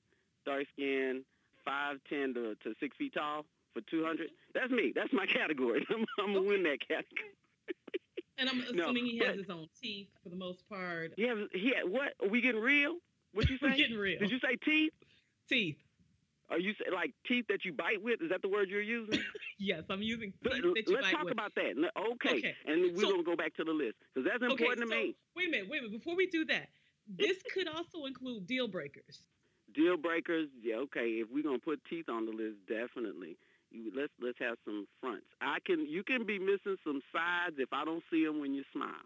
dark 0.46 0.64
skin, 0.72 1.24
five 1.64 1.98
ten 2.08 2.34
to, 2.34 2.54
to 2.64 2.74
six 2.80 2.96
feet 2.96 3.14
tall 3.14 3.44
for 3.74 3.82
two 3.90 4.04
hundred. 4.04 4.28
Mm-hmm. 4.28 4.58
That's 4.58 4.70
me. 4.72 4.92
That's 4.94 5.12
my 5.12 5.26
category. 5.32 5.86
I'm, 5.90 6.04
I'm 6.18 6.34
gonna 6.34 6.46
win 6.46 6.62
that 6.64 6.78
category. 6.80 7.34
And 8.38 8.48
I'm 8.48 8.64
No, 8.74 8.84
assuming 8.84 9.04
he 9.04 9.18
has 9.18 9.36
his 9.36 9.50
own 9.50 9.68
teeth 9.82 10.08
for 10.22 10.30
the 10.30 10.36
most 10.36 10.66
part. 10.66 11.12
Yeah, 11.18 11.34
yeah. 11.54 11.82
What 11.86 12.14
are 12.22 12.28
we 12.28 12.40
getting 12.40 12.62
real? 12.62 12.96
What 13.34 13.50
you 13.50 13.58
say? 13.58 13.66
We're 13.66 13.76
getting 13.76 13.98
real. 13.98 14.18
Did 14.18 14.30
you 14.30 14.38
say 14.38 14.56
teeth? 14.64 14.94
teeth? 15.46 15.76
Are 16.50 16.58
you 16.58 16.74
like 16.92 17.12
teeth 17.26 17.46
that 17.48 17.64
you 17.64 17.72
bite 17.72 18.02
with? 18.02 18.20
Is 18.22 18.30
that 18.30 18.42
the 18.42 18.48
word 18.48 18.68
you're 18.68 18.82
using? 18.82 19.20
Yes, 19.62 19.82
I'm 19.90 20.00
using 20.00 20.32
teeth 20.42 20.52
that 20.52 20.84
you 20.86 20.94
Let's 20.94 21.06
bite 21.08 21.12
talk 21.12 21.24
with. 21.24 21.32
about 21.34 21.54
that. 21.54 21.76
Okay, 22.14 22.38
Okay, 22.38 22.54
and 22.66 22.96
we're 22.96 23.02
so- 23.02 23.10
gonna 23.10 23.22
go 23.22 23.36
back 23.36 23.54
to 23.56 23.64
the 23.64 23.72
list 23.72 23.96
because 24.14 24.26
that's 24.26 24.42
important 24.42 24.88
okay, 24.88 24.88
to 24.88 24.88
so, 24.88 25.06
me. 25.06 25.16
Wait 25.36 25.48
a 25.48 25.50
minute, 25.50 25.68
wait 25.68 25.78
a 25.80 25.82
minute. 25.82 25.98
Before 26.00 26.16
we 26.16 26.26
do 26.26 26.46
that, 26.46 26.68
this 27.06 27.36
could 27.52 27.68
also 27.68 28.06
include 28.06 28.46
deal 28.46 28.68
breakers. 28.68 29.20
Deal 29.74 29.96
breakers. 29.98 30.48
Yeah, 30.62 30.76
okay. 30.88 31.20
If 31.20 31.28
we're 31.30 31.44
gonna 31.44 31.58
put 31.58 31.80
teeth 31.90 32.08
on 32.08 32.24
the 32.24 32.32
list, 32.32 32.56
definitely. 32.66 33.36
You, 33.70 33.92
let's 33.94 34.12
let's 34.20 34.38
have 34.40 34.56
some 34.64 34.86
fronts. 35.00 35.26
I 35.40 35.58
can 35.64 35.86
you 35.86 36.02
can 36.02 36.24
be 36.26 36.38
missing 36.38 36.76
some 36.82 37.02
sides 37.12 37.56
if 37.58 37.68
I 37.72 37.84
don't 37.84 38.02
see 38.10 38.24
them 38.24 38.40
when 38.40 38.54
you 38.54 38.64
smile. 38.72 39.04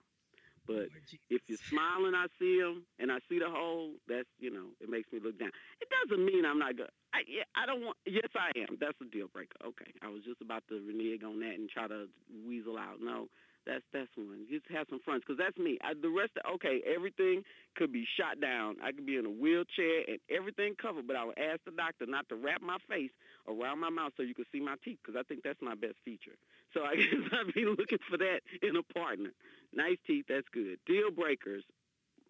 But 0.66 0.88
if 1.30 1.42
you're 1.46 1.58
smiling, 1.68 2.14
I 2.14 2.26
see 2.38 2.60
them, 2.60 2.84
and 2.98 3.12
I 3.12 3.18
see 3.28 3.38
the 3.38 3.50
hole. 3.50 3.92
That's 4.08 4.28
you 4.38 4.50
know, 4.50 4.72
it 4.80 4.88
makes 4.88 5.10
me 5.12 5.20
look 5.22 5.38
down. 5.38 5.50
It 5.80 5.88
doesn't 5.90 6.24
mean 6.24 6.44
I'm 6.44 6.58
not 6.58 6.76
good. 6.76 6.90
I 7.12 7.20
yeah, 7.28 7.44
I 7.56 7.66
don't 7.66 7.82
want. 7.84 7.96
Yes, 8.06 8.28
I 8.34 8.50
am. 8.60 8.76
That's 8.80 8.96
a 9.00 9.04
deal 9.04 9.28
breaker. 9.28 9.58
Okay, 9.64 9.92
I 10.02 10.08
was 10.08 10.22
just 10.24 10.40
about 10.40 10.62
to 10.68 10.80
renege 10.86 11.22
on 11.22 11.40
that 11.40 11.54
and 11.58 11.68
try 11.68 11.86
to 11.88 12.06
weasel 12.46 12.78
out. 12.78 12.98
No, 13.00 13.28
that's 13.66 13.84
that's 13.92 14.10
one. 14.16 14.46
Just 14.50 14.64
have 14.72 14.86
some 14.90 15.00
fronts 15.04 15.24
because 15.26 15.38
that's 15.38 15.56
me. 15.58 15.78
I, 15.82 15.94
the 15.94 16.08
rest, 16.08 16.32
of, 16.36 16.54
okay, 16.56 16.80
everything 16.84 17.42
could 17.76 17.92
be 17.92 18.06
shot 18.16 18.40
down. 18.40 18.76
I 18.82 18.92
could 18.92 19.06
be 19.06 19.16
in 19.16 19.26
a 19.26 19.30
wheelchair 19.30 20.04
and 20.08 20.18
everything 20.30 20.74
covered, 20.80 21.06
but 21.06 21.16
I 21.16 21.24
would 21.24 21.38
ask 21.38 21.60
the 21.64 21.72
doctor 21.72 22.06
not 22.06 22.28
to 22.28 22.36
wrap 22.36 22.62
my 22.62 22.78
face 22.88 23.10
around 23.48 23.80
my 23.80 23.90
mouth 23.90 24.12
so 24.16 24.22
you 24.22 24.34
can 24.34 24.44
see 24.52 24.60
my 24.60 24.76
teeth 24.84 24.98
because 25.04 25.18
I 25.18 25.24
think 25.24 25.42
that's 25.42 25.60
my 25.62 25.74
best 25.74 25.96
feature. 26.04 26.36
So 26.72 26.84
I 26.84 26.96
guess 27.00 27.24
I'd 27.32 27.54
be 27.54 27.64
looking 27.64 27.98
for 28.08 28.16
that 28.18 28.40
in 28.62 28.76
a 28.76 28.82
partner. 28.94 29.30
Nice 29.74 29.98
teeth, 30.06 30.26
that's 30.28 30.48
good. 30.52 30.78
Deal 30.86 31.10
breakers. 31.10 31.64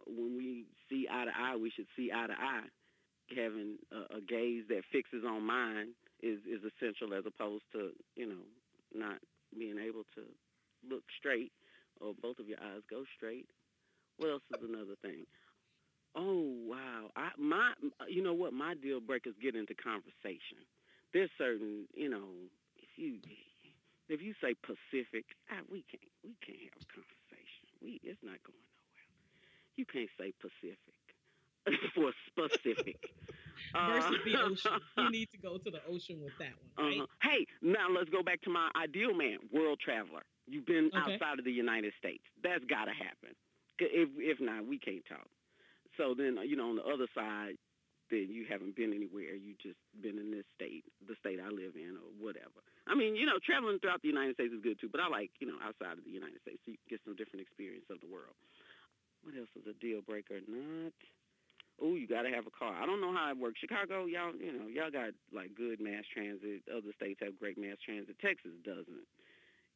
When 0.06 0.36
we 0.36 0.66
see 0.90 1.06
eye 1.10 1.24
to 1.26 1.32
eye, 1.36 1.56
we 1.56 1.70
should 1.70 1.86
see 1.96 2.10
eye 2.12 2.26
to 2.26 2.34
eye. 2.34 2.68
Having 3.36 3.78
a, 3.92 4.18
a 4.18 4.20
gaze 4.20 4.64
that 4.68 4.82
fixes 4.92 5.24
on 5.26 5.46
mine 5.46 5.94
is 6.22 6.40
is 6.46 6.60
essential 6.64 7.14
as 7.14 7.24
opposed 7.26 7.64
to 7.72 7.90
you 8.16 8.26
know 8.28 8.44
not 8.94 9.18
being 9.58 9.78
able 9.78 10.04
to 10.14 10.22
look 10.88 11.02
straight 11.18 11.52
or 12.00 12.14
both 12.22 12.38
of 12.38 12.48
your 12.48 12.58
eyes 12.60 12.82
go 12.90 13.04
straight. 13.16 13.46
What 14.18 14.30
else 14.30 14.42
is 14.56 14.62
another 14.68 14.96
thing? 15.02 15.24
Oh 16.14 16.44
wow! 16.66 17.10
I 17.16 17.30
my 17.38 17.72
you 18.08 18.22
know 18.22 18.34
what 18.34 18.52
my 18.52 18.74
deal 18.74 19.00
breakers 19.00 19.34
get 19.42 19.56
into 19.56 19.74
conversation. 19.74 20.62
There's 21.12 21.30
certain 21.38 21.86
you 21.94 22.08
know 22.10 22.28
if 22.76 22.88
you 22.96 23.18
if 24.08 24.22
you 24.22 24.34
say 24.40 24.54
Pacific, 24.62 25.24
ah, 25.50 25.62
we 25.70 25.84
can't 25.90 26.02
we 26.24 26.34
can't 26.44 26.58
have 26.60 26.82
a 26.82 26.86
conversation. 26.92 27.13
We 27.84 28.00
it's 28.02 28.22
not 28.24 28.42
going 28.44 28.58
nowhere. 28.58 29.04
You 29.76 29.86
can't 29.86 30.10
say 30.18 30.32
Pacific 30.40 30.96
for 31.94 32.12
specific. 32.28 32.98
versus 33.86 34.20
the 34.24 34.38
Uh, 34.38 34.44
ocean. 34.44 34.80
You 34.96 35.10
need 35.10 35.30
to 35.32 35.38
go 35.38 35.58
to 35.58 35.70
the 35.70 35.84
ocean 35.86 36.20
with 36.22 36.36
that 36.38 36.54
one, 36.60 36.72
right? 36.78 37.04
uh-huh. 37.04 37.06
Hey, 37.22 37.46
now 37.62 37.88
let's 37.90 38.10
go 38.10 38.22
back 38.22 38.40
to 38.42 38.50
my 38.50 38.70
ideal 38.76 39.14
man, 39.14 39.38
world 39.52 39.80
traveler. 39.80 40.22
You've 40.46 40.66
been 40.66 40.90
Okay. 40.94 41.20
outside 41.20 41.38
of 41.38 41.44
the 41.44 41.52
United 41.52 41.94
States. 41.98 42.24
That's 42.42 42.64
got 42.64 42.86
to 42.86 42.92
happen. 42.92 43.34
If 43.78 44.10
if 44.18 44.40
not, 44.40 44.66
we 44.66 44.78
can't 44.78 45.04
talk. 45.06 45.28
So 45.96 46.14
then, 46.14 46.38
you 46.46 46.56
know, 46.56 46.70
on 46.70 46.76
the 46.76 46.84
other 46.84 47.06
side, 47.14 47.56
then 48.10 48.28
you 48.30 48.46
haven't 48.48 48.76
been 48.76 48.92
anywhere. 48.92 49.34
You 49.34 49.54
just 49.62 49.78
been 50.00 50.18
in 50.18 50.30
this 50.30 50.46
state, 50.54 50.84
the 51.06 51.14
state 51.20 51.40
I 51.40 51.48
live 51.48 51.76
in, 51.76 51.96
or 51.96 52.10
whatever. 52.18 52.60
I 52.86 52.94
mean, 52.94 53.16
you 53.16 53.24
know, 53.24 53.40
traveling 53.40 53.80
throughout 53.80 54.02
the 54.02 54.12
United 54.12 54.36
States 54.36 54.52
is 54.52 54.60
good 54.60 54.80
too, 54.80 54.92
but 54.92 55.00
I 55.00 55.08
like, 55.08 55.32
you 55.40 55.48
know, 55.48 55.56
outside 55.64 55.96
of 55.96 56.04
the 56.04 56.12
United 56.12 56.40
States 56.44 56.60
so 56.64 56.72
you 56.72 56.78
can 56.84 56.98
get 56.98 57.00
some 57.04 57.16
different 57.16 57.40
experience 57.40 57.88
of 57.88 58.00
the 58.04 58.10
world. 58.10 58.36
What 59.24 59.32
else 59.36 59.48
is 59.56 59.64
a 59.64 59.72
deal 59.80 60.04
breaker? 60.04 60.36
Not 60.44 60.92
oh, 61.82 61.94
you 61.94 62.06
got 62.06 62.22
to 62.22 62.30
have 62.30 62.46
a 62.46 62.54
car. 62.54 62.74
I 62.74 62.86
don't 62.86 63.00
know 63.00 63.12
how 63.12 63.30
it 63.30 63.38
works. 63.38 63.60
Chicago, 63.60 64.06
y'all, 64.06 64.34
you 64.38 64.52
know, 64.52 64.66
y'all 64.66 64.90
got 64.90 65.10
like 65.32 65.54
good 65.54 65.80
mass 65.80 66.04
transit. 66.12 66.62
Other 66.70 66.92
states 66.94 67.20
have 67.22 67.38
great 67.38 67.58
mass 67.58 67.76
transit. 67.84 68.16
Texas 68.20 68.52
doesn't. 68.64 69.06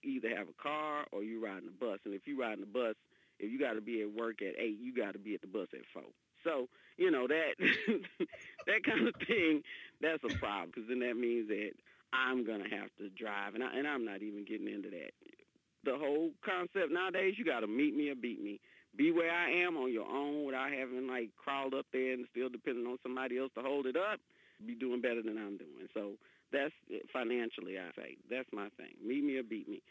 Either 0.04 0.30
have 0.30 0.46
a 0.46 0.62
car 0.62 1.06
or 1.10 1.24
you 1.24 1.42
riding 1.42 1.68
a 1.68 1.84
bus. 1.84 1.98
And 2.04 2.14
if 2.14 2.26
you 2.26 2.40
riding 2.40 2.62
a 2.62 2.70
bus, 2.70 2.94
if 3.38 3.50
you 3.50 3.58
got 3.58 3.74
to 3.74 3.80
be 3.80 4.02
at 4.02 4.12
work 4.12 4.42
at 4.42 4.54
eight, 4.58 4.78
you 4.80 4.94
got 4.94 5.12
to 5.12 5.18
be 5.18 5.34
at 5.34 5.40
the 5.40 5.48
bus 5.48 5.68
at 5.74 5.82
four. 5.92 6.10
So 6.44 6.68
you 6.96 7.10
know 7.10 7.26
that 7.26 7.54
that 8.66 8.84
kind 8.84 9.08
of 9.08 9.14
thing, 9.26 9.62
that's 10.00 10.22
a 10.22 10.38
problem 10.38 10.70
because 10.72 10.88
then 10.88 11.00
that 11.00 11.16
means 11.16 11.48
that 11.48 11.72
I'm 12.12 12.44
gonna 12.46 12.68
have 12.70 12.90
to 12.98 13.08
drive, 13.10 13.54
and 13.54 13.62
I, 13.64 13.76
and 13.76 13.86
I'm 13.86 14.04
not 14.04 14.22
even 14.22 14.44
getting 14.44 14.68
into 14.68 14.90
that. 14.90 15.12
The 15.84 15.96
whole 15.98 16.32
concept 16.44 16.90
nowadays, 16.92 17.34
you 17.38 17.44
got 17.44 17.60
to 17.60 17.66
meet 17.66 17.94
me 17.96 18.08
or 18.10 18.14
beat 18.14 18.42
me 18.42 18.60
be 18.96 19.12
where 19.12 19.30
I 19.32 19.50
am 19.64 19.76
on 19.76 19.92
your 19.92 20.08
own 20.08 20.44
without 20.44 20.70
having 20.72 21.06
like 21.06 21.30
crawled 21.36 21.74
up 21.74 21.86
there 21.92 22.14
and 22.14 22.26
still 22.30 22.48
depending 22.48 22.86
on 22.86 22.98
somebody 23.02 23.38
else 23.38 23.52
to 23.54 23.62
hold 23.62 23.86
it 23.86 23.96
up, 23.96 24.20
be 24.66 24.74
doing 24.74 25.00
better 25.00 25.22
than 25.22 25.38
I'm 25.38 25.56
doing. 25.56 25.86
So 25.94 26.12
that's 26.52 26.74
financially, 27.12 27.78
I 27.78 27.90
say 27.96 28.16
that's 28.30 28.48
my 28.52 28.68
thing. 28.76 28.94
Meet 29.04 29.24
me 29.24 29.36
or 29.36 29.42
beat 29.44 29.68
me. 29.68 29.82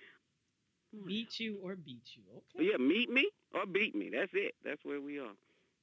Meet 0.93 1.39
you 1.39 1.59
or 1.63 1.75
beat 1.75 2.03
you. 2.15 2.23
Okay. 2.37 2.69
Yeah, 2.71 2.77
meet 2.77 3.09
me 3.09 3.29
or 3.53 3.65
beat 3.65 3.95
me. 3.95 4.09
That's 4.11 4.31
it. 4.33 4.55
That's 4.63 4.83
where 4.83 5.01
we 5.01 5.19
are. 5.19 5.35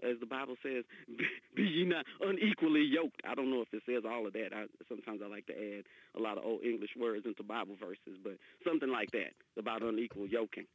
As 0.05 0.21
the 0.21 0.27
Bible 0.27 0.57
says, 0.63 0.85
be 1.57 1.63
ye 1.63 1.85
not 1.85 2.05
unequally 2.21 2.83
yoked. 2.83 3.21
I 3.29 3.35
don't 3.35 3.51
know 3.51 3.63
if 3.63 3.73
it 3.73 3.83
says 3.87 4.05
all 4.09 4.27
of 4.27 4.33
that. 4.35 4.53
I, 4.55 4.67
sometimes 4.89 5.21
I 5.25 5.29
like 5.29 5.47
to 5.47 5.57
add 5.57 5.85
a 6.17 6.21
lot 6.21 6.39
of 6.39 6.45
old 6.45 6.63
English 6.63 6.91
words 6.99 7.27
into 7.27 7.43
Bible 7.43 7.77
verses, 7.81 8.21
but 8.23 8.35
something 8.67 8.91
like 8.91 9.11
that 9.13 9.33
about 9.59 9.83
unequal 9.83 10.27
yoking. 10.27 10.67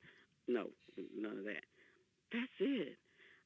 No, 0.48 0.66
none 1.16 1.38
of 1.38 1.46
that. 1.46 1.64
That's 2.32 2.58
it. 2.60 2.98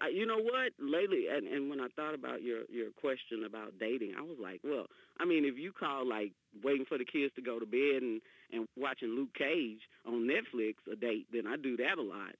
I, 0.01 0.09
you 0.09 0.25
know 0.25 0.39
what? 0.39 0.73
Lately, 0.79 1.27
and, 1.31 1.47
and 1.47 1.69
when 1.69 1.79
I 1.79 1.87
thought 1.95 2.13
about 2.13 2.41
your 2.41 2.63
your 2.69 2.91
question 2.99 3.45
about 3.45 3.79
dating, 3.79 4.13
I 4.17 4.21
was 4.21 4.37
like, 4.41 4.59
well, 4.63 4.87
I 5.19 5.25
mean, 5.25 5.45
if 5.45 5.57
you 5.57 5.71
call 5.71 6.07
like 6.07 6.31
waiting 6.63 6.85
for 6.85 6.97
the 6.97 7.05
kids 7.05 7.33
to 7.35 7.41
go 7.41 7.59
to 7.59 7.65
bed 7.65 8.01
and 8.01 8.21
and 8.51 8.67
watching 8.75 9.09
Luke 9.09 9.33
Cage 9.37 9.79
on 10.05 10.27
Netflix 10.27 10.75
a 10.91 10.95
date, 10.95 11.27
then 11.31 11.47
I 11.47 11.55
do 11.55 11.77
that 11.77 11.97
a 11.97 12.01
lot. 12.01 12.35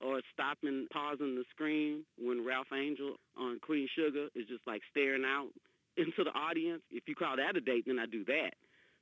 Or 0.00 0.20
stopping, 0.32 0.86
pausing 0.92 1.34
the 1.34 1.44
screen 1.50 2.04
when 2.16 2.44
Ralph 2.44 2.72
Angel 2.72 3.16
on 3.36 3.60
Queen 3.60 3.86
Sugar 3.94 4.28
is 4.34 4.46
just 4.48 4.66
like 4.66 4.80
staring 4.90 5.24
out 5.24 5.50
into 5.96 6.24
the 6.24 6.30
audience. 6.30 6.82
If 6.90 7.04
you 7.06 7.14
call 7.14 7.36
that 7.36 7.56
a 7.56 7.60
date, 7.60 7.84
then 7.86 7.98
I 7.98 8.06
do 8.06 8.24
that. 8.24 8.54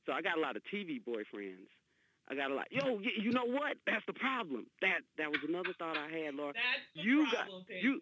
So 0.07 0.13
I 0.13 0.23
got 0.23 0.39
a 0.39 0.41
lot 0.41 0.57
of 0.57 0.63
TV 0.73 1.01
boyfriends 1.03 1.69
I 2.31 2.35
got 2.35 2.51
a 2.51 2.55
lot. 2.55 2.67
Yo, 2.71 3.01
you 3.01 3.33
know 3.33 3.47
what? 3.47 3.77
That's 3.87 4.05
the 4.07 4.13
problem. 4.13 4.67
That 4.83 5.01
that 5.17 5.31
was 5.31 5.41
another 5.49 5.73
thought 5.79 5.97
I 5.97 6.09
had, 6.13 6.35
Lord. 6.35 6.57
That's 6.57 6.85
the 6.95 7.03
you 7.03 7.27
problem, 7.27 7.65
got, 7.67 7.83
you, 7.83 8.01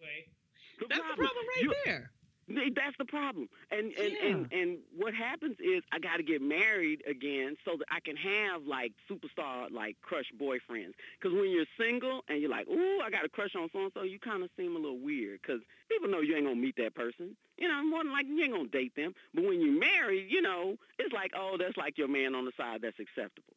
the 0.80 0.86
That's 0.88 1.00
problem. 1.00 1.16
the 1.16 1.22
problem 1.22 1.46
right 1.46 1.62
you, 1.62 1.74
there. 1.84 2.10
That's 2.74 2.96
the 2.98 3.04
problem. 3.04 3.48
And 3.70 3.92
and, 3.92 4.12
yeah. 4.12 4.26
and 4.26 4.52
and 4.52 4.78
what 4.96 5.14
happens 5.14 5.56
is 5.60 5.82
I 5.92 5.98
got 5.98 6.16
to 6.16 6.22
get 6.22 6.42
married 6.42 7.02
again 7.08 7.56
so 7.64 7.76
that 7.78 7.86
I 7.90 8.00
can 8.00 8.16
have 8.16 8.64
like 8.66 8.92
superstar 9.10 9.70
like 9.70 9.96
crush 10.02 10.26
boyfriends. 10.40 10.94
Because 11.18 11.36
when 11.36 11.50
you're 11.50 11.66
single 11.78 12.24
and 12.28 12.40
you're 12.40 12.50
like, 12.50 12.68
ooh, 12.68 13.00
I 13.04 13.10
got 13.10 13.24
a 13.24 13.28
crush 13.28 13.54
on 13.56 13.68
so 13.72 13.80
and 13.84 13.92
so, 13.94 14.02
you 14.02 14.18
kind 14.18 14.42
of 14.42 14.50
seem 14.56 14.76
a 14.76 14.78
little 14.78 14.98
weird 14.98 15.40
because 15.42 15.60
people 15.88 16.08
know 16.08 16.20
you 16.20 16.36
ain't 16.36 16.46
gonna 16.46 16.56
meet 16.56 16.76
that 16.76 16.94
person. 16.94 17.36
You 17.58 17.68
know, 17.68 17.84
more 17.84 18.02
than 18.02 18.12
like 18.12 18.26
you 18.26 18.42
ain't 18.42 18.52
gonna 18.52 18.68
date 18.68 18.96
them. 18.96 19.14
But 19.34 19.44
when 19.44 19.60
you're 19.60 19.78
married, 19.78 20.26
you 20.30 20.42
know, 20.42 20.76
it's 20.98 21.12
like, 21.12 21.32
oh, 21.36 21.56
that's 21.58 21.76
like 21.76 21.98
your 21.98 22.08
man 22.08 22.34
on 22.34 22.44
the 22.44 22.52
side. 22.56 22.80
That's 22.82 22.98
acceptable. 22.98 23.54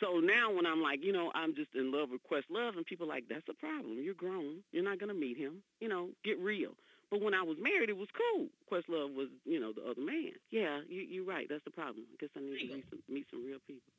So 0.00 0.18
now 0.18 0.52
when 0.52 0.66
I'm 0.66 0.82
like, 0.82 1.04
you 1.04 1.12
know, 1.12 1.30
I'm 1.34 1.54
just 1.54 1.70
in 1.74 1.92
love 1.92 2.10
with 2.10 2.20
Questlove, 2.28 2.76
and 2.76 2.84
people 2.84 3.06
are 3.06 3.14
like, 3.14 3.24
that's 3.28 3.48
a 3.48 3.54
problem. 3.54 3.98
You're 4.02 4.14
grown. 4.14 4.58
You're 4.72 4.84
not 4.84 4.98
going 4.98 5.08
to 5.08 5.14
meet 5.14 5.36
him. 5.38 5.62
You 5.80 5.88
know, 5.88 6.08
get 6.24 6.38
real. 6.38 6.72
But 7.10 7.20
when 7.20 7.34
I 7.34 7.42
was 7.42 7.56
married, 7.60 7.90
it 7.90 7.96
was 7.96 8.08
cool. 8.12 8.48
Questlove 8.70 9.14
was, 9.14 9.28
you 9.44 9.60
know, 9.60 9.72
the 9.72 9.82
other 9.82 10.00
man. 10.00 10.32
Yeah, 10.50 10.80
you, 10.88 11.02
you're 11.02 11.24
right. 11.24 11.46
That's 11.48 11.64
the 11.64 11.70
problem. 11.70 12.04
I 12.12 12.16
guess 12.20 12.30
I 12.36 12.40
need 12.40 12.68
to 12.68 12.74
meet 12.74 12.84
some, 12.90 12.98
meet 13.08 13.26
some 13.30 13.44
real 13.44 13.58
people. 13.66 13.92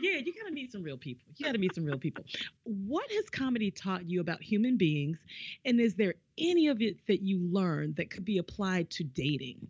yeah, 0.00 0.18
you 0.18 0.32
got 0.34 0.46
to 0.46 0.52
meet 0.52 0.72
some 0.72 0.82
real 0.82 0.96
people. 0.96 1.26
You 1.36 1.46
got 1.46 1.52
to 1.52 1.58
meet 1.58 1.74
some 1.74 1.84
real 1.84 1.98
people. 1.98 2.24
What 2.64 3.10
has 3.10 3.28
comedy 3.30 3.70
taught 3.70 4.08
you 4.08 4.20
about 4.20 4.42
human 4.42 4.76
beings? 4.76 5.18
And 5.64 5.80
is 5.80 5.94
there 5.94 6.14
any 6.38 6.68
of 6.68 6.80
it 6.80 6.98
that 7.08 7.22
you 7.22 7.38
learned 7.38 7.96
that 7.96 8.10
could 8.10 8.24
be 8.24 8.38
applied 8.38 8.90
to 8.90 9.04
dating? 9.04 9.66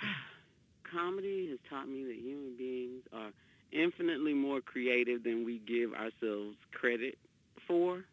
comedy 0.92 1.48
has 1.50 1.58
taught 1.68 1.88
me 1.88 2.04
that 2.04 2.16
human 2.16 2.54
beings 2.56 3.02
are 3.12 3.30
infinitely 3.72 4.34
more 4.34 4.60
creative 4.60 5.24
than 5.24 5.44
we 5.44 5.58
give 5.58 5.92
ourselves 5.92 6.56
credit 6.72 7.18
for. 7.66 8.04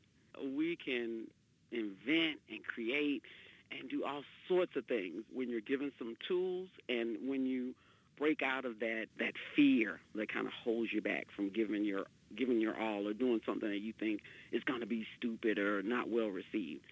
We 0.55 0.77
can 0.83 1.27
invent 1.71 2.39
and 2.49 2.63
create 2.65 3.23
and 3.71 3.89
do 3.89 4.03
all 4.03 4.23
sorts 4.47 4.75
of 4.75 4.85
things 4.85 5.23
when 5.33 5.49
you're 5.49 5.61
given 5.61 5.91
some 5.97 6.15
tools 6.27 6.67
and 6.89 7.17
when 7.25 7.45
you 7.45 7.73
break 8.17 8.41
out 8.43 8.65
of 8.65 8.79
that 8.79 9.05
that 9.17 9.33
fear 9.55 9.99
that 10.15 10.31
kind 10.31 10.45
of 10.45 10.53
holds 10.53 10.91
you 10.93 11.01
back 11.01 11.27
from 11.35 11.49
giving 11.49 11.83
your 11.83 12.05
giving 12.35 12.59
your 12.59 12.79
all 12.79 13.07
or 13.07 13.13
doing 13.13 13.41
something 13.45 13.69
that 13.69 13.81
you 13.81 13.93
think 13.99 14.21
is 14.51 14.63
going 14.63 14.79
to 14.79 14.85
be 14.85 15.05
stupid 15.17 15.57
or 15.57 15.81
not 15.81 16.09
well 16.09 16.27
received. 16.27 16.83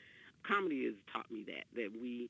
Comedy 0.48 0.86
has 0.86 0.96
taught 1.13 1.30
me 1.32 1.44
that 1.46 1.65
that 1.76 1.89
we 2.02 2.30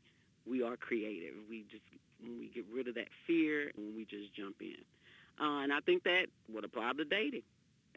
we 0.50 0.64
are 0.64 0.76
creative. 0.76 1.36
We 1.50 1.66
just 1.72 1.84
when 2.22 2.40
we 2.40 2.48
get 2.54 2.66
rid 2.74 2.88
of 2.88 2.96
that 2.96 3.08
fear 3.26 3.72
and 3.78 3.96
we 3.96 4.06
just 4.06 4.34
jump 4.36 4.56
in. 4.60 4.76
Uh, 5.40 5.64
and 5.64 5.72
I 5.72 5.80
think 5.80 6.04
that 6.04 6.26
would 6.52 6.66
apply 6.66 6.92
to 6.98 7.06
dating 7.06 7.44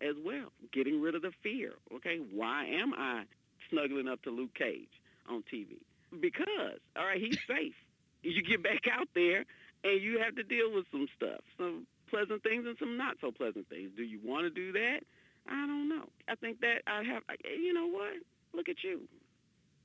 as 0.00 0.14
well, 0.24 0.52
getting 0.72 1.00
rid 1.00 1.14
of 1.14 1.22
the 1.22 1.32
fear. 1.42 1.72
Okay, 1.96 2.18
why 2.32 2.66
am 2.66 2.94
I 2.94 3.24
snuggling 3.72 4.08
up 4.08 4.22
to 4.22 4.30
Luke 4.30 4.54
Cage 4.54 4.92
on 5.28 5.42
TV? 5.52 5.80
Because, 6.20 6.78
all 6.96 7.06
right, 7.06 7.20
he's 7.20 7.38
safe. 7.48 7.74
you 8.22 8.42
get 8.42 8.62
back 8.62 8.82
out 8.92 9.08
there 9.14 9.44
and 9.84 10.00
you 10.00 10.20
have 10.20 10.36
to 10.36 10.42
deal 10.42 10.72
with 10.72 10.84
some 10.92 11.08
stuff, 11.16 11.40
some 11.56 11.86
pleasant 12.08 12.42
things 12.42 12.66
and 12.66 12.76
some 12.78 12.96
not 12.96 13.16
so 13.20 13.32
pleasant 13.32 13.68
things. 13.68 13.90
Do 13.96 14.02
you 14.02 14.20
want 14.22 14.44
to 14.44 14.50
do 14.50 14.72
that? 14.72 15.00
I 15.48 15.66
don't 15.66 15.88
know. 15.88 16.08
I 16.28 16.36
think 16.36 16.60
that 16.60 16.82
I 16.86 17.02
have, 17.02 17.22
you 17.44 17.72
know 17.72 17.88
what? 17.88 18.14
Look 18.54 18.68
at 18.68 18.76
you. 18.84 19.00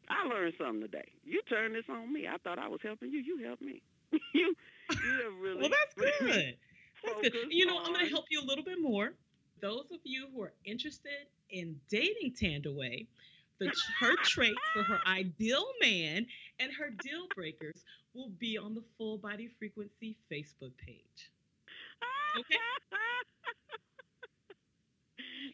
I 0.09 0.27
learned 0.27 0.53
something 0.57 0.81
today. 0.81 1.09
You 1.25 1.41
turned 1.49 1.75
this 1.75 1.85
on 1.89 2.11
me. 2.13 2.27
I 2.27 2.37
thought 2.37 2.59
I 2.59 2.67
was 2.67 2.79
helping 2.83 3.11
you. 3.11 3.19
You 3.19 3.45
helped 3.45 3.61
me. 3.61 3.81
you, 4.33 4.55
you 4.91 5.33
really. 5.41 5.61
well, 5.61 5.69
that's 5.69 5.93
good. 6.19 6.55
That's 7.03 7.21
good. 7.21 7.47
You 7.49 7.65
know, 7.65 7.77
on... 7.77 7.87
I'm 7.87 7.93
going 7.93 8.05
to 8.05 8.11
help 8.11 8.25
you 8.29 8.41
a 8.41 8.45
little 8.45 8.63
bit 8.63 8.79
more. 8.81 9.13
Those 9.61 9.85
of 9.91 9.99
you 10.03 10.27
who 10.33 10.43
are 10.43 10.53
interested 10.65 11.27
in 11.49 11.75
dating 11.89 12.33
Thandiwe, 12.41 13.07
the 13.59 13.71
her 13.99 14.15
traits 14.23 14.59
for 14.73 14.83
her 14.83 14.99
ideal 15.07 15.65
man 15.81 16.25
and 16.59 16.71
her 16.73 16.89
deal 16.89 17.27
breakers 17.35 17.83
will 18.13 18.29
be 18.39 18.57
on 18.57 18.75
the 18.75 18.83
Full 18.97 19.17
Body 19.17 19.49
Frequency 19.59 20.17
Facebook 20.31 20.75
page. 20.77 21.31
Okay. 22.39 22.55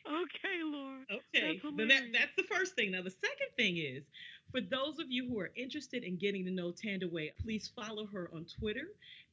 okay, 0.07 0.63
Laura. 0.63 0.99
Okay. 1.11 1.59
That's, 1.77 1.89
that, 1.89 2.03
that's 2.11 2.35
the 2.37 2.43
first 2.43 2.75
thing. 2.75 2.91
Now, 2.91 3.01
the 3.01 3.11
second 3.11 3.49
thing 3.57 3.77
is 3.77 4.03
for 4.51 4.61
those 4.61 4.99
of 4.99 5.09
you 5.09 5.27
who 5.27 5.39
are 5.39 5.51
interested 5.55 6.03
in 6.03 6.17
getting 6.17 6.45
to 6.45 6.51
know 6.51 6.71
Thandiwe, 6.71 7.31
please 7.41 7.71
follow 7.75 8.05
her 8.07 8.29
on 8.33 8.45
Twitter 8.59 8.87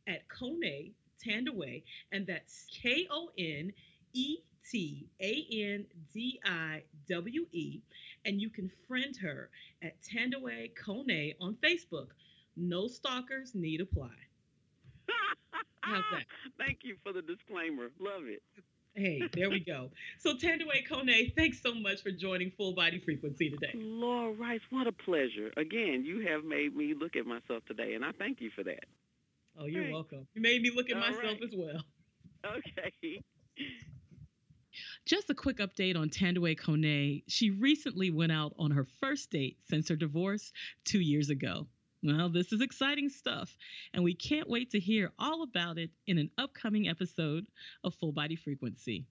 at 0.08 0.22
Kone 0.28 0.92
Thandiwe, 1.24 1.82
and 2.12 2.26
that's 2.26 2.66
K 2.72 3.06
O 3.10 3.30
N 3.38 3.72
E 4.14 4.38
T 4.70 5.06
A 5.20 5.46
N 5.52 5.86
D 6.14 6.40
I 6.44 6.82
W 7.08 7.46
E. 7.52 7.80
And 8.24 8.40
you 8.40 8.50
can 8.50 8.70
friend 8.86 9.16
her 9.22 9.50
at 9.82 9.96
Thandiwe 10.02 10.72
Kone 10.74 11.34
on 11.40 11.56
Facebook. 11.62 12.08
No 12.56 12.86
stalkers 12.86 13.54
need 13.54 13.80
apply. 13.80 14.10
How's 15.80 16.04
that? 16.12 16.24
Thank 16.58 16.80
you 16.82 16.96
for 17.02 17.12
the 17.12 17.22
disclaimer. 17.22 17.90
Love 17.98 18.24
it. 18.26 18.42
Hey, 18.94 19.22
there 19.34 19.48
we 19.48 19.60
go. 19.60 19.90
So 20.18 20.34
Thandiwe 20.34 20.86
Kone, 20.88 21.34
thanks 21.36 21.62
so 21.62 21.74
much 21.74 22.02
for 22.02 22.10
joining 22.10 22.50
Full 22.50 22.74
Body 22.74 22.98
Frequency 22.98 23.50
today. 23.50 23.72
Laura 23.74 24.32
Rice, 24.32 24.60
what 24.70 24.86
a 24.86 24.92
pleasure. 24.92 25.52
Again, 25.56 26.04
you 26.04 26.26
have 26.26 26.44
made 26.44 26.76
me 26.76 26.94
look 26.98 27.16
at 27.16 27.24
myself 27.24 27.64
today, 27.66 27.94
and 27.94 28.04
I 28.04 28.10
thank 28.18 28.40
you 28.40 28.50
for 28.50 28.64
that. 28.64 28.84
Oh, 29.58 29.66
you're 29.66 29.84
hey. 29.84 29.92
welcome. 29.92 30.26
You 30.34 30.42
made 30.42 30.62
me 30.62 30.70
look 30.74 30.90
at 30.90 30.96
All 30.96 31.00
myself 31.00 31.24
right. 31.24 31.42
as 31.42 31.54
well. 31.54 31.82
Okay. 32.44 33.22
Just 35.06 35.30
a 35.30 35.34
quick 35.34 35.58
update 35.58 35.96
on 35.96 36.10
Thandiwe 36.10 36.60
Kone. 36.60 37.24
She 37.26 37.50
recently 37.50 38.10
went 38.10 38.32
out 38.32 38.54
on 38.58 38.70
her 38.70 38.84
first 39.00 39.30
date 39.30 39.56
since 39.68 39.88
her 39.88 39.96
divorce 39.96 40.52
two 40.84 41.00
years 41.00 41.30
ago. 41.30 41.66
Well, 42.02 42.28
this 42.28 42.52
is 42.52 42.60
exciting 42.60 43.08
stuff, 43.08 43.56
and 43.92 44.04
we 44.04 44.14
can't 44.14 44.48
wait 44.48 44.70
to 44.70 44.80
hear 44.80 45.12
all 45.18 45.42
about 45.42 45.78
it 45.78 45.90
in 46.06 46.18
an 46.18 46.30
upcoming 46.38 46.88
episode 46.88 47.46
of 47.84 47.94
Full 47.94 48.12
Body 48.12 48.36
Frequency. 48.36 49.06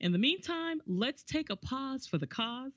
In 0.00 0.12
the 0.12 0.18
meantime, 0.18 0.80
let's 0.86 1.22
take 1.22 1.50
a 1.50 1.56
pause 1.56 2.06
for 2.06 2.18
the 2.18 2.26
cause. 2.26 2.72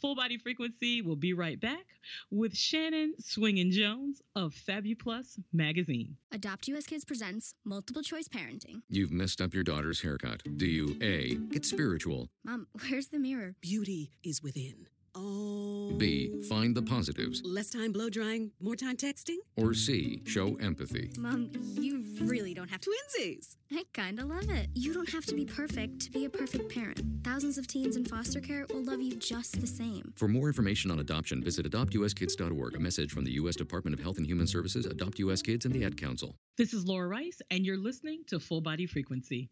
Full 0.00 0.14
Body 0.14 0.38
Frequency 0.38 1.02
will 1.02 1.16
be 1.16 1.32
right 1.32 1.60
back 1.60 1.86
with 2.30 2.56
Shannon 2.56 3.14
Swingin 3.20 3.70
Jones 3.70 4.22
of 4.34 4.54
FabuPlus 4.54 5.38
magazine. 5.52 6.16
Adopt 6.32 6.68
US 6.68 6.86
Kids 6.86 7.04
presents 7.04 7.54
Multiple 7.64 8.02
Choice 8.02 8.28
Parenting. 8.28 8.82
You've 8.88 9.12
messed 9.12 9.40
up 9.40 9.54
your 9.54 9.64
daughter's 9.64 10.00
haircut. 10.00 10.42
Do 10.56 10.66
you 10.66 10.96
A, 11.00 11.34
get 11.52 11.64
spiritual? 11.64 12.30
Mom, 12.44 12.66
where's 12.88 13.08
the 13.08 13.18
mirror? 13.18 13.54
Beauty 13.60 14.12
is 14.22 14.42
within. 14.42 14.86
Oh. 15.14 15.92
B. 15.98 16.40
Find 16.48 16.74
the 16.74 16.82
positives. 16.82 17.42
Less 17.44 17.70
time 17.70 17.92
blow 17.92 18.08
drying, 18.08 18.52
more 18.60 18.76
time 18.76 18.96
texting? 18.96 19.36
Or 19.56 19.74
C. 19.74 20.22
Show 20.24 20.56
empathy. 20.56 21.10
Mom, 21.18 21.50
you 21.74 22.04
really 22.20 22.54
don't 22.54 22.68
have 22.70 22.80
to. 22.82 22.90
Twinsies! 22.90 23.56
I 23.72 23.84
kinda 23.92 24.24
love 24.24 24.50
it. 24.50 24.68
You 24.74 24.92
don't 24.92 25.08
have 25.10 25.26
to 25.26 25.34
be 25.34 25.44
perfect 25.44 26.00
to 26.00 26.10
be 26.10 26.24
a 26.24 26.30
perfect 26.30 26.72
parent. 26.74 27.02
Thousands 27.22 27.58
of 27.58 27.66
teens 27.66 27.96
in 27.96 28.04
foster 28.04 28.40
care 28.40 28.66
will 28.72 28.82
love 28.82 29.00
you 29.00 29.14
just 29.16 29.60
the 29.60 29.66
same. 29.66 30.12
For 30.16 30.28
more 30.28 30.48
information 30.48 30.90
on 30.90 30.98
adoption, 30.98 31.42
visit 31.42 31.70
adoptuskids.org. 31.70 32.74
A 32.74 32.80
message 32.80 33.12
from 33.12 33.24
the 33.24 33.32
U.S. 33.32 33.56
Department 33.56 33.94
of 33.94 34.02
Health 34.02 34.18
and 34.18 34.26
Human 34.26 34.46
Services, 34.46 34.86
Adopt 34.86 35.18
U.S. 35.20 35.42
Kids, 35.42 35.64
and 35.64 35.74
the 35.74 35.84
Ad 35.84 36.00
Council. 36.00 36.34
This 36.56 36.72
is 36.72 36.86
Laura 36.86 37.08
Rice, 37.08 37.40
and 37.50 37.64
you're 37.64 37.78
listening 37.78 38.22
to 38.28 38.40
Full 38.40 38.60
Body 38.60 38.86
Frequency. 38.86 39.50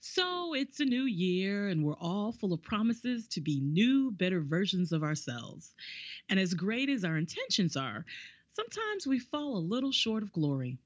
So 0.00 0.54
it's 0.54 0.80
a 0.80 0.84
new 0.84 1.04
year, 1.04 1.68
and 1.68 1.84
we're 1.84 1.96
all 1.96 2.32
full 2.32 2.52
of 2.52 2.62
promises 2.62 3.26
to 3.28 3.40
be 3.40 3.60
new, 3.60 4.10
better 4.10 4.40
versions 4.40 4.92
of 4.92 5.02
ourselves. 5.02 5.74
And 6.28 6.38
as 6.38 6.54
great 6.54 6.88
as 6.88 7.04
our 7.04 7.16
intentions 7.16 7.76
are, 7.76 8.04
sometimes 8.54 9.06
we 9.06 9.18
fall 9.18 9.56
a 9.56 9.58
little 9.58 9.92
short 9.92 10.22
of 10.22 10.32
glory. 10.32 10.78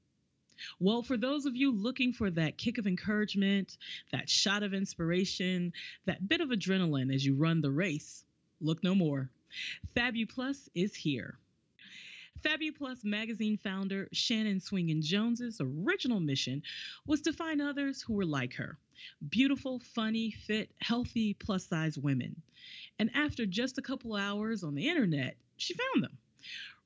Well, 0.79 1.01
for 1.01 1.17
those 1.17 1.45
of 1.45 1.55
you 1.55 1.71
looking 1.71 2.13
for 2.13 2.29
that 2.31 2.57
kick 2.57 2.77
of 2.77 2.85
encouragement, 2.85 3.77
that 4.11 4.29
shot 4.29 4.63
of 4.63 4.73
inspiration, 4.73 5.73
that 6.05 6.27
bit 6.27 6.41
of 6.41 6.49
adrenaline 6.49 7.13
as 7.13 7.25
you 7.25 7.35
run 7.35 7.61
the 7.61 7.71
race, 7.71 8.23
look 8.59 8.83
no 8.83 8.93
more. 8.93 9.29
Fabu 9.95 10.29
Plus 10.29 10.69
is 10.75 10.95
here. 10.95 11.37
Fabu 12.43 12.75
Plus 12.75 13.03
magazine 13.03 13.57
founder 13.57 14.07
Shannon 14.13 14.59
Swingen 14.59 15.01
Jones's 15.01 15.61
original 15.61 16.19
mission 16.19 16.63
was 17.05 17.21
to 17.21 17.33
find 17.33 17.61
others 17.61 18.01
who 18.01 18.13
were 18.13 18.25
like 18.25 18.53
her 18.55 18.77
beautiful, 19.29 19.79
funny, 19.79 20.31
fit, 20.31 20.71
healthy, 20.79 21.33
plus 21.33 21.67
size 21.67 21.97
women. 21.97 22.35
And 22.99 23.09
after 23.15 23.45
just 23.45 23.77
a 23.77 23.81
couple 23.81 24.15
hours 24.15 24.63
on 24.63 24.75
the 24.75 24.87
internet, 24.87 25.37
she 25.57 25.73
found 25.73 26.03
them. 26.03 26.17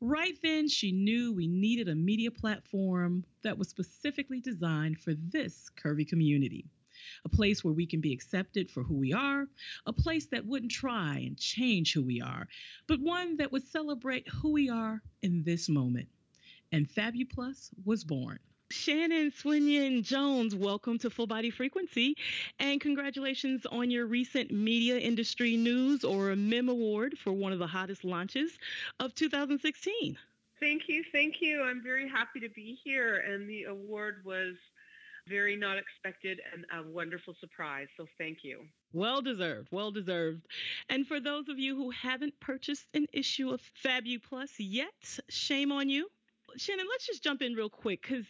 Right 0.02 0.38
then, 0.44 0.68
she 0.68 0.92
knew 0.92 1.34
we 1.34 1.48
needed 1.48 1.88
a 1.88 1.96
media 1.96 2.32
platform 2.32 3.24
that 3.44 3.58
was 3.58 3.70
specifically 3.70 4.40
designed 4.40 5.00
for 5.00 5.14
this 5.14 5.70
curvy 5.78 6.08
community. 6.08 6.66
A 7.26 7.30
place 7.30 7.64
where 7.64 7.74
we 7.74 7.86
can 7.86 8.02
be 8.02 8.14
accepted 8.14 8.70
for 8.70 8.84
who 8.84 8.96
we 8.96 9.14
are, 9.14 9.48
a 9.86 9.94
place 9.94 10.26
that 10.28 10.46
wouldn't 10.46 10.72
try 10.72 11.24
and 11.26 11.38
change 11.38 11.94
who 11.94 12.04
we 12.04 12.22
are, 12.22 12.48
but 12.88 13.00
one 13.00 13.38
that 13.38 13.52
would 13.52 13.68
celebrate 13.68 14.28
who 14.28 14.52
we 14.52 14.70
are 14.70 15.02
in 15.22 15.44
this 15.44 15.70
moment. 15.70 16.08
And 16.72 16.88
Fabu 16.88 17.30
Plus 17.30 17.72
was 17.86 18.04
born. 18.04 18.40
Shannon 18.72 19.32
Swinyon 19.32 20.02
Jones, 20.04 20.56
welcome 20.56 20.98
to 21.00 21.12
Full 21.12 21.28
Body 21.28 21.52
Frequency, 21.52 22.16
and 22.60 22.82
congratulations 22.82 23.66
on 23.68 23.92
your 23.92 24.08
recent 24.08 24.50
Media 24.52 24.98
Industry 24.98 25.56
News 25.56 26.04
or 26.04 26.36
MIM 26.36 26.70
Award 26.70 27.16
for 27.18 27.32
one 27.32 27.54
of 27.54 27.60
the 27.60 27.68
hottest 27.68 28.04
launches 28.04 28.58
of 29.00 29.14
2016. 29.14 30.18
Thank 30.60 30.84
you, 30.88 31.04
thank 31.12 31.42
you. 31.42 31.62
I'm 31.62 31.84
very 31.84 32.10
happy 32.10 32.40
to 32.40 32.50
be 32.50 32.80
here, 32.84 33.18
and 33.18 33.48
the 33.48 33.66
award 33.66 34.22
was 34.26 34.56
very 35.28 35.56
not 35.56 35.78
expected 35.78 36.40
and 36.54 36.66
a 36.74 36.90
wonderful 36.90 37.36
surprise. 37.40 37.88
So 37.98 38.06
thank 38.18 38.40
you. 38.44 38.62
Well 38.94 39.22
deserved, 39.22 39.70
well 39.72 39.92
deserved. 39.92 40.46
And 40.90 41.08
for 41.08 41.20
those 41.20 41.50
of 41.50 41.60
you 41.60 41.76
who 41.76 41.92
haven't 41.92 42.40
purchased 42.40 42.86
an 42.94 43.08
issue 43.14 43.50
of 43.50 43.62
Fabu 43.84 44.22
Plus 44.22 44.52
yet, 44.60 45.20
shame 45.30 45.72
on 45.72 45.90
you. 45.90 46.08
Shannon, 46.58 46.86
let's 46.90 47.06
just 47.06 47.22
jump 47.22 47.42
in 47.42 47.54
real 47.54 47.70
quick 47.70 48.02
because 48.02 48.26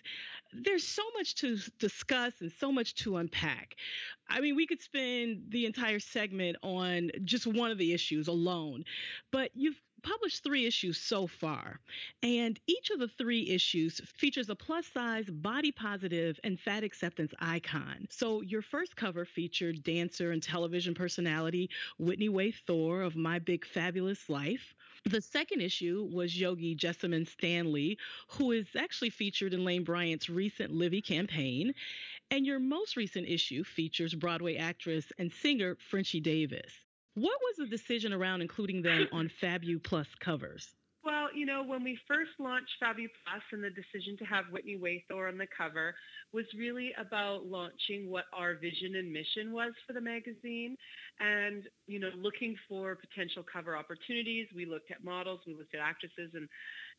there's 0.52 0.88
so 0.88 1.04
much 1.16 1.36
to 1.36 1.60
discuss 1.78 2.34
and 2.41 2.52
so 2.60 2.72
much 2.72 2.96
to 2.96 3.18
unpack. 3.18 3.76
I 4.28 4.41
mean, 4.41 4.56
we 4.56 4.66
could 4.66 4.82
spend 4.82 5.43
the 5.50 5.68
entire 5.68 6.00
segment 6.00 6.58
on 6.64 7.12
just 7.24 7.46
one 7.46 7.70
of 7.70 7.78
the 7.78 7.93
issues 7.93 8.28
alone, 8.28 8.84
but 9.32 9.52
you've 9.54 9.80
published 10.06 10.43
three 10.43 10.68
issues 10.68 10.99
so 10.99 11.26
far, 11.26 11.80
and 12.22 12.60
each 12.68 12.91
of 12.91 12.99
the 12.99 13.08
three 13.08 13.49
issues 13.49 13.99
features 14.16 14.49
a 14.49 14.56
plus 14.56 14.86
size, 14.86 15.26
body 15.30 15.72
positive, 15.72 16.39
and 16.43 16.60
fat 16.60 16.84
acceptance 16.84 17.34
icon. 17.39 18.06
So, 18.12 18.41
your 18.41 18.62
first 18.62 18.95
cover 18.95 19.26
featured 19.26 19.84
dancer 19.84 20.32
and 20.32 20.43
television 20.43 20.93
personality 20.93 21.72
Whitney 21.97 22.30
Way 22.30 22.51
Thore 22.51 23.01
of 23.01 23.16
My 23.16 23.39
Big 23.39 23.66
Fabulous 23.66 24.30
Life. 24.30 24.76
The 25.06 25.22
second 25.22 25.62
issue 25.62 26.08
was 26.12 26.39
Yogi 26.39 26.76
Jessamyn 26.76 27.28
Stanley, 27.28 27.97
who 28.28 28.51
is 28.51 28.68
actually 28.78 29.10
featured 29.10 29.53
in 29.56 29.66
Lane 29.66 29.84
Bryant's 29.84 30.30
recent 30.30 30.72
Livi 30.72 31.03
campaign. 31.03 31.74
And 32.30 32.45
your 32.45 32.60
most 32.60 32.95
recent 32.95 33.28
issue 33.28 33.64
features 33.64 34.14
Broadway 34.14 34.56
actress 34.56 35.12
and 35.18 35.32
singer 35.32 35.78
Frenchie 35.89 36.22
Davis. 36.22 36.85
What 37.16 37.39
was 37.41 37.55
the 37.57 37.66
decision 37.66 38.11
around 38.11 38.41
including 38.41 38.82
them 38.82 39.07
on 39.13 39.30
Fabu 39.41 39.82
Plus 39.82 40.07
covers? 40.20 40.76
Well, 41.06 41.28
you 41.36 41.45
know, 41.45 41.64
when 41.64 41.84
we 41.84 41.99
first 42.08 42.32
launched 42.39 42.72
Fabu 42.82 43.06
Plus 43.24 43.43
and 43.51 43.64
the 43.64 43.70
decision 43.70 44.18
to 44.18 44.26
have 44.26 44.45
Whitney 44.51 44.76
Way 44.76 45.06
Thore 45.08 45.28
on 45.28 45.38
the 45.38 45.45
cover 45.56 45.93
was 46.34 46.45
really 46.58 46.93
about 46.99 47.45
launching 47.45 48.10
what 48.10 48.26
our 48.34 48.56
vision 48.56 48.95
and 48.95 49.14
mission 49.14 49.53
was 49.53 49.74
for 49.86 49.93
the 49.93 50.01
magazine 50.01 50.76
and, 51.20 51.66
you 51.86 51.99
know, 51.99 52.10
looking 52.18 52.56
for 52.68 52.95
potential 52.95 53.45
cover 53.45 53.78
opportunities. 53.78 54.47
We 54.56 54.66
looked 54.66 54.89
at 54.89 55.03
models, 55.03 55.41
we 55.45 55.53
looked 55.53 55.76
at 55.76 55.80
actresses, 55.80 56.32
and, 56.34 56.49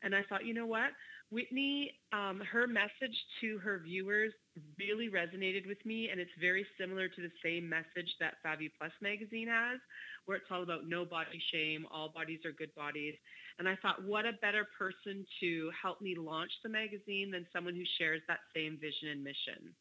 and 0.03 0.15
I 0.15 0.21
thought, 0.29 0.45
you 0.45 0.53
know 0.53 0.65
what? 0.65 0.91
Whitney, 1.29 1.91
um, 2.13 2.41
her 2.49 2.65
message 2.65 3.17
to 3.41 3.57
her 3.57 3.81
viewers 3.83 4.31
really 4.79 5.09
resonated 5.09 5.67
with 5.67 5.83
me, 5.85 6.07
and 6.09 6.21
it's 6.21 6.31
very 6.39 6.65
similar 6.79 7.09
to 7.09 7.21
the 7.21 7.31
same 7.43 7.67
message 7.67 8.09
that 8.21 8.35
Fabu 8.45 8.69
Plus 8.77 8.91
magazine 9.01 9.49
has, 9.49 9.79
where 10.25 10.37
it's 10.37 10.47
all 10.49 10.63
about 10.63 10.87
no 10.87 11.03
body 11.03 11.41
shame, 11.51 11.85
all 11.91 12.09
bodies 12.15 12.39
are 12.45 12.53
good 12.53 12.73
bodies. 12.75 13.15
And 13.59 13.67
I 13.67 13.75
thought, 13.81 14.03
what 14.03 14.25
a 14.25 14.33
better 14.41 14.67
person 14.77 15.25
to 15.39 15.71
help 15.81 16.01
me 16.01 16.15
launch 16.15 16.51
the 16.63 16.69
magazine 16.69 17.31
than 17.31 17.45
someone 17.51 17.75
who 17.75 17.83
shares 17.97 18.21
that 18.27 18.39
same 18.55 18.77
vision 18.79 19.09
and 19.09 19.23
mission. 19.23 19.73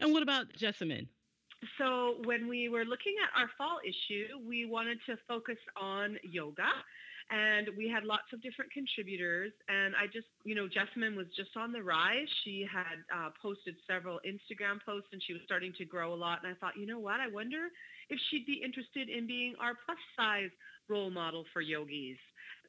And 0.00 0.12
what 0.12 0.22
about 0.22 0.52
Jessamyn? 0.54 1.06
So 1.76 2.16
when 2.24 2.48
we 2.48 2.68
were 2.68 2.84
looking 2.84 3.14
at 3.22 3.38
our 3.38 3.50
fall 3.58 3.78
issue, 3.84 4.38
we 4.46 4.64
wanted 4.64 4.98
to 5.06 5.16
focus 5.26 5.58
on 5.76 6.16
yoga 6.22 6.70
and 7.30 7.68
we 7.76 7.88
had 7.88 8.04
lots 8.04 8.32
of 8.32 8.40
different 8.40 8.72
contributors. 8.72 9.52
And 9.68 9.94
i 9.96 10.06
just 10.06 10.28
you 10.44 10.54
know 10.54 10.66
jessamyn 10.66 11.16
was 11.16 11.26
just 11.36 11.56
on 11.56 11.72
the 11.72 11.82
rise. 11.82 12.28
She 12.44 12.66
had 12.70 13.02
uh, 13.14 13.30
posted 13.42 13.74
several 13.86 14.20
instagram 14.26 14.78
posts 14.86 15.08
and 15.12 15.22
she 15.26 15.32
was 15.32 15.42
starting 15.44 15.72
to 15.78 15.84
grow 15.84 16.14
a 16.14 16.16
lot. 16.16 16.38
And 16.42 16.52
i 16.52 16.56
thought 16.58 16.78
you 16.78 16.86
know 16.86 16.98
what? 16.98 17.20
I 17.20 17.28
wonder 17.28 17.68
if 18.08 18.18
she'd 18.30 18.46
be 18.46 18.62
interested 18.64 19.08
in 19.08 19.26
being 19.26 19.54
our 19.60 19.74
plus 19.84 19.98
size 20.16 20.50
role 20.88 21.10
model 21.10 21.44
for 21.52 21.60
yogis 21.60 22.16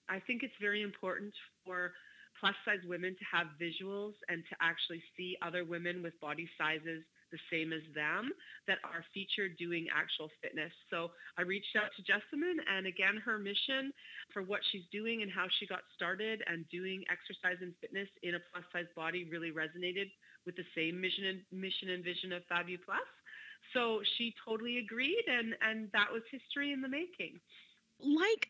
I 0.10 0.20
think 0.20 0.43
it's 0.43 0.57
very 0.60 0.82
important 0.82 1.34
for 1.66 1.91
plus 2.39 2.55
size 2.66 2.84
women 2.88 3.16
to 3.20 3.26
have 3.32 3.47
visuals 3.60 4.14
and 4.30 4.43
to 4.49 4.55
actually 4.62 5.03
see 5.16 5.38
other 5.41 5.66
women 5.66 6.01
with 6.01 6.20
body 6.22 6.49
sizes 6.57 7.03
the 7.32 7.39
same 7.51 7.74
as 7.74 7.86
them 7.93 8.32
that 8.66 8.80
are 8.84 9.05
featured 9.14 9.57
doing 9.57 9.86
actual 9.93 10.30
fitness. 10.41 10.74
So 10.89 11.12
I 11.38 11.43
reached 11.43 11.76
out 11.78 11.93
to 11.93 12.01
Jessamyn 12.01 12.57
and 12.66 12.88
again 12.88 13.22
her 13.24 13.38
mission 13.38 13.93
for 14.34 14.41
what 14.41 14.62
she's 14.72 14.86
doing 14.91 15.22
and 15.22 15.32
how 15.32 15.45
she 15.60 15.68
got 15.68 15.86
started 15.95 16.41
and 16.47 16.66
doing 16.70 17.03
exercise 17.05 17.62
and 17.62 17.74
fitness 17.82 18.10
in 18.24 18.36
a 18.36 18.41
plus 18.51 18.66
size 18.74 18.89
body 18.95 19.28
really 19.30 19.51
resonated 19.51 20.10
with 20.45 20.55
the 20.55 20.66
same 20.76 20.99
mission 20.99 21.26
and 21.26 21.39
mission 21.53 21.89
and 21.93 22.03
vision 22.03 22.34
of 22.34 22.41
Fabu 22.49 22.82
Plus. 22.84 23.05
So 23.74 24.01
she 24.18 24.34
totally 24.45 24.80
agreed 24.80 25.26
and, 25.28 25.53
and 25.62 25.89
that 25.93 26.10
was 26.12 26.24
history 26.32 26.74
in 26.74 26.82
the 26.82 26.89
making. 26.89 27.38
Like 27.99 28.49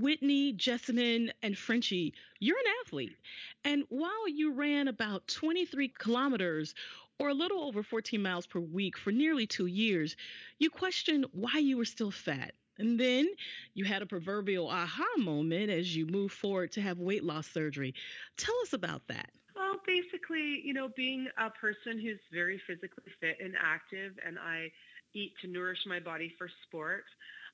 Whitney, 0.00 0.52
Jessamyn, 0.52 1.30
and 1.42 1.56
Frenchie, 1.56 2.14
you're 2.40 2.58
an 2.58 2.72
athlete. 2.84 3.16
And 3.64 3.84
while 3.88 4.28
you 4.28 4.52
ran 4.52 4.88
about 4.88 5.26
23 5.28 5.88
kilometers 5.98 6.74
or 7.18 7.30
a 7.30 7.34
little 7.34 7.62
over 7.62 7.82
14 7.82 8.20
miles 8.20 8.46
per 8.46 8.60
week 8.60 8.96
for 8.98 9.10
nearly 9.10 9.46
two 9.46 9.66
years, 9.66 10.16
you 10.58 10.70
questioned 10.70 11.26
why 11.32 11.58
you 11.58 11.76
were 11.76 11.84
still 11.84 12.10
fat. 12.10 12.52
And 12.78 13.00
then 13.00 13.28
you 13.74 13.84
had 13.84 14.02
a 14.02 14.06
proverbial 14.06 14.68
aha 14.68 15.06
moment 15.18 15.70
as 15.70 15.96
you 15.96 16.06
moved 16.06 16.34
forward 16.34 16.72
to 16.72 16.82
have 16.82 16.98
weight 16.98 17.24
loss 17.24 17.46
surgery. 17.46 17.94
Tell 18.36 18.54
us 18.62 18.72
about 18.72 19.06
that. 19.08 19.30
Well, 19.54 19.80
basically, 19.86 20.60
you 20.62 20.74
know, 20.74 20.90
being 20.94 21.28
a 21.38 21.48
person 21.48 21.98
who's 21.98 22.20
very 22.30 22.60
physically 22.66 23.10
fit 23.20 23.38
and 23.42 23.54
active, 23.58 24.12
and 24.26 24.38
I 24.38 24.70
eat 25.14 25.32
to 25.40 25.48
nourish 25.48 25.78
my 25.86 25.98
body 25.98 26.34
for 26.36 26.50
sport, 26.64 27.04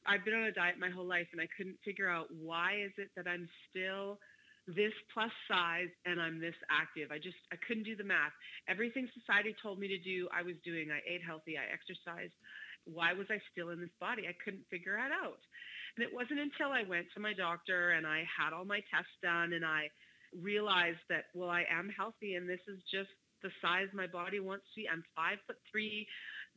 I've 0.07 0.25
been 0.25 0.35
on 0.35 0.45
a 0.45 0.53
diet 0.53 0.79
my 0.79 0.91
whole 0.91 1.07
life 1.07 1.29
and 1.33 1.41
I 1.41 1.49
couldn't 1.57 1.79
figure 1.85 2.09
out 2.09 2.27
why 2.35 2.83
is 2.85 2.93
it 2.99 3.11
that 3.17 3.27
I'm 3.29 3.49
still 3.71 4.19
this 4.67 4.95
plus 5.13 5.31
size 5.51 5.91
and 6.07 6.23
I'm 6.23 6.39
this 6.39 6.55
active. 6.71 7.11
I 7.11 7.19
just, 7.19 7.39
I 7.51 7.57
couldn't 7.67 7.83
do 7.83 7.97
the 7.97 8.07
math. 8.07 8.35
Everything 8.69 9.11
society 9.11 9.55
told 9.63 9.79
me 9.79 9.89
to 9.89 9.99
do, 9.99 10.29
I 10.31 10.43
was 10.43 10.55
doing. 10.65 10.91
I 10.91 11.03
ate 11.03 11.23
healthy. 11.23 11.59
I 11.59 11.67
exercised. 11.71 12.35
Why 12.87 13.13
was 13.13 13.27
I 13.31 13.39
still 13.51 13.71
in 13.71 13.81
this 13.81 13.95
body? 13.99 14.27
I 14.27 14.35
couldn't 14.43 14.67
figure 14.71 14.99
it 14.99 15.11
out. 15.11 15.43
And 15.97 16.07
it 16.07 16.11
wasn't 16.15 16.41
until 16.41 16.71
I 16.71 16.87
went 16.87 17.07
to 17.15 17.21
my 17.21 17.35
doctor 17.35 17.91
and 17.91 18.07
I 18.07 18.25
had 18.27 18.55
all 18.55 18.65
my 18.65 18.81
tests 18.91 19.13
done 19.23 19.53
and 19.53 19.65
I 19.67 19.91
realized 20.35 21.03
that, 21.11 21.31
well, 21.35 21.51
I 21.51 21.67
am 21.71 21.91
healthy 21.91 22.35
and 22.35 22.49
this 22.49 22.63
is 22.67 22.79
just 22.91 23.11
the 23.43 23.51
size 23.61 23.91
my 23.93 24.07
body 24.07 24.41
wants 24.41 24.65
to 24.75 24.83
be. 24.83 24.89
I'm 24.89 25.05
five 25.15 25.39
foot 25.47 25.59
three, 25.71 26.07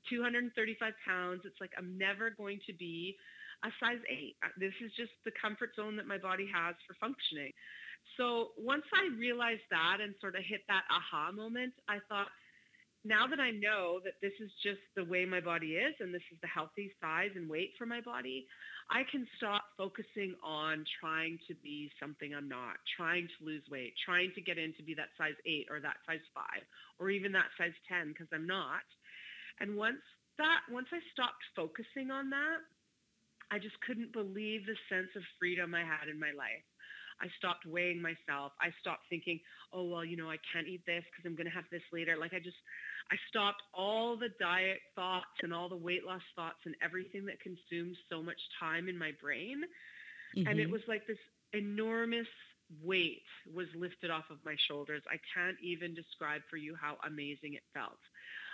235 0.10 0.93
pounds. 1.06 1.41
It's 1.43 1.60
like 1.60 1.74
I'm 1.78 1.98
never 1.98 2.30
going 2.30 2.60
to 2.68 2.74
be 2.74 3.18
a 3.64 3.70
size 3.80 4.01
eight. 4.10 4.36
Uh, 4.43 4.51
this 4.58 4.74
is 4.84 4.91
just 4.97 5.12
the 5.24 5.32
comfort 5.39 5.72
zone 5.76 5.95
that 5.95 6.08
my 6.08 6.18
body 6.18 6.47
has 6.51 6.76
for 6.88 6.95
functioning. 6.99 7.51
So 8.18 8.51
once 8.58 8.86
I 8.93 9.16
realized 9.18 9.66
that 9.72 9.97
and 10.01 10.14
sort 10.22 10.36
of 10.36 10.43
hit 10.43 10.62
that 10.68 10.84
aha 10.91 11.32
moment, 11.32 11.74
I 11.89 11.97
thought, 12.08 12.28
now 13.06 13.28
that 13.28 13.39
I 13.39 13.51
know 13.51 14.01
that 14.03 14.18
this 14.22 14.34
is 14.41 14.49
just 14.64 14.82
the 14.95 15.06
way 15.06 15.26
my 15.26 15.39
body 15.39 15.78
is 15.78 15.93
and 15.99 16.14
this 16.14 16.26
is 16.34 16.41
the 16.41 16.49
healthy 16.49 16.89
size 17.01 17.30
and 17.36 17.49
weight 17.49 17.74
for 17.78 17.86
my 17.86 18.01
body, 18.01 18.47
I 18.89 19.03
can 19.10 19.28
stop 19.38 19.66
focusing 19.78 20.34
on 20.43 20.86
trying 20.99 21.38
to 21.47 21.53
be 21.62 21.91
something 21.99 22.34
I'm 22.34 22.49
not, 22.49 22.78
trying 22.97 23.28
to 23.28 23.45
lose 23.45 23.62
weight, 23.70 23.93
trying 24.03 24.32
to 24.34 24.41
get 24.41 24.58
in 24.58 24.74
to 24.78 24.84
be 24.84 24.93
that 24.95 25.14
size 25.18 25.38
8 25.45 25.68
or 25.70 25.80
that 25.82 25.97
size 26.06 26.26
5 26.34 26.45
or 26.99 27.10
even 27.10 27.32
that 27.34 27.53
size 27.58 27.78
10 27.89 28.10
because 28.10 28.28
I'm 28.34 28.47
not. 28.47 28.86
And 29.60 29.78
once 29.78 30.01
that 30.38 30.66
once 30.70 30.88
I 30.91 30.99
stopped 31.14 31.41
focusing 31.56 32.12
on 32.12 32.30
that, 32.30 32.60
I 33.52 33.60
just 33.60 33.80
couldn't 33.86 34.14
believe 34.14 34.66
the 34.66 34.78
sense 34.89 35.10
of 35.16 35.24
freedom 35.39 35.74
I 35.74 35.82
had 35.82 36.10
in 36.10 36.20
my 36.20 36.32
life. 36.36 36.66
I 37.22 37.28
stopped 37.38 37.66
weighing 37.66 38.02
myself. 38.02 38.52
I 38.60 38.76
stopped 38.82 39.08
thinking, 39.10 39.39
oh, 39.72 39.88
well, 39.88 40.04
you 40.04 40.18
know, 40.18 40.30
I 40.30 40.38
can't 40.52 40.68
eat 40.68 40.82
this 40.86 41.04
because 41.08 41.24
I'm 41.24 41.36
going 41.36 41.48
to 41.48 41.56
have 41.56 41.64
this 41.72 41.84
later. 41.93 42.18
Like 42.20 42.34
I 42.34 42.39
just, 42.39 42.60
I 43.12 43.16
stopped 43.30 43.64
all 43.74 44.18
the 44.18 44.30
diet 44.39 44.80
thoughts 44.96 45.39
and 45.41 45.54
all 45.54 45.70
the 45.70 45.78
weight 45.78 46.06
loss 46.06 46.26
thoughts 46.36 46.60
and 46.66 46.76
everything 46.84 47.26
that 47.28 47.39
consumes 47.39 47.96
so 48.10 48.22
much 48.22 48.39
time 48.60 48.89
in 48.89 48.98
my 48.98 49.12
brain. 49.22 49.64
Mm-hmm. 50.36 50.48
And 50.48 50.60
it 50.60 50.64
mm-hmm. 50.64 50.74
was 50.74 50.82
like 50.88 51.08
this 51.08 51.22
enormous 51.54 52.28
weight 52.84 53.24
was 53.54 53.68
lifted 53.76 54.12
off 54.12 54.26
of 54.30 54.38
my 54.43 54.56
shoulders. 54.68 55.04
I 55.08 55.18
can't 55.34 55.58
even 55.64 55.93
describe 55.93 56.41
for 56.50 56.58
you 56.58 56.76
how 56.76 56.98
amazing 57.08 57.54
it 57.54 57.64
felt. 57.74 58.02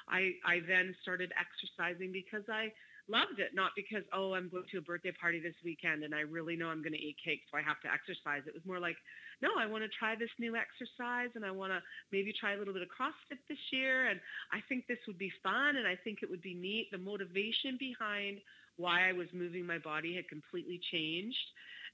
I, 0.07 0.33
I 0.45 0.59
then 0.67 0.93
started 1.01 1.31
exercising 1.39 2.11
because 2.11 2.43
I 2.49 2.73
loved 3.11 3.43
it, 3.43 3.51
not 3.53 3.75
because, 3.75 4.07
oh, 4.15 4.33
I'm 4.33 4.47
going 4.47 4.63
to 4.71 4.79
a 4.79 4.81
birthday 4.81 5.11
party 5.11 5.43
this 5.43 5.59
weekend 5.63 6.03
and 6.03 6.15
I 6.15 6.21
really 6.21 6.55
know 6.55 6.71
I'm 6.71 6.81
going 6.81 6.95
to 6.95 7.03
eat 7.03 7.19
cake, 7.19 7.43
so 7.51 7.59
I 7.59 7.61
have 7.61 7.83
to 7.83 7.91
exercise. 7.91 8.47
It 8.47 8.55
was 8.55 8.63
more 8.65 8.79
like, 8.79 8.95
no, 9.43 9.49
I 9.59 9.67
want 9.67 9.83
to 9.83 9.91
try 9.91 10.15
this 10.15 10.31
new 10.39 10.55
exercise 10.55 11.29
and 11.35 11.43
I 11.43 11.51
want 11.51 11.75
to 11.75 11.83
maybe 12.15 12.31
try 12.31 12.55
a 12.55 12.57
little 12.57 12.73
bit 12.73 12.81
of 12.81 12.89
CrossFit 12.89 13.43
this 13.51 13.59
year. 13.75 14.07
And 14.07 14.19
I 14.55 14.63
think 14.71 14.87
this 14.87 15.03
would 15.05 15.19
be 15.19 15.31
fun 15.43 15.75
and 15.75 15.85
I 15.85 15.99
think 15.99 16.23
it 16.23 16.29
would 16.31 16.41
be 16.41 16.55
neat. 16.55 16.87
The 16.91 16.97
motivation 16.97 17.75
behind 17.77 18.39
why 18.77 19.09
I 19.09 19.13
was 19.13 19.27
moving 19.33 19.67
my 19.67 19.77
body 19.77 20.15
had 20.15 20.29
completely 20.31 20.79
changed. 20.91 21.45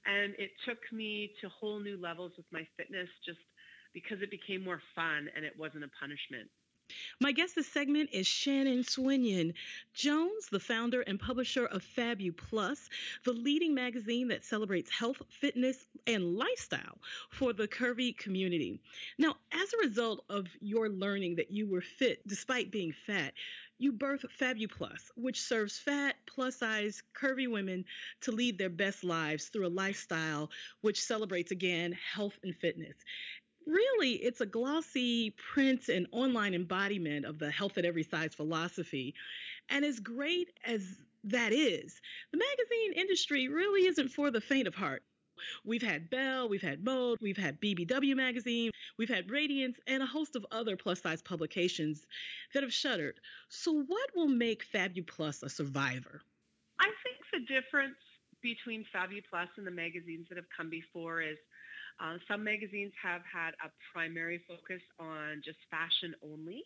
And 0.06 0.32
it 0.38 0.54
took 0.64 0.78
me 0.92 1.34
to 1.40 1.48
whole 1.48 1.80
new 1.80 1.98
levels 2.00 2.32
with 2.36 2.46
my 2.52 2.62
fitness 2.76 3.08
just 3.26 3.42
because 3.92 4.22
it 4.22 4.30
became 4.30 4.62
more 4.62 4.80
fun 4.94 5.28
and 5.34 5.44
it 5.44 5.58
wasn't 5.58 5.84
a 5.84 5.90
punishment. 5.98 6.48
My 7.20 7.32
guest 7.32 7.54
this 7.54 7.66
segment 7.66 8.10
is 8.12 8.26
Shannon 8.26 8.82
Swinyon 8.82 9.54
Jones, 9.92 10.46
the 10.50 10.60
founder 10.60 11.00
and 11.02 11.18
publisher 11.18 11.66
of 11.66 11.82
Fabu 11.82 12.36
Plus, 12.36 12.88
the 13.24 13.32
leading 13.32 13.74
magazine 13.74 14.28
that 14.28 14.44
celebrates 14.44 14.90
health, 14.90 15.20
fitness, 15.28 15.86
and 16.06 16.36
lifestyle 16.36 16.98
for 17.30 17.52
the 17.52 17.68
curvy 17.68 18.16
community. 18.16 18.80
Now, 19.18 19.36
as 19.52 19.72
a 19.72 19.86
result 19.86 20.24
of 20.30 20.46
your 20.60 20.88
learning 20.88 21.36
that 21.36 21.50
you 21.50 21.66
were 21.66 21.80
fit 21.80 22.26
despite 22.26 22.70
being 22.70 22.92
fat, 22.92 23.34
you 23.78 23.92
birthed 23.92 24.30
Fabu 24.38 24.68
Plus, 24.68 25.10
which 25.14 25.40
serves 25.40 25.78
fat, 25.78 26.16
plus 26.26 26.56
size, 26.56 27.02
curvy 27.14 27.48
women 27.48 27.84
to 28.22 28.32
lead 28.32 28.58
their 28.58 28.70
best 28.70 29.04
lives 29.04 29.48
through 29.48 29.66
a 29.66 29.68
lifestyle 29.68 30.50
which 30.80 31.00
celebrates 31.00 31.52
again 31.52 31.92
health 31.92 32.38
and 32.42 32.56
fitness 32.56 32.96
really 33.68 34.14
it's 34.14 34.40
a 34.40 34.46
glossy 34.46 35.34
print 35.52 35.88
and 35.88 36.06
online 36.12 36.54
embodiment 36.54 37.26
of 37.26 37.38
the 37.38 37.50
health 37.50 37.78
at 37.78 37.84
every 37.84 38.02
size 38.02 38.34
philosophy. 38.34 39.14
And 39.68 39.84
as 39.84 40.00
great 40.00 40.48
as 40.64 40.82
that 41.24 41.52
is, 41.52 42.00
the 42.32 42.38
magazine 42.38 42.92
industry 42.94 43.48
really 43.48 43.86
isn't 43.86 44.08
for 44.08 44.30
the 44.30 44.40
faint 44.40 44.66
of 44.66 44.74
heart. 44.74 45.02
We've 45.64 45.82
had 45.82 46.10
Belle, 46.10 46.48
we've 46.48 46.62
had 46.62 46.84
Mode, 46.84 47.18
we've 47.20 47.36
had 47.36 47.60
BBW 47.60 48.16
magazine, 48.16 48.72
we've 48.96 49.08
had 49.08 49.30
Radiance, 49.30 49.78
and 49.86 50.02
a 50.02 50.06
host 50.06 50.34
of 50.34 50.44
other 50.50 50.76
plus 50.76 51.02
size 51.02 51.22
publications 51.22 52.06
that 52.54 52.64
have 52.64 52.72
shuttered. 52.72 53.20
So, 53.48 53.84
what 53.86 54.10
will 54.16 54.28
make 54.28 54.64
Fabu 54.66 55.06
Plus 55.06 55.44
a 55.44 55.48
survivor? 55.48 56.22
I 56.80 56.90
think 57.04 57.18
the 57.32 57.54
difference 57.54 57.96
between 58.42 58.84
Fabu 58.94 59.22
Plus 59.28 59.48
and 59.56 59.66
the 59.66 59.70
magazines 59.70 60.26
that 60.28 60.36
have 60.36 60.48
come 60.56 60.70
before 60.70 61.20
is 61.20 61.38
uh, 61.98 62.16
some 62.30 62.44
magazines 62.44 62.92
have 63.02 63.22
had 63.26 63.58
a 63.58 63.70
primary 63.92 64.40
focus 64.46 64.82
on 64.98 65.42
just 65.44 65.58
fashion 65.70 66.14
only, 66.22 66.62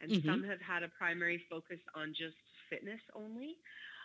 and 0.00 0.10
mm-hmm. 0.10 0.28
some 0.28 0.42
have 0.46 0.62
had 0.62 0.86
a 0.86 0.90
primary 0.94 1.42
focus 1.50 1.82
on 1.98 2.14
just 2.14 2.38
fitness 2.70 3.02
only. 3.14 3.58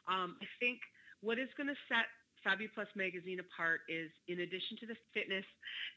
Um, 0.10 0.36
I 0.42 0.48
think 0.60 0.82
what 1.22 1.38
is 1.38 1.50
going 1.56 1.70
to 1.70 1.78
set 1.86 2.10
Fabu 2.42 2.68
Plus 2.74 2.90
magazine 2.98 3.40
apart 3.40 3.86
is 3.88 4.12
in 4.28 4.42
addition 4.42 4.76
to 4.84 4.86
the 4.90 5.00
fitness 5.14 5.46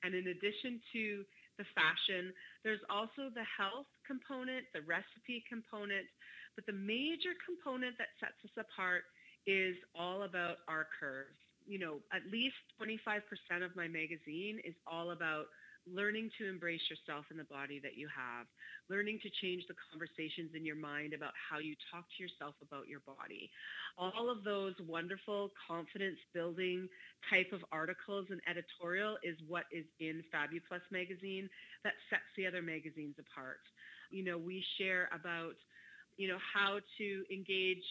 and 0.04 0.14
in 0.14 0.28
addition 0.30 0.78
to 0.92 1.24
the 1.58 1.66
fashion, 1.72 2.30
there's 2.62 2.84
also 2.92 3.32
the 3.32 3.48
health 3.48 3.88
component, 4.04 4.68
the 4.76 4.84
recipe 4.84 5.40
component, 5.48 6.04
but 6.54 6.68
the 6.68 6.76
major 6.76 7.32
component 7.42 7.96
that 7.96 8.12
sets 8.20 8.36
us 8.44 8.54
apart 8.60 9.08
is 9.48 9.74
all 9.96 10.28
about 10.28 10.60
our 10.68 10.86
curves 11.00 11.45
you 11.66 11.78
know, 11.78 11.98
at 12.12 12.22
least 12.30 12.56
25% 12.80 13.64
of 13.64 13.74
my 13.76 13.88
magazine 13.88 14.60
is 14.64 14.74
all 14.86 15.10
about 15.10 15.46
learning 15.86 16.30
to 16.38 16.48
embrace 16.48 16.82
yourself 16.90 17.24
and 17.30 17.38
the 17.38 17.44
body 17.44 17.78
that 17.82 17.96
you 17.96 18.08
have, 18.10 18.46
learning 18.90 19.18
to 19.22 19.30
change 19.40 19.62
the 19.68 19.74
conversations 19.90 20.50
in 20.54 20.64
your 20.66 20.76
mind 20.76 21.14
about 21.14 21.32
how 21.38 21.58
you 21.58 21.74
talk 21.92 22.04
to 22.10 22.22
yourself 22.22 22.54
about 22.60 22.88
your 22.88 23.00
body. 23.06 23.50
All 23.96 24.28
of 24.30 24.42
those 24.42 24.74
wonderful 24.86 25.50
confidence 25.66 26.18
building 26.34 26.88
type 27.30 27.52
of 27.52 27.64
articles 27.70 28.26
and 28.30 28.40
editorial 28.50 29.16
is 29.22 29.36
what 29.46 29.64
is 29.70 29.84
in 30.00 30.22
Fabu 30.34 30.60
Plus 30.68 30.82
magazine 30.90 31.48
that 31.84 31.94
sets 32.10 32.26
the 32.36 32.46
other 32.46 32.62
magazines 32.62 33.14
apart. 33.18 33.62
You 34.10 34.24
know, 34.24 34.38
we 34.38 34.64
share 34.78 35.08
about, 35.14 35.54
you 36.16 36.28
know, 36.28 36.38
how 36.54 36.80
to 36.98 37.24
engage 37.32 37.84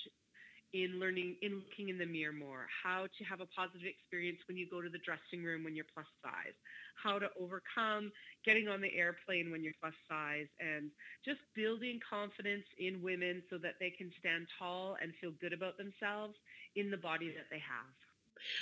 in 0.73 0.99
learning, 0.99 1.35
in 1.41 1.61
looking 1.63 1.89
in 1.89 1.97
the 1.97 2.05
mirror 2.05 2.33
more, 2.33 2.67
how 2.83 3.07
to 3.17 3.23
have 3.25 3.41
a 3.41 3.47
positive 3.47 3.87
experience 3.87 4.39
when 4.47 4.57
you 4.57 4.67
go 4.69 4.81
to 4.81 4.89
the 4.89 4.99
dressing 5.05 5.43
room 5.43 5.63
when 5.63 5.75
you're 5.75 5.89
plus 5.93 6.07
size, 6.21 6.55
how 7.01 7.19
to 7.19 7.27
overcome 7.39 8.11
getting 8.45 8.67
on 8.67 8.81
the 8.81 8.93
airplane 8.95 9.51
when 9.51 9.63
you're 9.63 9.77
plus 9.79 9.95
size, 10.07 10.47
and 10.59 10.91
just 11.23 11.39
building 11.55 11.99
confidence 12.07 12.65
in 12.79 13.01
women 13.01 13.43
so 13.49 13.57
that 13.57 13.75
they 13.79 13.91
can 13.97 14.11
stand 14.19 14.47
tall 14.59 14.97
and 15.01 15.13
feel 15.21 15.31
good 15.41 15.53
about 15.53 15.77
themselves 15.77 16.35
in 16.75 16.91
the 16.91 16.97
body 16.97 17.29
that 17.35 17.47
they 17.49 17.59
have. 17.59 18.04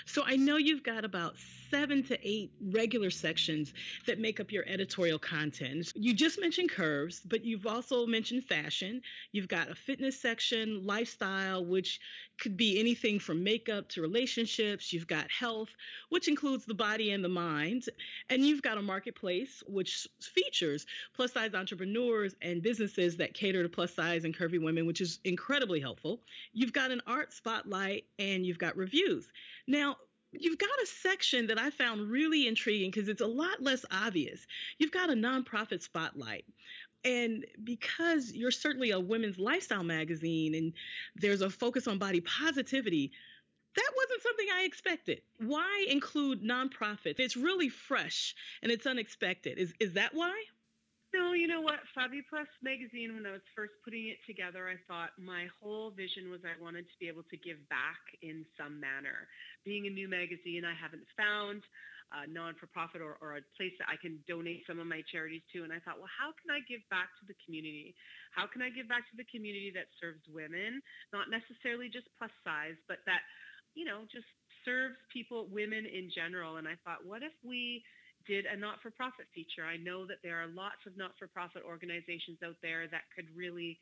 So 0.06 0.24
I 0.26 0.36
know 0.36 0.58
you've 0.58 0.84
got 0.84 1.06
about 1.06 1.36
seven 1.70 2.04
to 2.04 2.28
eight 2.28 2.52
regular 2.62 3.10
sections 3.10 3.74
that 4.06 4.20
make 4.20 4.40
up 4.40 4.52
your 4.52 4.64
editorial 4.68 5.18
content. 5.18 5.92
You 5.96 6.14
just 6.14 6.40
mentioned 6.40 6.70
curves, 6.70 7.22
but 7.26 7.44
you've 7.44 7.66
also 7.66 8.06
mentioned 8.06 8.44
fashion. 8.46 9.02
You've 9.32 9.48
got 9.48 9.72
a 9.72 9.76
fitness 9.76 10.20
section, 10.20 10.86
lifestyle, 10.86 11.66
which 11.66 12.00
could 12.40 12.58
be 12.58 12.80
anything 12.80 13.20
from 13.20 13.44
makeup 13.44 13.90
to 13.90 14.02
relationships. 14.02 14.94
You've 14.94 15.08
got 15.08 15.32
health, 15.32 15.70
which 16.10 16.28
includes 16.28 16.66
the 16.66 16.74
body 16.74 17.12
and 17.12 17.24
the 17.24 17.30
mind. 17.30 17.86
And 18.30 18.46
you've 18.46 18.62
got 18.62 18.78
a 18.78 18.82
marketplace, 18.82 19.64
which 19.68 20.08
features 20.22 20.86
plus 21.16 21.34
size 21.34 21.56
entrepreneurs 21.56 22.36
and 22.42 22.62
businesses 22.62 23.18
that 23.18 23.34
cater 23.34 23.64
to 23.64 23.70
plus 23.70 23.94
size 23.94 24.26
and 24.26 24.36
curvy 24.36 24.62
women, 24.62 24.86
which 24.86 25.02
is 25.02 25.20
incredibly 25.24 25.80
helpful. 25.80 26.22
You've 26.54 26.74
got 26.74 26.92
an 26.92 27.02
art 27.08 27.34
spotlight 27.34 28.06
and 28.20 28.46
you've 28.46 28.60
got 28.60 28.78
reviews. 28.78 29.28
Now, 29.68 29.98
you've 30.32 30.58
got 30.58 30.70
a 30.82 30.88
section 30.88 31.48
that 31.48 31.60
I 31.60 31.70
found 31.70 32.10
really 32.10 32.48
intriguing 32.48 32.92
because 32.92 33.10
it's 33.10 33.22
a 33.22 33.28
lot 33.28 33.62
less 33.62 33.86
obvious. 33.92 34.46
You've 34.78 34.92
got 34.92 35.10
a 35.10 35.14
nonprofit 35.14 35.82
spotlight. 35.82 36.46
And 37.06 37.46
because 37.64 38.32
you're 38.32 38.52
certainly 38.52 38.92
a 38.92 39.00
women's 39.00 39.38
lifestyle 39.38 39.84
magazine 39.84 40.56
and 40.56 40.74
there's 41.16 41.42
a 41.42 41.50
focus 41.50 41.88
on 41.88 41.98
body 41.98 42.22
positivity, 42.22 43.12
that 43.76 43.92
wasn't 43.96 44.22
something 44.22 44.48
I 44.54 44.64
expected. 44.64 45.22
Why 45.40 45.86
include 45.90 46.44
nonprofits? 46.44 47.20
It's 47.20 47.36
really 47.36 47.70
fresh 47.70 48.36
and 48.62 48.72
it's 48.72 48.86
unexpected. 48.86 49.58
Is 49.58 49.74
is 49.80 49.94
that 49.94 50.14
why? 50.14 50.44
No, 51.14 51.38
you 51.38 51.46
know 51.46 51.62
what? 51.62 51.78
Fabu 51.94 52.26
Plus 52.26 52.50
magazine, 52.66 53.14
when 53.14 53.30
I 53.30 53.38
was 53.38 53.46
first 53.54 53.78
putting 53.86 54.10
it 54.10 54.18
together, 54.26 54.66
I 54.66 54.82
thought 54.90 55.14
my 55.22 55.46
whole 55.62 55.94
vision 55.94 56.34
was 56.34 56.42
I 56.42 56.58
wanted 56.58 56.90
to 56.90 56.96
be 56.98 57.06
able 57.06 57.22
to 57.30 57.38
give 57.38 57.62
back 57.70 58.02
in 58.26 58.42
some 58.58 58.82
manner. 58.82 59.30
Being 59.62 59.86
a 59.86 59.94
new 59.94 60.10
magazine, 60.10 60.66
I 60.66 60.74
haven't 60.74 61.06
found 61.14 61.62
a 62.18 62.26
non-for-profit 62.26 62.98
or, 62.98 63.22
or 63.22 63.38
a 63.38 63.46
place 63.54 63.78
that 63.78 63.94
I 63.94 63.98
can 64.02 64.26
donate 64.26 64.66
some 64.66 64.82
of 64.82 64.90
my 64.90 65.06
charities 65.14 65.46
to. 65.54 65.62
And 65.62 65.70
I 65.70 65.78
thought, 65.86 66.02
well, 66.02 66.10
how 66.10 66.34
can 66.42 66.50
I 66.50 66.66
give 66.66 66.82
back 66.90 67.14
to 67.22 67.30
the 67.30 67.38
community? 67.46 67.94
How 68.34 68.50
can 68.50 68.66
I 68.66 68.74
give 68.74 68.90
back 68.90 69.06
to 69.14 69.18
the 69.18 69.30
community 69.30 69.70
that 69.78 69.94
serves 70.02 70.26
women, 70.26 70.82
not 71.14 71.30
necessarily 71.30 71.94
just 71.94 72.10
plus 72.18 72.34
size, 72.42 72.78
but 72.90 73.06
that, 73.06 73.22
you 73.78 73.86
know, 73.86 74.10
just 74.10 74.30
serves 74.66 74.98
people, 75.14 75.46
women 75.50 75.86
in 75.86 76.10
general. 76.10 76.58
And 76.58 76.66
I 76.66 76.74
thought, 76.82 77.06
what 77.06 77.22
if 77.22 77.34
we 77.46 77.86
did 78.28 78.46
a 78.46 78.56
not-for-profit 78.56 79.28
feature. 79.36 79.66
I 79.66 79.78
know 79.78 80.06
that 80.08 80.24
there 80.24 80.42
are 80.42 80.48
lots 80.48 80.86
of 80.88 80.98
not-for-profit 80.98 81.64
organizations 81.68 82.40
out 82.46 82.56
there 82.62 82.88
that 82.88 83.10
could 83.16 83.28
really 83.36 83.78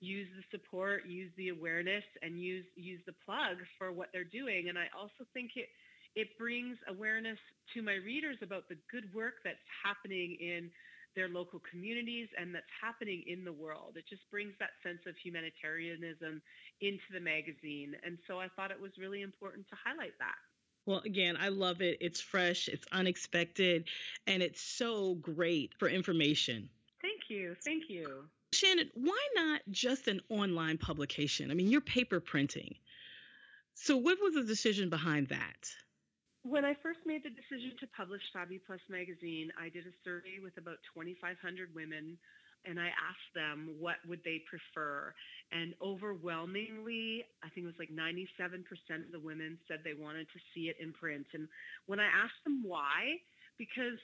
use 0.00 0.26
the 0.34 0.44
support, 0.50 1.06
use 1.06 1.30
the 1.36 1.48
awareness, 1.50 2.04
and 2.22 2.38
use 2.38 2.66
use 2.74 3.00
the 3.06 3.14
plug 3.24 3.58
for 3.78 3.92
what 3.92 4.08
they're 4.12 4.26
doing. 4.26 4.68
And 4.68 4.78
I 4.78 4.86
also 4.98 5.24
think 5.32 5.52
it 5.54 5.70
it 6.14 6.36
brings 6.38 6.76
awareness 6.88 7.38
to 7.74 7.82
my 7.82 7.96
readers 8.04 8.36
about 8.42 8.68
the 8.68 8.76
good 8.90 9.08
work 9.14 9.40
that's 9.44 9.62
happening 9.82 10.36
in 10.40 10.70
their 11.14 11.28
local 11.28 11.60
communities 11.70 12.28
and 12.36 12.54
that's 12.54 12.68
happening 12.80 13.22
in 13.26 13.44
the 13.44 13.52
world. 13.52 13.96
It 13.96 14.04
just 14.08 14.24
brings 14.30 14.52
that 14.60 14.76
sense 14.82 15.00
of 15.06 15.14
humanitarianism 15.22 16.40
into 16.80 17.08
the 17.12 17.20
magazine. 17.20 17.96
And 18.04 18.18
so 18.26 18.40
I 18.40 18.48
thought 18.56 18.70
it 18.70 18.80
was 18.80 18.92
really 18.98 19.20
important 19.22 19.68
to 19.68 19.76
highlight 19.76 20.16
that. 20.20 20.40
Well, 20.84 21.02
again, 21.04 21.36
I 21.40 21.48
love 21.48 21.80
it. 21.80 21.98
It's 22.00 22.20
fresh, 22.20 22.68
it's 22.68 22.86
unexpected, 22.90 23.88
and 24.26 24.42
it's 24.42 24.60
so 24.60 25.14
great 25.14 25.74
for 25.78 25.88
information. 25.88 26.68
Thank 27.00 27.22
you. 27.28 27.54
Thank 27.64 27.84
you. 27.88 28.24
Shannon, 28.52 28.90
why 28.94 29.26
not 29.34 29.60
just 29.70 30.08
an 30.08 30.20
online 30.28 30.78
publication? 30.78 31.50
I 31.50 31.54
mean, 31.54 31.68
you're 31.68 31.80
paper 31.80 32.20
printing. 32.20 32.74
So, 33.74 33.96
what 33.96 34.18
was 34.20 34.34
the 34.34 34.42
decision 34.42 34.90
behind 34.90 35.28
that? 35.28 35.70
When 36.42 36.64
I 36.64 36.74
first 36.82 37.00
made 37.06 37.22
the 37.22 37.30
decision 37.30 37.78
to 37.80 37.86
publish 37.96 38.20
Fabu 38.34 38.60
Plus 38.66 38.80
magazine, 38.90 39.50
I 39.58 39.68
did 39.68 39.86
a 39.86 39.94
survey 40.04 40.42
with 40.42 40.58
about 40.58 40.78
2,500 40.92 41.74
women 41.74 42.18
and 42.64 42.78
I 42.78 42.88
asked 42.88 43.32
them 43.34 43.74
what 43.78 43.96
would 44.08 44.20
they 44.24 44.42
prefer. 44.48 45.14
And 45.50 45.74
overwhelmingly, 45.82 47.24
I 47.42 47.48
think 47.50 47.64
it 47.64 47.72
was 47.72 47.78
like 47.78 47.92
97% 47.92 48.64
of 49.04 49.12
the 49.12 49.20
women 49.20 49.58
said 49.68 49.80
they 49.84 49.98
wanted 49.98 50.26
to 50.32 50.40
see 50.54 50.68
it 50.68 50.76
in 50.80 50.92
print. 50.92 51.26
And 51.34 51.48
when 51.86 52.00
I 52.00 52.06
asked 52.06 52.42
them 52.44 52.62
why, 52.64 53.20
because 53.58 53.98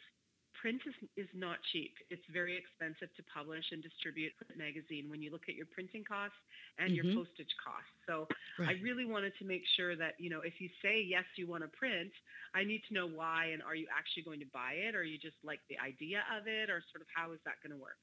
print 0.61 0.83
is, 0.87 0.95
is 1.17 1.31
not 1.35 1.59
cheap. 1.73 1.95
It's 2.11 2.25
very 2.33 2.59
expensive 2.59 3.15
to 3.15 3.23
publish 3.31 3.65
and 3.71 3.83
distribute 3.83 4.35
a 4.43 4.59
magazine 4.59 5.07
when 5.07 5.23
you 5.23 5.31
look 5.31 5.47
at 5.49 5.55
your 5.55 5.71
printing 5.71 6.03
costs 6.03 6.39
and 6.79 6.91
mm-hmm. 6.91 6.99
your 6.99 7.07
postage 7.15 7.51
costs. 7.63 7.95
So 8.07 8.27
right. 8.59 8.75
I 8.75 8.83
really 8.83 9.07
wanted 9.07 9.33
to 9.39 9.45
make 9.47 9.63
sure 9.79 9.95
that, 9.97 10.19
you 10.19 10.31
know, 10.31 10.43
if 10.43 10.59
you 10.59 10.69
say, 10.83 10.99
yes, 10.99 11.25
you 11.39 11.47
want 11.47 11.63
to 11.63 11.71
print, 11.71 12.11
I 12.55 12.65
need 12.67 12.83
to 12.91 12.95
know 12.95 13.07
why 13.07 13.55
and 13.55 13.63
are 13.63 13.79
you 13.79 13.87
actually 13.95 14.27
going 14.27 14.41
to 14.43 14.51
buy 14.51 14.75
it 14.75 14.95
or 14.99 15.07
you 15.07 15.17
just 15.19 15.39
like 15.47 15.63
the 15.71 15.79
idea 15.79 16.27
of 16.35 16.51
it 16.51 16.69
or 16.71 16.83
sort 16.91 17.03
of 17.03 17.09
how 17.15 17.31
is 17.33 17.41
that 17.47 17.63
going 17.63 17.73
to 17.73 17.81
work? 17.81 17.99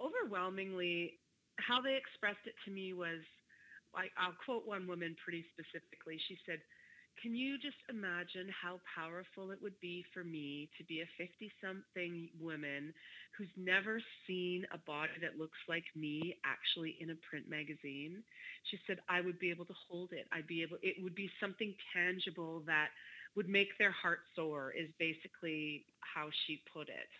Overwhelmingly, 0.00 1.18
how 1.58 1.80
they 1.82 1.94
expressed 1.98 2.46
it 2.46 2.54
to 2.64 2.70
me 2.70 2.94
was, 2.94 3.20
I, 3.94 4.06
I'll 4.18 4.36
quote 4.44 4.66
one 4.66 4.86
woman 4.86 5.16
pretty 5.22 5.44
specifically. 5.52 6.18
She 6.28 6.38
said, 6.46 6.58
can 7.22 7.34
you 7.34 7.58
just 7.58 7.78
imagine 7.90 8.46
how 8.54 8.78
powerful 8.94 9.50
it 9.50 9.58
would 9.60 9.78
be 9.80 10.04
for 10.14 10.22
me 10.22 10.70
to 10.78 10.84
be 10.84 11.02
a 11.02 11.08
50-something 11.18 12.28
woman 12.40 12.94
who's 13.36 13.50
never 13.56 14.00
seen 14.26 14.64
a 14.72 14.78
body 14.78 15.18
that 15.20 15.38
looks 15.38 15.58
like 15.68 15.82
me 15.96 16.36
actually 16.46 16.96
in 17.00 17.10
a 17.10 17.18
print 17.28 17.50
magazine? 17.50 18.22
She 18.70 18.78
said, 18.86 18.98
I 19.08 19.20
would 19.20 19.40
be 19.40 19.50
able 19.50 19.64
to 19.66 19.74
hold 19.88 20.12
it. 20.12 20.26
I'd 20.30 20.46
be 20.46 20.62
able, 20.62 20.78
it 20.80 21.02
would 21.02 21.16
be 21.16 21.28
something 21.40 21.74
tangible 21.92 22.62
that 22.66 22.94
would 23.34 23.48
make 23.48 23.76
their 23.78 23.92
heart 23.92 24.20
soar 24.36 24.72
is 24.78 24.88
basically 24.98 25.86
how 26.00 26.28
she 26.46 26.62
put 26.72 26.88
it 26.88 27.10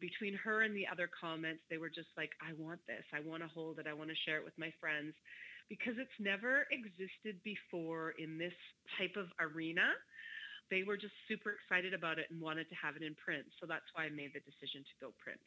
between 0.00 0.34
her 0.34 0.62
and 0.62 0.74
the 0.74 0.88
other 0.90 1.08
comments, 1.08 1.62
they 1.68 1.76
were 1.76 1.92
just 1.92 2.08
like, 2.16 2.32
I 2.40 2.56
want 2.56 2.80
this. 2.88 3.04
I 3.12 3.20
want 3.20 3.42
to 3.44 3.48
hold 3.48 3.78
it. 3.78 3.86
I 3.86 3.92
want 3.92 4.08
to 4.10 4.18
share 4.24 4.40
it 4.40 4.44
with 4.44 4.56
my 4.56 4.72
friends 4.80 5.14
because 5.68 5.94
it's 6.00 6.18
never 6.18 6.66
existed 6.74 7.38
before 7.44 8.18
in 8.18 8.36
this 8.36 8.56
type 8.98 9.14
of 9.14 9.30
arena. 9.38 9.94
They 10.70 10.82
were 10.82 10.96
just 10.96 11.14
super 11.28 11.54
excited 11.54 11.94
about 11.94 12.18
it 12.18 12.26
and 12.30 12.40
wanted 12.40 12.68
to 12.70 12.76
have 12.78 12.96
it 12.96 13.02
in 13.06 13.14
print. 13.14 13.46
So 13.60 13.66
that's 13.66 13.86
why 13.94 14.06
I 14.06 14.10
made 14.10 14.34
the 14.34 14.42
decision 14.42 14.82
to 14.82 14.94
go 14.98 15.08
print. 15.22 15.42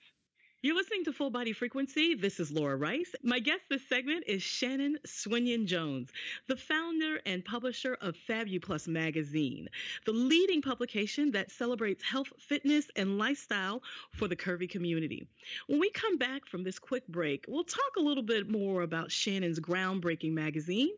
You're 0.64 0.78
listening 0.78 1.04
to 1.04 1.12
Full 1.12 1.30
Body 1.30 1.52
Frequency. 1.52 2.16
This 2.16 2.40
is 2.40 2.50
Laura 2.50 2.78
Rice. 2.78 3.14
My 3.22 3.40
guest 3.40 3.64
this 3.70 3.86
segment 3.90 4.24
is 4.28 4.42
Shannon 4.42 4.98
Swinyon 5.06 5.66
Jones, 5.66 6.10
the 6.48 6.56
founder 6.56 7.20
and 7.26 7.44
publisher 7.44 7.98
of 8.00 8.16
Fabu 8.30 8.62
Plus 8.62 8.88
magazine, 8.88 9.68
the 10.06 10.14
leading 10.14 10.62
publication 10.62 11.32
that 11.32 11.52
celebrates 11.52 12.02
health, 12.02 12.32
fitness, 12.40 12.90
and 12.96 13.18
lifestyle 13.18 13.84
for 14.14 14.30
the 14.30 14.38
curvy 14.38 14.70
community. 14.70 15.28
When 15.68 15.82
we 15.82 15.90
come 15.90 16.18
back 16.18 16.46
from 16.46 16.64
this 16.64 16.80
quick 16.80 17.06
break, 17.10 17.44
we'll 17.50 17.66
talk 17.66 17.98
a 17.98 18.02
little 18.02 18.24
bit 18.24 18.50
more 18.50 18.84
about 18.84 19.12
Shannon's 19.12 19.60
groundbreaking 19.60 20.32
magazine, 20.32 20.92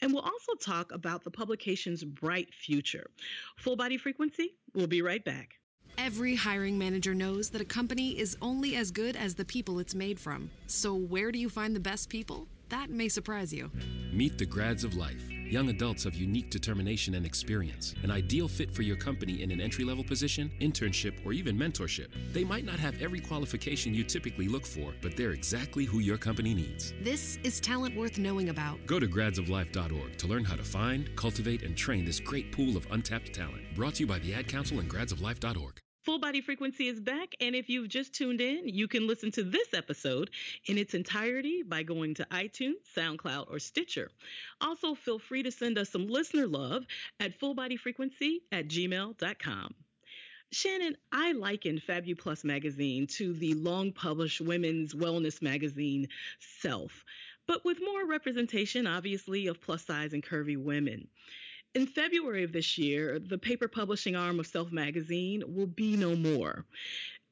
and 0.00 0.14
we'll 0.14 0.22
also 0.22 0.54
talk 0.54 0.92
about 0.92 1.24
the 1.24 1.30
publication's 1.30 2.02
bright 2.02 2.54
future. 2.54 3.10
Full 3.58 3.76
Body 3.76 3.98
Frequency, 3.98 4.54
we'll 4.72 4.86
be 4.86 5.02
right 5.02 5.22
back. 5.22 5.59
Every 5.98 6.34
hiring 6.34 6.78
manager 6.78 7.14
knows 7.14 7.50
that 7.50 7.60
a 7.60 7.64
company 7.64 8.18
is 8.18 8.36
only 8.40 8.76
as 8.76 8.90
good 8.90 9.16
as 9.16 9.34
the 9.34 9.44
people 9.44 9.78
it's 9.78 9.94
made 9.94 10.18
from. 10.18 10.50
So, 10.66 10.94
where 10.94 11.30
do 11.30 11.38
you 11.38 11.48
find 11.48 11.74
the 11.76 11.80
best 11.80 12.08
people? 12.08 12.46
That 12.68 12.90
may 12.90 13.08
surprise 13.08 13.52
you. 13.52 13.70
Meet 14.12 14.38
the 14.38 14.46
grads 14.46 14.84
of 14.84 14.94
life. 14.94 15.22
Young 15.50 15.68
adults 15.68 16.06
of 16.06 16.14
unique 16.14 16.48
determination 16.48 17.16
and 17.16 17.26
experience. 17.26 17.96
An 18.04 18.10
ideal 18.12 18.46
fit 18.46 18.70
for 18.70 18.82
your 18.82 18.96
company 18.96 19.42
in 19.42 19.50
an 19.50 19.60
entry 19.60 19.84
level 19.84 20.04
position, 20.04 20.48
internship, 20.60 21.14
or 21.26 21.32
even 21.32 21.58
mentorship. 21.58 22.06
They 22.32 22.44
might 22.44 22.64
not 22.64 22.78
have 22.78 23.02
every 23.02 23.18
qualification 23.18 23.92
you 23.92 24.04
typically 24.04 24.46
look 24.46 24.64
for, 24.64 24.94
but 25.02 25.16
they're 25.16 25.32
exactly 25.32 25.84
who 25.84 25.98
your 25.98 26.18
company 26.18 26.54
needs. 26.54 26.94
This 27.02 27.40
is 27.42 27.58
talent 27.58 27.96
worth 27.96 28.16
knowing 28.16 28.50
about. 28.50 28.78
Go 28.86 29.00
to 29.00 29.08
gradsoflife.org 29.08 30.16
to 30.18 30.26
learn 30.28 30.44
how 30.44 30.54
to 30.54 30.62
find, 30.62 31.14
cultivate, 31.16 31.64
and 31.64 31.76
train 31.76 32.04
this 32.04 32.20
great 32.20 32.52
pool 32.52 32.76
of 32.76 32.86
untapped 32.92 33.34
talent. 33.34 33.62
Brought 33.74 33.94
to 33.94 34.04
you 34.04 34.06
by 34.06 34.20
the 34.20 34.32
Ad 34.32 34.46
Council 34.46 34.78
and 34.78 34.88
gradsoflife.org. 34.88 35.80
Full 36.10 36.18
Body 36.18 36.40
Frequency 36.40 36.88
is 36.88 36.98
back, 36.98 37.36
and 37.40 37.54
if 37.54 37.68
you've 37.68 37.88
just 37.88 38.12
tuned 38.12 38.40
in, 38.40 38.66
you 38.66 38.88
can 38.88 39.06
listen 39.06 39.30
to 39.30 39.44
this 39.44 39.72
episode 39.72 40.30
in 40.66 40.76
its 40.76 40.92
entirety 40.92 41.62
by 41.62 41.84
going 41.84 42.14
to 42.14 42.26
iTunes, 42.32 42.82
SoundCloud, 42.96 43.48
or 43.48 43.60
Stitcher. 43.60 44.10
Also, 44.60 44.96
feel 44.96 45.20
free 45.20 45.44
to 45.44 45.52
send 45.52 45.78
us 45.78 45.88
some 45.88 46.08
listener 46.08 46.48
love 46.48 46.84
at 47.20 47.38
fullbodyfrequency 47.38 48.38
at 48.50 48.66
gmail.com. 48.66 49.72
Shannon, 50.50 50.96
I 51.12 51.30
liken 51.30 51.78
Fabu 51.78 52.18
Plus 52.18 52.42
magazine 52.42 53.06
to 53.18 53.32
the 53.32 53.54
long 53.54 53.92
published 53.92 54.40
women's 54.40 54.94
wellness 54.94 55.40
magazine 55.40 56.08
Self, 56.60 57.04
but 57.46 57.64
with 57.64 57.78
more 57.80 58.04
representation, 58.04 58.88
obviously, 58.88 59.46
of 59.46 59.60
plus 59.60 59.84
size 59.84 60.12
and 60.12 60.24
curvy 60.24 60.56
women. 60.56 61.06
In 61.72 61.86
February 61.86 62.42
of 62.42 62.50
this 62.52 62.78
year, 62.78 63.20
the 63.20 63.38
paper 63.38 63.68
publishing 63.68 64.16
arm 64.16 64.40
of 64.40 64.46
Self 64.48 64.72
Magazine 64.72 65.44
will 65.46 65.68
be 65.68 65.96
no 65.96 66.16
more. 66.16 66.66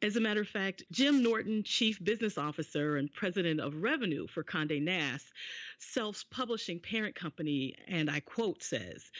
As 0.00 0.14
a 0.14 0.20
matter 0.20 0.42
of 0.42 0.48
fact, 0.48 0.84
Jim 0.92 1.24
Norton, 1.24 1.64
Chief 1.64 2.02
Business 2.04 2.38
Officer 2.38 2.98
and 2.98 3.12
President 3.12 3.58
of 3.58 3.82
Revenue 3.82 4.28
for 4.28 4.44
Conde 4.44 4.80
Nast, 4.80 5.26
Self's 5.80 6.22
publishing 6.22 6.78
parent 6.78 7.16
company, 7.16 7.74
and 7.88 8.08
I 8.08 8.20
quote, 8.20 8.62
says, 8.62 9.10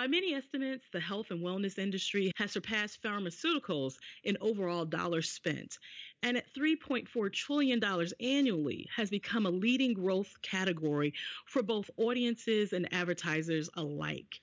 by 0.00 0.06
many 0.06 0.32
estimates, 0.32 0.86
the 0.94 0.98
health 0.98 1.26
and 1.30 1.42
wellness 1.42 1.78
industry 1.78 2.32
has 2.36 2.52
surpassed 2.52 3.02
pharmaceuticals 3.02 3.96
in 4.24 4.34
overall 4.40 4.86
dollars 4.86 5.28
spent, 5.28 5.76
and 6.22 6.38
at 6.38 6.54
$3.4 6.54 7.30
trillion 7.30 7.84
annually 8.18 8.88
has 8.96 9.10
become 9.10 9.44
a 9.44 9.50
leading 9.50 9.92
growth 9.92 10.32
category 10.40 11.12
for 11.44 11.62
both 11.62 11.90
audiences 11.98 12.72
and 12.72 12.88
advertisers 12.94 13.68
alike. 13.74 14.40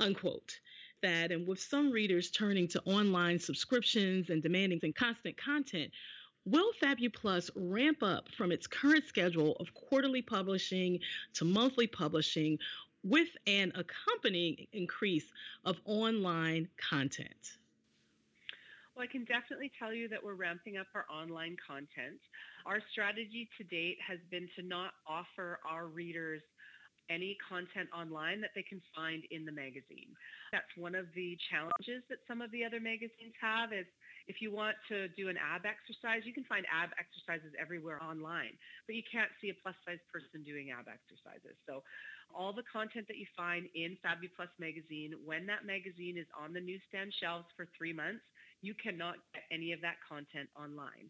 Unquote 0.00 0.58
that, 1.02 1.30
and 1.30 1.46
with 1.46 1.60
some 1.60 1.92
readers 1.92 2.32
turning 2.32 2.66
to 2.66 2.82
online 2.84 3.38
subscriptions 3.38 4.30
and 4.30 4.42
demanding 4.42 4.80
constant 4.92 5.36
content, 5.36 5.92
will 6.46 6.72
Fabu 6.80 7.12
Plus 7.12 7.50
ramp 7.54 8.02
up 8.02 8.28
from 8.36 8.50
its 8.50 8.66
current 8.66 9.04
schedule 9.04 9.56
of 9.60 9.74
quarterly 9.74 10.22
publishing 10.22 10.98
to 11.34 11.44
monthly 11.44 11.86
publishing 11.86 12.58
with 13.08 13.28
an 13.46 13.72
accompanying 13.74 14.66
increase 14.72 15.32
of 15.64 15.76
online 15.84 16.68
content? 16.76 17.58
Well, 18.94 19.04
I 19.04 19.12
can 19.12 19.24
definitely 19.24 19.70
tell 19.78 19.92
you 19.92 20.08
that 20.08 20.24
we're 20.24 20.34
ramping 20.34 20.78
up 20.78 20.86
our 20.94 21.04
online 21.12 21.56
content. 21.66 22.18
Our 22.64 22.80
strategy 22.90 23.48
to 23.58 23.64
date 23.64 23.98
has 24.06 24.18
been 24.30 24.48
to 24.56 24.62
not 24.62 24.92
offer 25.06 25.60
our 25.68 25.86
readers 25.86 26.42
any 27.08 27.36
content 27.48 27.88
online 27.94 28.40
that 28.40 28.50
they 28.54 28.62
can 28.62 28.80
find 28.94 29.22
in 29.30 29.44
the 29.44 29.52
magazine. 29.52 30.10
That's 30.50 30.72
one 30.76 30.94
of 30.94 31.06
the 31.14 31.38
challenges 31.50 32.02
that 32.08 32.18
some 32.26 32.40
of 32.42 32.50
the 32.50 32.64
other 32.64 32.80
magazines 32.80 33.36
have 33.40 33.72
is 33.72 33.86
if 34.26 34.42
you 34.42 34.50
want 34.50 34.74
to 34.90 35.08
do 35.14 35.28
an 35.28 35.38
ab 35.38 35.62
exercise, 35.62 36.26
you 36.26 36.34
can 36.34 36.44
find 36.44 36.66
ab 36.66 36.90
exercises 36.98 37.54
everywhere 37.54 38.02
online, 38.02 38.58
but 38.86 38.94
you 38.98 39.02
can't 39.06 39.30
see 39.40 39.50
a 39.50 39.56
plus 39.62 39.74
size 39.86 40.02
person 40.10 40.42
doing 40.42 40.74
ab 40.74 40.90
exercises. 40.90 41.54
So 41.66 41.82
all 42.34 42.52
the 42.52 42.66
content 42.66 43.06
that 43.06 43.16
you 43.16 43.26
find 43.36 43.70
in 43.74 43.96
Fabu 44.02 44.26
Plus 44.34 44.50
magazine, 44.58 45.14
when 45.24 45.46
that 45.46 45.62
magazine 45.64 46.18
is 46.18 46.26
on 46.34 46.52
the 46.52 46.60
newsstand 46.60 47.14
shelves 47.22 47.46
for 47.54 47.70
three 47.78 47.94
months, 47.94 48.26
you 48.62 48.74
cannot 48.74 49.22
get 49.32 49.46
any 49.54 49.70
of 49.72 49.80
that 49.80 50.02
content 50.02 50.50
online 50.58 51.06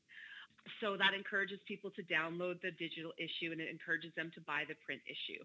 so 0.80 0.96
that 0.96 1.14
encourages 1.14 1.58
people 1.66 1.90
to 1.92 2.02
download 2.04 2.60
the 2.60 2.70
digital 2.78 3.12
issue 3.18 3.52
and 3.52 3.60
it 3.60 3.68
encourages 3.70 4.12
them 4.16 4.30
to 4.34 4.40
buy 4.42 4.64
the 4.68 4.74
print 4.84 5.00
issue. 5.06 5.42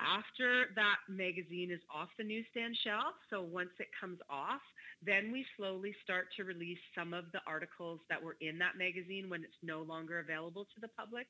After 0.00 0.72
that 0.74 1.04
magazine 1.08 1.70
is 1.70 1.80
off 1.92 2.08
the 2.16 2.24
newsstand 2.24 2.76
shelf, 2.82 3.14
so 3.30 3.42
once 3.42 3.70
it 3.78 3.88
comes 3.98 4.18
off, 4.30 4.62
then 5.04 5.30
we 5.30 5.44
slowly 5.56 5.94
start 6.02 6.26
to 6.36 6.44
release 6.44 6.80
some 6.96 7.12
of 7.12 7.26
the 7.32 7.40
articles 7.46 8.00
that 8.08 8.22
were 8.22 8.36
in 8.40 8.58
that 8.58 8.78
magazine 8.78 9.28
when 9.28 9.44
it's 9.44 9.60
no 9.62 9.82
longer 9.82 10.18
available 10.20 10.64
to 10.74 10.80
the 10.80 10.88
public. 10.88 11.26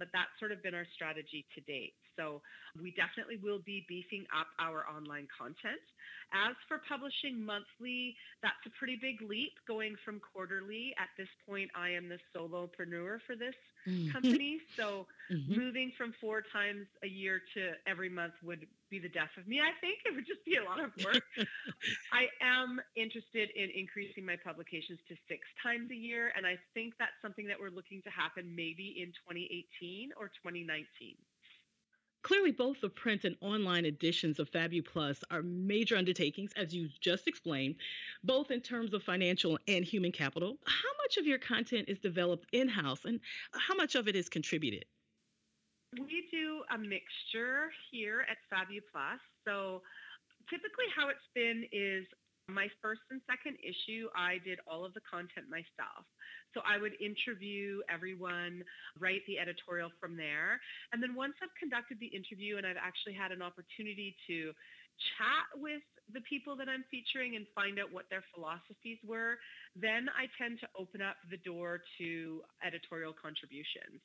But 0.00 0.08
that's 0.16 0.32
sort 0.40 0.50
of 0.50 0.64
been 0.64 0.74
our 0.74 0.88
strategy 0.96 1.44
to 1.54 1.60
date. 1.68 1.92
So 2.16 2.40
we 2.80 2.90
definitely 2.96 3.36
will 3.36 3.60
be 3.60 3.84
beefing 3.86 4.24
up 4.32 4.48
our 4.58 4.88
online 4.88 5.28
content. 5.36 5.84
As 6.32 6.56
for 6.68 6.80
publishing 6.88 7.44
monthly, 7.44 8.16
that's 8.42 8.64
a 8.66 8.70
pretty 8.78 8.96
big 8.96 9.20
leap 9.28 9.52
going 9.68 9.96
from 10.04 10.20
quarterly. 10.20 10.94
At 10.98 11.12
this 11.18 11.28
point, 11.46 11.70
I 11.76 11.90
am 11.90 12.08
the 12.08 12.18
solopreneur 12.32 13.20
for 13.26 13.36
this 13.36 13.54
mm-hmm. 13.86 14.10
company. 14.12 14.58
So 14.76 15.06
mm-hmm. 15.30 15.60
moving 15.60 15.92
from 15.98 16.14
four 16.20 16.42
times 16.52 16.86
a 17.04 17.08
year 17.08 17.42
to 17.54 17.72
every 17.86 18.08
month 18.08 18.34
would 18.42 18.66
be 18.90 18.98
the 18.98 19.08
death 19.08 19.30
of 19.38 19.46
me. 19.46 19.60
I 19.60 19.72
think 19.80 20.00
it 20.04 20.14
would 20.14 20.26
just 20.26 20.44
be 20.44 20.56
a 20.56 20.64
lot 20.64 20.82
of 20.82 20.90
work. 21.04 21.22
I 22.12 22.26
am 22.42 22.80
interested 22.96 23.50
in 23.54 23.70
increasing 23.74 24.26
my 24.26 24.36
publications 24.36 24.98
to 25.08 25.14
six 25.28 25.46
times 25.62 25.90
a 25.90 25.94
year. 25.94 26.32
And 26.36 26.46
I 26.46 26.58
think 26.74 26.94
that's 26.98 27.16
something 27.22 27.46
that 27.46 27.56
we're 27.58 27.70
looking 27.70 28.02
to 28.02 28.10
happen 28.10 28.54
maybe 28.54 28.98
in 28.98 29.14
2018 29.24 30.10
or 30.18 30.28
2019. 30.28 31.16
Clearly, 32.22 32.52
both 32.52 32.80
the 32.82 32.90
print 32.90 33.24
and 33.24 33.34
online 33.40 33.86
editions 33.86 34.38
of 34.38 34.50
Fabu 34.50 34.84
Plus 34.84 35.24
are 35.30 35.42
major 35.42 35.96
undertakings, 35.96 36.52
as 36.54 36.74
you 36.74 36.90
just 37.00 37.26
explained, 37.26 37.76
both 38.22 38.50
in 38.50 38.60
terms 38.60 38.92
of 38.92 39.02
financial 39.02 39.58
and 39.66 39.84
human 39.84 40.12
capital. 40.12 40.58
How 40.66 40.90
much 41.02 41.16
of 41.16 41.26
your 41.26 41.38
content 41.38 41.88
is 41.88 41.98
developed 41.98 42.46
in 42.52 42.68
house 42.68 43.06
and 43.06 43.20
how 43.52 43.74
much 43.74 43.94
of 43.94 44.06
it 44.06 44.16
is 44.16 44.28
contributed? 44.28 44.84
We 45.98 46.28
do 46.30 46.62
a 46.70 46.78
mixture 46.78 47.70
here 47.90 48.22
at 48.30 48.38
Fabu 48.46 48.78
Plus. 48.92 49.18
So 49.42 49.82
typically, 50.46 50.86
how 50.94 51.10
it's 51.10 51.26
been 51.34 51.66
is 51.72 52.06
my 52.50 52.66
first 52.82 53.02
and 53.10 53.22
second 53.30 53.58
issue, 53.62 54.10
I 54.14 54.42
did 54.42 54.58
all 54.66 54.84
of 54.84 54.94
the 54.94 55.02
content 55.06 55.46
myself. 55.50 56.06
So 56.54 56.62
I 56.66 56.78
would 56.78 56.98
interview 56.98 57.78
everyone, 57.86 58.62
write 58.98 59.22
the 59.26 59.38
editorial 59.38 59.90
from 60.02 60.18
there. 60.18 60.58
And 60.92 61.02
then 61.02 61.14
once 61.14 61.34
I've 61.42 61.54
conducted 61.58 61.98
the 62.02 62.10
interview 62.10 62.58
and 62.58 62.66
I've 62.66 62.80
actually 62.80 63.14
had 63.14 63.30
an 63.30 63.42
opportunity 63.42 64.14
to 64.26 64.50
chat 65.16 65.46
with 65.54 65.82
the 66.12 66.20
people 66.28 66.56
that 66.56 66.68
I'm 66.68 66.84
featuring 66.90 67.36
and 67.36 67.46
find 67.54 67.78
out 67.78 67.92
what 67.92 68.06
their 68.10 68.24
philosophies 68.34 68.98
were, 69.06 69.38
then 69.76 70.08
I 70.12 70.26
tend 70.40 70.60
to 70.60 70.68
open 70.78 71.00
up 71.02 71.16
the 71.30 71.38
door 71.38 71.82
to 71.98 72.42
editorial 72.64 73.14
contributions. 73.14 74.02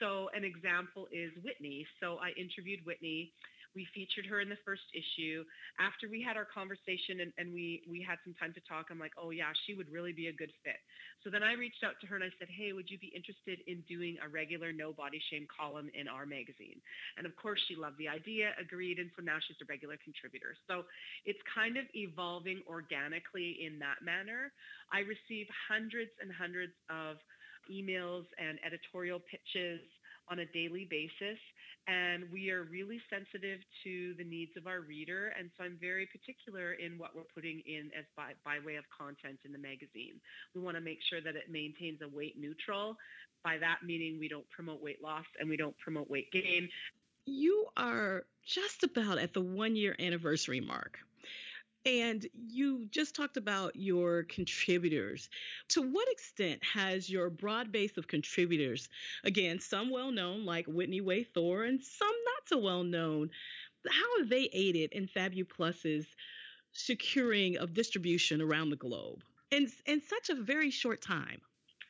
So 0.00 0.28
an 0.34 0.44
example 0.44 1.08
is 1.12 1.30
Whitney. 1.44 1.86
So 2.00 2.18
I 2.18 2.32
interviewed 2.40 2.84
Whitney 2.84 3.32
we 3.74 3.86
featured 3.94 4.26
her 4.26 4.40
in 4.40 4.48
the 4.48 4.60
first 4.64 4.84
issue. 4.92 5.44
After 5.80 6.08
we 6.08 6.20
had 6.20 6.36
our 6.36 6.44
conversation 6.46 7.24
and, 7.24 7.32
and 7.38 7.52
we, 7.52 7.82
we 7.88 8.04
had 8.04 8.20
some 8.24 8.34
time 8.36 8.52
to 8.52 8.62
talk, 8.68 8.88
I'm 8.90 9.00
like, 9.00 9.16
oh 9.16 9.30
yeah, 9.30 9.52
she 9.66 9.74
would 9.74 9.90
really 9.90 10.12
be 10.12 10.28
a 10.28 10.36
good 10.36 10.52
fit. 10.64 10.80
So 11.24 11.30
then 11.30 11.42
I 11.42 11.54
reached 11.54 11.80
out 11.84 11.96
to 12.00 12.06
her 12.08 12.16
and 12.16 12.24
I 12.24 12.32
said, 12.38 12.48
hey, 12.52 12.72
would 12.72 12.90
you 12.90 12.98
be 12.98 13.12
interested 13.16 13.64
in 13.66 13.80
doing 13.88 14.16
a 14.20 14.28
regular 14.28 14.72
no 14.72 14.92
body 14.92 15.20
shame 15.32 15.46
column 15.48 15.88
in 15.96 16.08
our 16.08 16.26
magazine? 16.26 16.80
And 17.16 17.24
of 17.24 17.32
course 17.36 17.60
she 17.68 17.76
loved 17.76 17.96
the 17.96 18.08
idea, 18.08 18.52
agreed, 18.60 18.98
and 18.98 19.10
so 19.16 19.22
now 19.24 19.40
she's 19.40 19.60
a 19.62 19.68
regular 19.68 19.96
contributor. 20.02 20.52
So 20.68 20.84
it's 21.24 21.40
kind 21.48 21.76
of 21.76 21.84
evolving 21.94 22.60
organically 22.68 23.64
in 23.64 23.78
that 23.80 24.04
manner. 24.04 24.52
I 24.92 25.00
receive 25.00 25.48
hundreds 25.68 26.12
and 26.20 26.28
hundreds 26.28 26.76
of 26.90 27.16
emails 27.70 28.26
and 28.38 28.58
editorial 28.66 29.20
pitches 29.20 29.80
on 30.30 30.40
a 30.40 30.46
daily 30.52 30.86
basis. 30.88 31.38
And 31.88 32.24
we 32.32 32.50
are 32.50 32.62
really 32.62 33.00
sensitive 33.10 33.58
to 33.82 34.14
the 34.16 34.24
needs 34.24 34.52
of 34.56 34.66
our 34.66 34.80
reader. 34.80 35.32
And 35.38 35.50
so 35.56 35.64
I'm 35.64 35.78
very 35.80 36.06
particular 36.06 36.74
in 36.74 36.96
what 36.96 37.10
we're 37.14 37.28
putting 37.34 37.60
in 37.66 37.90
as 37.98 38.04
by, 38.16 38.32
by 38.44 38.58
way 38.64 38.76
of 38.76 38.84
content 38.96 39.40
in 39.44 39.52
the 39.52 39.58
magazine. 39.58 40.20
We 40.54 40.60
want 40.60 40.76
to 40.76 40.80
make 40.80 40.98
sure 41.10 41.20
that 41.20 41.34
it 41.34 41.50
maintains 41.50 42.00
a 42.02 42.08
weight 42.08 42.38
neutral. 42.38 42.96
By 43.42 43.58
that 43.58 43.78
meaning 43.84 44.18
we 44.20 44.28
don't 44.28 44.48
promote 44.50 44.80
weight 44.80 45.02
loss 45.02 45.26
and 45.40 45.48
we 45.48 45.56
don't 45.56 45.76
promote 45.78 46.08
weight 46.08 46.30
gain. 46.30 46.68
You 47.26 47.66
are 47.76 48.24
just 48.46 48.84
about 48.84 49.18
at 49.18 49.32
the 49.32 49.40
one 49.40 49.74
year 49.74 49.96
anniversary 49.98 50.60
mark. 50.60 50.98
And 51.84 52.24
you 52.48 52.86
just 52.90 53.16
talked 53.16 53.36
about 53.36 53.74
your 53.74 54.22
contributors. 54.24 55.28
To 55.70 55.82
what 55.82 56.08
extent 56.10 56.62
has 56.62 57.10
your 57.10 57.28
broad 57.28 57.72
base 57.72 57.96
of 57.96 58.06
contributors, 58.06 58.88
again, 59.24 59.58
some 59.58 59.90
well 59.90 60.12
known 60.12 60.44
like 60.44 60.66
Whitney 60.66 61.00
Way 61.00 61.24
Thore 61.24 61.64
and 61.64 61.82
some 61.82 62.08
not 62.08 62.48
so 62.48 62.58
well 62.58 62.84
known, 62.84 63.30
how 63.88 64.18
have 64.18 64.28
they 64.28 64.48
aided 64.52 64.92
in 64.92 65.08
Fabu 65.08 65.48
Plus's 65.48 66.06
securing 66.72 67.58
of 67.58 67.74
distribution 67.74 68.40
around 68.40 68.70
the 68.70 68.76
globe 68.76 69.22
in, 69.50 69.70
in 69.86 70.00
such 70.00 70.30
a 70.30 70.40
very 70.40 70.70
short 70.70 71.02
time? 71.02 71.40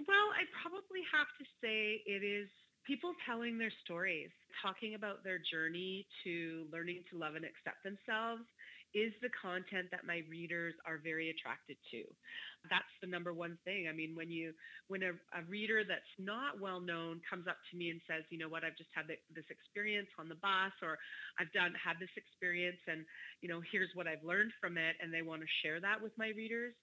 Well, 0.08 0.32
I 0.34 0.44
probably 0.62 1.02
have 1.12 1.28
to 1.38 1.44
say 1.60 2.02
it 2.06 2.24
is 2.24 2.48
people 2.86 3.12
telling 3.26 3.58
their 3.58 3.72
stories, 3.84 4.30
talking 4.62 4.94
about 4.94 5.22
their 5.22 5.38
journey 5.38 6.06
to 6.24 6.66
learning 6.72 7.04
to 7.10 7.18
love 7.18 7.34
and 7.34 7.44
accept 7.44 7.84
themselves 7.84 8.42
is 8.94 9.12
the 9.24 9.32
content 9.32 9.88
that 9.90 10.06
my 10.06 10.20
readers 10.28 10.74
are 10.86 11.00
very 11.02 11.30
attracted 11.30 11.76
to. 11.90 12.04
That's 12.68 12.92
the 13.00 13.08
number 13.08 13.32
one 13.32 13.58
thing. 13.64 13.88
I 13.88 13.92
mean, 13.92 14.14
when 14.14 14.30
you 14.30 14.52
when 14.88 15.02
a, 15.02 15.12
a 15.34 15.42
reader 15.48 15.82
that's 15.82 16.14
not 16.18 16.60
well 16.60 16.80
known 16.80 17.20
comes 17.28 17.48
up 17.48 17.58
to 17.70 17.76
me 17.76 17.90
and 17.90 18.00
says, 18.06 18.22
you 18.30 18.38
know 18.38 18.48
what, 18.48 18.62
I've 18.62 18.76
just 18.76 18.92
had 18.94 19.08
the, 19.08 19.16
this 19.34 19.48
experience 19.50 20.08
on 20.18 20.28
the 20.28 20.38
bus, 20.38 20.76
or 20.84 21.00
I've 21.40 21.50
done 21.52 21.72
had 21.74 21.96
this 21.98 22.12
experience, 22.14 22.80
and 22.86 23.04
you 23.40 23.48
know, 23.48 23.60
here's 23.72 23.90
what 23.94 24.06
I've 24.06 24.22
learned 24.22 24.52
from 24.60 24.78
it, 24.78 24.94
and 25.00 25.12
they 25.12 25.22
want 25.22 25.42
to 25.42 25.50
share 25.64 25.80
that 25.80 25.98
with 26.00 26.12
my 26.16 26.30
readers 26.36 26.76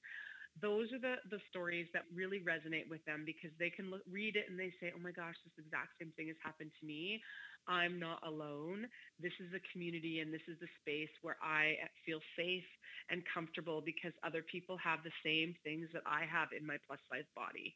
those 0.62 0.92
are 0.92 1.00
the, 1.00 1.16
the 1.32 1.40
stories 1.50 1.88
that 1.94 2.04
really 2.12 2.42
resonate 2.44 2.90
with 2.90 3.04
them 3.06 3.24
because 3.24 3.54
they 3.60 3.70
can 3.70 3.92
look, 3.92 4.02
read 4.10 4.36
it 4.36 4.50
and 4.50 4.60
they 4.60 4.74
say, 4.82 4.92
oh 4.92 5.00
my 5.00 5.12
gosh, 5.12 5.36
this 5.46 5.56
exact 5.62 5.96
same 6.02 6.12
thing 6.18 6.28
has 6.28 6.40
happened 6.44 6.72
to 6.80 6.84
me. 6.86 7.22
I'm 7.70 8.00
not 8.00 8.26
alone. 8.26 8.88
This 9.22 9.34
is 9.40 9.54
a 9.54 9.62
community 9.72 10.20
and 10.20 10.34
this 10.34 10.42
is 10.50 10.58
the 10.60 10.68
space 10.82 11.14
where 11.22 11.38
I 11.42 11.78
uh, 11.86 11.88
feel 12.06 12.20
safe 12.36 12.66
and 13.10 13.22
comfortable 13.32 13.82
because 13.86 14.12
other 14.26 14.42
people 14.42 14.78
have 14.82 15.00
the 15.06 15.14
same 15.24 15.54
things 15.64 15.88
that 15.94 16.04
I 16.06 16.26
have 16.26 16.50
in 16.58 16.66
my 16.66 16.78
plus 16.88 17.00
size 17.10 17.30
body. 17.36 17.76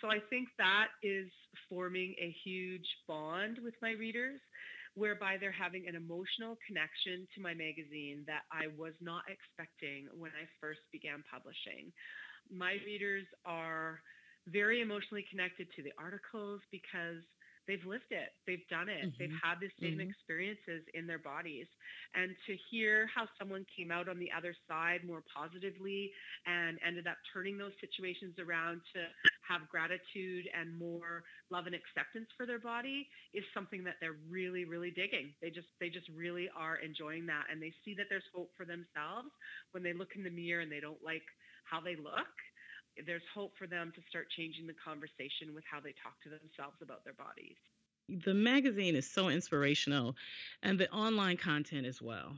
So 0.00 0.08
I 0.08 0.20
think 0.30 0.48
that 0.58 0.88
is 1.02 1.30
forming 1.68 2.14
a 2.20 2.34
huge 2.44 2.86
bond 3.08 3.58
with 3.64 3.74
my 3.80 3.92
readers 3.92 4.40
whereby 4.94 5.36
they're 5.40 5.52
having 5.52 5.88
an 5.88 5.96
emotional 5.96 6.58
connection 6.66 7.26
to 7.34 7.40
my 7.40 7.54
magazine 7.54 8.24
that 8.26 8.44
I 8.52 8.68
was 8.76 8.92
not 9.00 9.24
expecting 9.24 10.08
when 10.12 10.30
I 10.36 10.44
first 10.60 10.84
began 10.92 11.24
publishing. 11.32 11.88
My 12.52 12.76
readers 12.84 13.24
are 13.46 14.00
very 14.48 14.82
emotionally 14.82 15.24
connected 15.30 15.68
to 15.76 15.82
the 15.82 15.92
articles 15.96 16.60
because 16.70 17.24
they've 17.66 17.84
lived 17.86 18.10
it, 18.10 18.34
they've 18.46 18.66
done 18.68 18.88
it, 18.88 19.06
mm-hmm. 19.06 19.18
they've 19.18 19.38
had 19.42 19.60
the 19.60 19.70
same 19.80 19.98
mm-hmm. 19.98 20.10
experiences 20.10 20.82
in 20.94 21.06
their 21.06 21.18
bodies. 21.18 21.66
And 22.14 22.34
to 22.46 22.56
hear 22.70 23.08
how 23.14 23.26
someone 23.38 23.64
came 23.70 23.90
out 23.90 24.08
on 24.08 24.18
the 24.18 24.30
other 24.36 24.54
side 24.68 25.00
more 25.06 25.22
positively 25.28 26.10
and 26.46 26.78
ended 26.86 27.06
up 27.06 27.16
turning 27.32 27.56
those 27.56 27.72
situations 27.80 28.34
around 28.38 28.82
to 28.94 29.00
have 29.46 29.68
gratitude 29.68 30.48
and 30.52 30.76
more 30.78 31.24
love 31.50 31.66
and 31.66 31.74
acceptance 31.74 32.28
for 32.36 32.46
their 32.46 32.60
body 32.60 33.08
is 33.34 33.44
something 33.54 33.84
that 33.84 33.96
they're 34.00 34.20
really, 34.30 34.64
really 34.64 34.90
digging. 34.90 35.34
They 35.40 35.50
just 35.50 35.68
they 35.80 35.88
just 35.88 36.08
really 36.14 36.48
are 36.56 36.76
enjoying 36.76 37.26
that 37.26 37.50
and 37.50 37.60
they 37.60 37.72
see 37.84 37.94
that 37.98 38.06
there's 38.08 38.26
hope 38.34 38.50
for 38.56 38.64
themselves 38.64 39.30
when 39.72 39.82
they 39.82 39.92
look 39.92 40.14
in 40.16 40.22
the 40.22 40.30
mirror 40.30 40.62
and 40.62 40.70
they 40.70 40.80
don't 40.80 41.02
like 41.04 41.24
how 41.64 41.80
they 41.80 41.96
look 41.96 42.32
there's 43.06 43.22
hope 43.34 43.52
for 43.58 43.66
them 43.66 43.92
to 43.94 44.02
start 44.08 44.28
changing 44.36 44.66
the 44.66 44.74
conversation 44.74 45.54
with 45.54 45.64
how 45.70 45.80
they 45.80 45.94
talk 46.02 46.20
to 46.22 46.28
themselves 46.28 46.76
about 46.82 47.04
their 47.04 47.14
bodies. 47.14 47.56
The 48.08 48.34
magazine 48.34 48.96
is 48.96 49.08
so 49.08 49.28
inspirational 49.28 50.16
and 50.62 50.78
the 50.78 50.90
online 50.90 51.36
content 51.36 51.86
as 51.86 52.02
well. 52.02 52.36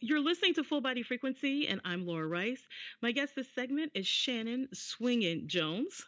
You're 0.00 0.20
listening 0.20 0.54
to 0.54 0.62
Full 0.62 0.80
Body 0.80 1.02
Frequency, 1.02 1.66
and 1.66 1.80
I'm 1.84 2.06
Laura 2.06 2.28
Rice. 2.28 2.62
My 3.02 3.10
guest 3.10 3.34
this 3.34 3.52
segment 3.52 3.90
is 3.96 4.06
Shannon 4.06 4.68
Swingin 4.72 5.48
Jones, 5.48 6.06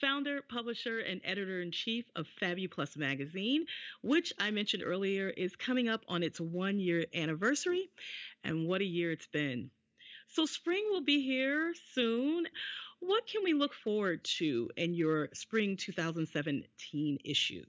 founder, 0.00 0.42
publisher, 0.42 0.98
and 0.98 1.20
editor 1.22 1.62
in 1.62 1.70
chief 1.70 2.04
of 2.16 2.26
Fabu 2.42 2.68
Plus 2.68 2.96
magazine, 2.96 3.66
which 4.02 4.32
I 4.40 4.50
mentioned 4.50 4.82
earlier 4.84 5.28
is 5.28 5.54
coming 5.54 5.88
up 5.88 6.02
on 6.08 6.24
its 6.24 6.40
one 6.40 6.80
year 6.80 7.04
anniversary. 7.14 7.88
And 8.42 8.66
what 8.66 8.80
a 8.80 8.84
year 8.84 9.12
it's 9.12 9.28
been! 9.28 9.70
So, 10.30 10.44
spring 10.44 10.84
will 10.90 11.04
be 11.04 11.22
here 11.22 11.74
soon. 11.94 12.48
What 13.00 13.26
can 13.26 13.42
we 13.44 13.54
look 13.54 13.72
forward 13.84 14.24
to 14.38 14.70
in 14.76 14.94
your 14.94 15.28
spring 15.32 15.76
2017 15.76 17.18
issue? 17.24 17.64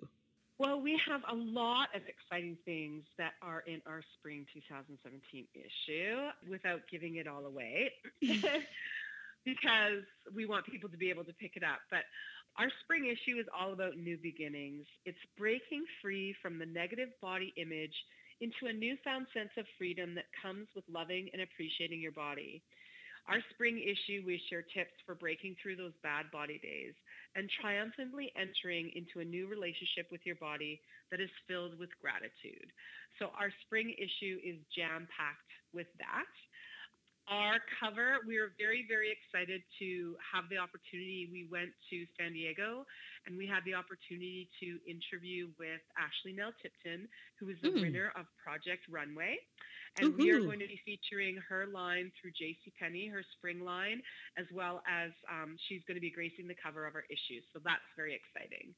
Well, 0.58 0.82
we 0.82 1.00
have 1.08 1.22
a 1.32 1.36
lot 1.36 1.88
of 1.96 2.02
exciting 2.08 2.58
things 2.66 3.04
that 3.18 3.34
are 3.42 3.64
in 3.66 3.82
our 3.88 4.02
spring 4.18 4.46
2017 4.54 5.48
issue 5.56 6.16
without 6.50 6.82
giving 6.92 7.16
it 7.16 7.28
all 7.28 7.46
away 7.46 7.92
because 9.46 10.04
we 10.36 10.46
want 10.46 10.66
people 10.66 10.90
to 10.90 10.98
be 10.98 11.10
able 11.10 11.24
to 11.24 11.34
pick 11.34 11.54
it 11.56 11.64
up. 11.64 11.80
But 11.90 12.04
our 12.58 12.68
spring 12.84 13.06
issue 13.06 13.40
is 13.40 13.46
all 13.58 13.72
about 13.72 13.96
new 13.96 14.18
beginnings. 14.18 14.86
It's 15.06 15.18
breaking 15.38 15.86
free 16.02 16.36
from 16.42 16.60
the 16.60 16.66
negative 16.66 17.10
body 17.22 17.54
image 17.56 17.96
into 18.42 18.68
a 18.68 18.74
newfound 18.74 19.28
sense 19.34 19.52
of 19.58 19.66
freedom 19.78 20.16
that 20.16 20.26
comes 20.42 20.68
with 20.76 20.84
loving 20.92 21.30
and 21.32 21.42
appreciating 21.42 22.02
your 22.02 22.12
body. 22.12 22.64
Our 23.30 23.38
spring 23.54 23.78
issue, 23.78 24.26
we 24.26 24.42
share 24.50 24.66
tips 24.66 24.98
for 25.06 25.14
breaking 25.14 25.56
through 25.62 25.78
those 25.78 25.94
bad 26.02 26.34
body 26.34 26.58
days 26.58 26.98
and 27.38 27.46
triumphantly 27.62 28.34
entering 28.34 28.90
into 28.98 29.22
a 29.22 29.26
new 29.26 29.46
relationship 29.46 30.10
with 30.10 30.26
your 30.26 30.36
body 30.42 30.82
that 31.14 31.22
is 31.22 31.30
filled 31.46 31.78
with 31.78 31.94
gratitude. 32.02 32.74
So 33.22 33.30
our 33.38 33.54
spring 33.66 33.94
issue 34.02 34.42
is 34.42 34.58
jam-packed 34.74 35.54
with 35.78 35.88
that. 36.02 36.26
Our 37.30 37.62
cover, 37.78 38.26
we 38.26 38.42
are 38.42 38.58
very, 38.58 38.90
very 38.90 39.14
excited 39.14 39.62
to 39.78 40.18
have 40.26 40.50
the 40.50 40.58
opportunity. 40.58 41.30
We 41.30 41.46
went 41.46 41.70
to 41.94 42.10
San 42.18 42.34
Diego 42.34 42.90
and 43.30 43.38
we 43.38 43.46
had 43.46 43.62
the 43.70 43.78
opportunity 43.78 44.50
to 44.58 44.82
interview 44.90 45.54
with 45.62 45.86
Ashley 45.94 46.34
Nell 46.34 46.50
Tipton, 46.58 47.06
who 47.38 47.54
is 47.54 47.62
the 47.62 47.70
Mm. 47.70 47.82
winner 47.86 48.10
of 48.18 48.26
Project 48.42 48.90
Runway. 48.90 49.38
And 49.98 50.16
we 50.16 50.32
are 50.32 50.40
going 50.40 50.60
to 50.60 50.68
be 50.68 50.80
featuring 50.86 51.38
her 51.50 51.68
line 51.68 52.12
through 52.22 52.32
J.C. 52.32 52.72
Penney, 52.80 53.08
her 53.08 53.24
spring 53.38 53.64
line, 53.64 54.02
as 54.38 54.46
well 54.54 54.82
as 54.88 55.12
um, 55.32 55.58
she's 55.68 55.82
going 55.88 55.96
to 55.96 56.02
be 56.02 56.12
gracing 56.12 56.48
the 56.48 56.56
cover 56.62 56.86
of 56.86 56.96
our 56.96 57.06
issue. 57.10 57.42
So 57.54 57.60
that's 57.64 57.82
very 57.96 58.14
exciting. 58.16 58.74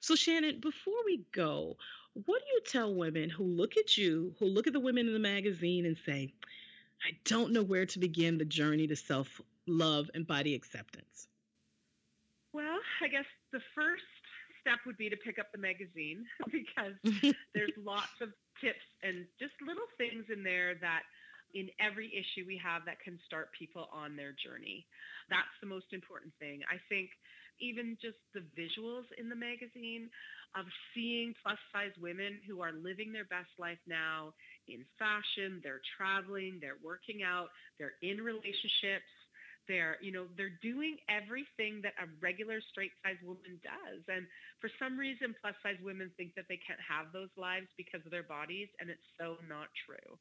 So, 0.00 0.14
Shannon, 0.14 0.60
before 0.60 1.04
we 1.04 1.24
go, 1.32 1.76
what 2.14 2.40
do 2.40 2.46
you 2.52 2.60
tell 2.66 2.94
women 2.94 3.30
who 3.30 3.44
look 3.44 3.76
at 3.76 3.96
you, 3.96 4.34
who 4.38 4.46
look 4.46 4.66
at 4.66 4.72
the 4.72 4.80
women 4.80 5.06
in 5.06 5.12
the 5.12 5.18
magazine 5.18 5.86
and 5.86 5.96
say, 6.04 6.32
I 7.04 7.10
don't 7.24 7.52
know 7.52 7.62
where 7.62 7.86
to 7.86 7.98
begin 7.98 8.38
the 8.38 8.44
journey 8.44 8.86
to 8.86 8.96
self 8.96 9.40
love 9.66 10.10
and 10.14 10.26
body 10.26 10.54
acceptance? 10.54 11.28
Well, 12.52 12.78
I 13.02 13.08
guess 13.08 13.26
the 13.52 13.60
first 13.74 14.02
step 14.68 14.84
would 14.84 15.00
be 15.00 15.08
to 15.08 15.16
pick 15.16 15.40
up 15.40 15.48
the 15.52 15.58
magazine 15.58 16.28
because 16.52 16.92
there's 17.56 17.72
lots 17.80 18.12
of 18.20 18.28
tips 18.60 18.84
and 19.02 19.24
just 19.40 19.56
little 19.64 19.88
things 19.96 20.28
in 20.28 20.44
there 20.44 20.76
that 20.84 21.08
in 21.56 21.72
every 21.80 22.12
issue 22.12 22.44
we 22.44 22.60
have 22.60 22.84
that 22.84 23.00
can 23.00 23.16
start 23.24 23.48
people 23.56 23.88
on 23.88 24.12
their 24.12 24.36
journey. 24.36 24.84
That's 25.32 25.56
the 25.64 25.70
most 25.72 25.96
important 25.96 26.36
thing. 26.36 26.60
I 26.68 26.76
think 26.92 27.08
even 27.56 27.96
just 27.96 28.20
the 28.36 28.44
visuals 28.52 29.08
in 29.16 29.32
the 29.32 29.34
magazine 29.34 30.12
of 30.52 30.68
seeing 30.92 31.32
plus 31.42 31.56
size 31.72 31.96
women 32.00 32.36
who 32.44 32.60
are 32.60 32.72
living 32.72 33.12
their 33.12 33.24
best 33.32 33.50
life 33.58 33.80
now 33.88 34.36
in 34.68 34.84
fashion, 35.00 35.60
they're 35.64 35.82
traveling, 35.96 36.60
they're 36.60 36.80
working 36.84 37.24
out, 37.24 37.48
they're 37.80 37.96
in 38.04 38.20
relationships, 38.20 39.08
they're 39.68 39.96
you 40.00 40.10
know 40.10 40.26
they're 40.36 40.58
doing 40.62 40.96
everything 41.06 41.80
that 41.84 41.94
a 42.02 42.08
regular 42.20 42.58
straight 42.72 42.92
size 43.04 43.20
woman 43.22 43.60
does. 43.62 44.02
And 44.08 44.26
for 44.60 44.70
some 44.80 44.98
reason 44.98 45.36
plus 45.40 45.54
size 45.62 45.78
women 45.84 46.10
think 46.16 46.34
that 46.34 46.48
they 46.48 46.58
can't 46.58 46.80
have 46.82 47.12
those 47.12 47.30
lives 47.36 47.68
because 47.76 48.00
of 48.04 48.10
their 48.10 48.26
bodies 48.26 48.68
and 48.80 48.90
it's 48.90 49.04
so 49.20 49.36
not 49.48 49.68
true. 49.86 50.18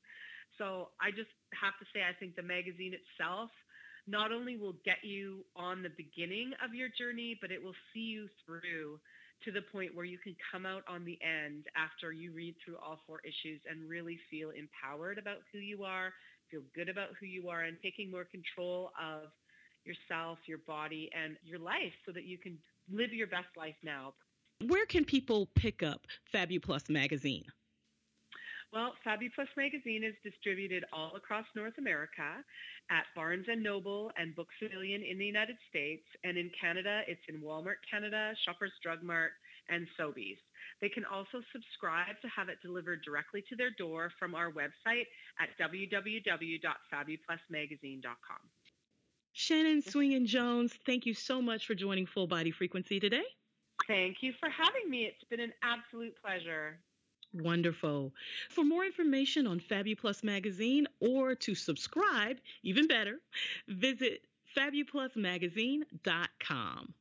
So 0.59 0.89
i 1.01 1.09
just 1.11 1.31
have 1.55 1.75
to 1.79 1.85
say 1.93 2.03
i 2.03 2.13
think 2.19 2.35
the 2.35 2.45
magazine 2.45 2.93
itself 2.93 3.49
not 4.07 4.31
only 4.31 4.55
will 4.57 4.77
get 4.85 5.03
you 5.03 5.43
on 5.55 5.83
the 5.83 5.91
beginning 5.97 6.51
of 6.63 6.73
your 6.73 6.89
journey 6.97 7.37
but 7.39 7.51
it 7.51 7.61
will 7.63 7.77
see 7.93 8.07
you 8.07 8.27
through 8.45 8.99
to 9.45 9.51
the 9.51 9.61
point 9.71 9.93
where 9.93 10.05
you 10.05 10.17
can 10.17 10.35
come 10.51 10.65
out 10.65 10.83
on 10.89 11.05
the 11.05 11.19
end 11.21 11.65
after 11.77 12.11
you 12.11 12.33
read 12.33 12.55
through 12.63 12.77
all 12.77 12.99
four 13.05 13.19
issues 13.21 13.61
and 13.69 13.89
really 13.89 14.17
feel 14.31 14.49
empowered 14.49 15.17
about 15.17 15.37
who 15.51 15.59
you 15.59 15.83
are 15.83 16.11
feel 16.49 16.61
good 16.75 16.89
about 16.89 17.09
who 17.19 17.25
you 17.25 17.49
are 17.49 17.63
and 17.63 17.77
taking 17.81 18.11
more 18.11 18.25
control 18.25 18.91
of 19.01 19.29
yourself, 19.85 20.39
your 20.45 20.59
body, 20.59 21.09
and 21.17 21.37
your 21.43 21.59
life 21.59 21.93
so 22.05 22.11
that 22.11 22.25
you 22.25 22.37
can 22.37 22.57
live 22.91 23.13
your 23.13 23.27
best 23.27 23.47
life 23.55 23.75
now. 23.83 24.13
Where 24.65 24.85
can 24.85 25.05
people 25.05 25.47
pick 25.55 25.83
up 25.83 26.07
Fabu 26.33 26.61
Plus 26.61 26.89
magazine? 26.89 27.45
Well, 28.73 28.93
Fabu 29.05 29.29
Plus 29.33 29.47
magazine 29.55 30.03
is 30.03 30.13
distributed 30.23 30.83
all 30.91 31.15
across 31.15 31.45
North 31.55 31.77
America 31.77 32.43
at 32.91 33.03
Barnes 33.15 33.45
& 33.53 33.57
Noble 33.57 34.11
and 34.17 34.35
Books 34.35 34.55
A 34.61 34.73
Million 34.73 35.03
in 35.03 35.17
the 35.17 35.25
United 35.25 35.57
States. 35.69 36.03
And 36.23 36.37
in 36.37 36.51
Canada, 36.59 37.01
it's 37.07 37.21
in 37.29 37.41
Walmart 37.41 37.79
Canada, 37.89 38.33
Shoppers 38.45 38.73
Drug 38.83 39.03
Mart, 39.03 39.31
and 39.70 39.88
Sobeys. 39.99 40.38
They 40.82 40.89
can 40.89 41.05
also 41.05 41.41
subscribe 41.51 42.20
to 42.22 42.28
have 42.28 42.49
it 42.49 42.57
delivered 42.61 43.01
directly 43.03 43.43
to 43.49 43.55
their 43.55 43.72
door 43.78 44.11
from 44.20 44.36
our 44.36 44.51
website 44.51 45.05
at 45.39 45.49
www.fabuplusmagazine.com. 45.59 48.38
Shannon 49.34 49.82
Swingen 49.82 50.26
Jones, 50.26 50.74
thank 50.86 51.05
you 51.05 51.13
so 51.13 51.41
much 51.41 51.65
for 51.68 51.76
joining 51.76 52.07
Full 52.07 52.28
Body 52.28 52.51
Frequency 52.51 52.99
today. 52.99 53.24
Thank 53.88 54.18
you 54.22 54.34
for 54.39 54.49
having 54.49 54.89
me. 54.89 55.05
It's 55.05 55.24
been 55.30 55.39
an 55.39 55.53
absolute 55.61 56.15
pleasure. 56.24 56.80
Wonderful. 57.34 58.13
For 58.49 58.63
more 58.63 58.86
information 58.86 59.45
on 59.47 59.59
Fabu 59.59 59.97
Plus 59.97 60.24
Magazine 60.24 60.88
or 60.99 61.36
to 61.36 61.53
subscribe, 61.53 62.38
even 62.63 62.88
better, 62.88 63.20
visit 63.68 64.22
fabuplusmagazine.com. 64.57 66.93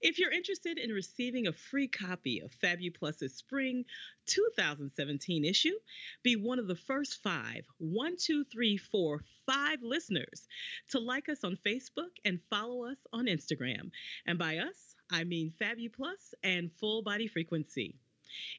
If 0.00 0.18
you're 0.18 0.32
interested 0.32 0.78
in 0.78 0.90
receiving 0.90 1.46
a 1.46 1.52
free 1.52 1.88
copy 1.88 2.40
of 2.40 2.52
Fabu 2.52 2.94
Plus's 2.94 3.34
spring 3.34 3.84
2017 4.26 5.44
issue, 5.44 5.74
be 6.22 6.36
one 6.36 6.58
of 6.58 6.66
the 6.66 6.76
first 6.76 7.22
five, 7.22 7.64
one, 7.78 8.16
two, 8.16 8.44
three, 8.44 8.76
four, 8.76 9.24
five 9.46 9.82
listeners 9.82 10.46
to 10.90 10.98
like 10.98 11.28
us 11.28 11.44
on 11.44 11.58
Facebook 11.66 12.10
and 12.24 12.40
follow 12.50 12.86
us 12.86 12.98
on 13.12 13.26
Instagram. 13.26 13.90
And 14.26 14.38
by 14.38 14.58
us, 14.58 14.94
I 15.10 15.24
mean 15.24 15.52
Fabu 15.60 15.92
Plus 15.92 16.34
and 16.42 16.70
Full 16.80 17.02
Body 17.02 17.28
Frequency. 17.28 17.94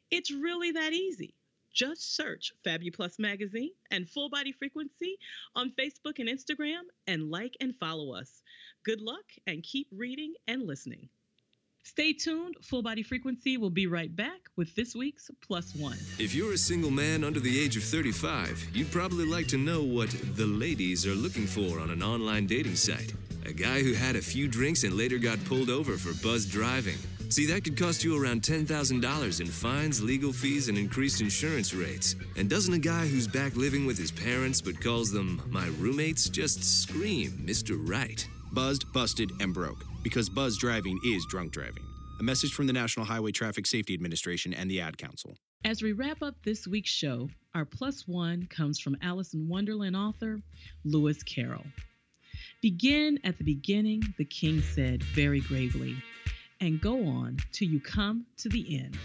It's 0.09 0.31
really 0.31 0.71
that 0.71 0.93
easy. 0.93 1.33
Just 1.73 2.15
search 2.15 2.53
Fabu 2.65 2.91
Plus 2.91 3.19
Magazine 3.19 3.71
and 3.91 4.09
Full 4.09 4.29
Body 4.29 4.51
Frequency 4.51 5.17
on 5.55 5.71
Facebook 5.77 6.17
and 6.17 6.27
Instagram 6.27 6.81
and 7.05 7.29
like 7.29 7.55
and 7.59 7.75
follow 7.75 8.15
us. 8.15 8.41
Good 8.87 9.01
luck 9.01 9.25
and 9.47 9.61
keep 9.63 9.89
reading 9.91 10.33
and 10.47 10.65
listening. 10.65 11.09
Stay 11.83 12.13
tuned. 12.13 12.55
Full 12.61 12.81
Body 12.81 13.03
Frequency 13.03 13.57
will 13.57 13.69
be 13.69 13.85
right 13.85 14.15
back 14.15 14.39
with 14.55 14.73
this 14.75 14.95
week's 14.95 15.29
Plus 15.45 15.75
One. 15.75 15.97
If 16.19 16.33
you're 16.33 16.53
a 16.53 16.57
single 16.57 16.89
man 16.89 17.25
under 17.25 17.41
the 17.41 17.59
age 17.59 17.75
of 17.75 17.83
35, 17.83 18.67
you'd 18.73 18.89
probably 18.89 19.25
like 19.25 19.47
to 19.47 19.57
know 19.57 19.83
what 19.83 20.09
the 20.37 20.45
ladies 20.45 21.05
are 21.05 21.15
looking 21.15 21.45
for 21.45 21.81
on 21.81 21.89
an 21.89 22.01
online 22.01 22.47
dating 22.47 22.77
site. 22.77 23.11
A 23.45 23.51
guy 23.51 23.83
who 23.83 23.91
had 23.91 24.15
a 24.15 24.21
few 24.21 24.47
drinks 24.47 24.85
and 24.85 24.93
later 24.93 25.17
got 25.17 25.43
pulled 25.43 25.69
over 25.69 25.97
for 25.97 26.13
buzzed 26.25 26.49
driving. 26.49 26.97
See, 27.27 27.45
that 27.47 27.65
could 27.65 27.77
cost 27.77 28.05
you 28.05 28.15
around 28.15 28.41
$10,000 28.41 29.41
in 29.41 29.47
fines, 29.47 30.01
legal 30.01 30.31
fees, 30.31 30.69
and 30.69 30.77
increased 30.77 31.19
insurance 31.19 31.73
rates. 31.73 32.15
And 32.37 32.49
doesn't 32.49 32.73
a 32.73 32.79
guy 32.79 33.05
who's 33.05 33.27
back 33.27 33.57
living 33.57 33.85
with 33.85 33.97
his 33.97 34.13
parents 34.13 34.61
but 34.61 34.79
calls 34.79 35.11
them 35.11 35.41
my 35.49 35.67
roommates 35.77 36.29
just 36.29 36.63
scream 36.63 37.31
Mr. 37.45 37.77
Right? 37.77 38.25
Buzzed, 38.53 38.91
busted, 38.93 39.31
and 39.39 39.53
broke. 39.53 39.83
Because 40.03 40.29
buzz 40.29 40.57
driving 40.57 40.99
is 41.03 41.25
drunk 41.25 41.51
driving. 41.51 41.83
A 42.19 42.23
message 42.23 42.53
from 42.53 42.67
the 42.67 42.73
National 42.73 43.05
Highway 43.05 43.31
Traffic 43.31 43.67
Safety 43.67 43.93
Administration 43.93 44.53
and 44.53 44.71
the 44.71 44.81
Ad 44.81 44.97
Council. 44.97 45.37
As 45.65 45.81
we 45.81 45.91
wrap 45.91 46.21
up 46.21 46.35
this 46.43 46.67
week's 46.67 46.89
show, 46.89 47.29
our 47.53 47.65
plus 47.65 48.07
one 48.07 48.47
comes 48.49 48.79
from 48.79 48.97
Alice 49.01 49.33
in 49.33 49.47
Wonderland 49.47 49.95
author 49.95 50.41
Lewis 50.85 51.21
Carroll. 51.23 51.65
Begin 52.61 53.19
at 53.23 53.37
the 53.37 53.43
beginning, 53.43 54.01
the 54.17 54.25
king 54.25 54.61
said 54.61 55.03
very 55.03 55.41
gravely, 55.41 55.95
and 56.61 56.81
go 56.81 57.05
on 57.05 57.37
till 57.51 57.67
you 57.67 57.79
come 57.79 58.25
to 58.37 58.49
the 58.49 58.79
end, 58.79 58.97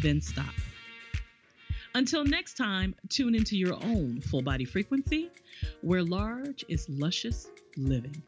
then 0.00 0.20
stop. 0.20 0.54
Until 1.94 2.24
next 2.24 2.58
time, 2.58 2.94
tune 3.08 3.34
into 3.34 3.56
your 3.56 3.74
own 3.74 4.20
full 4.20 4.42
body 4.42 4.64
frequency, 4.64 5.30
where 5.80 6.02
large 6.02 6.64
is 6.68 6.86
luscious 6.88 7.48
living. 7.76 8.22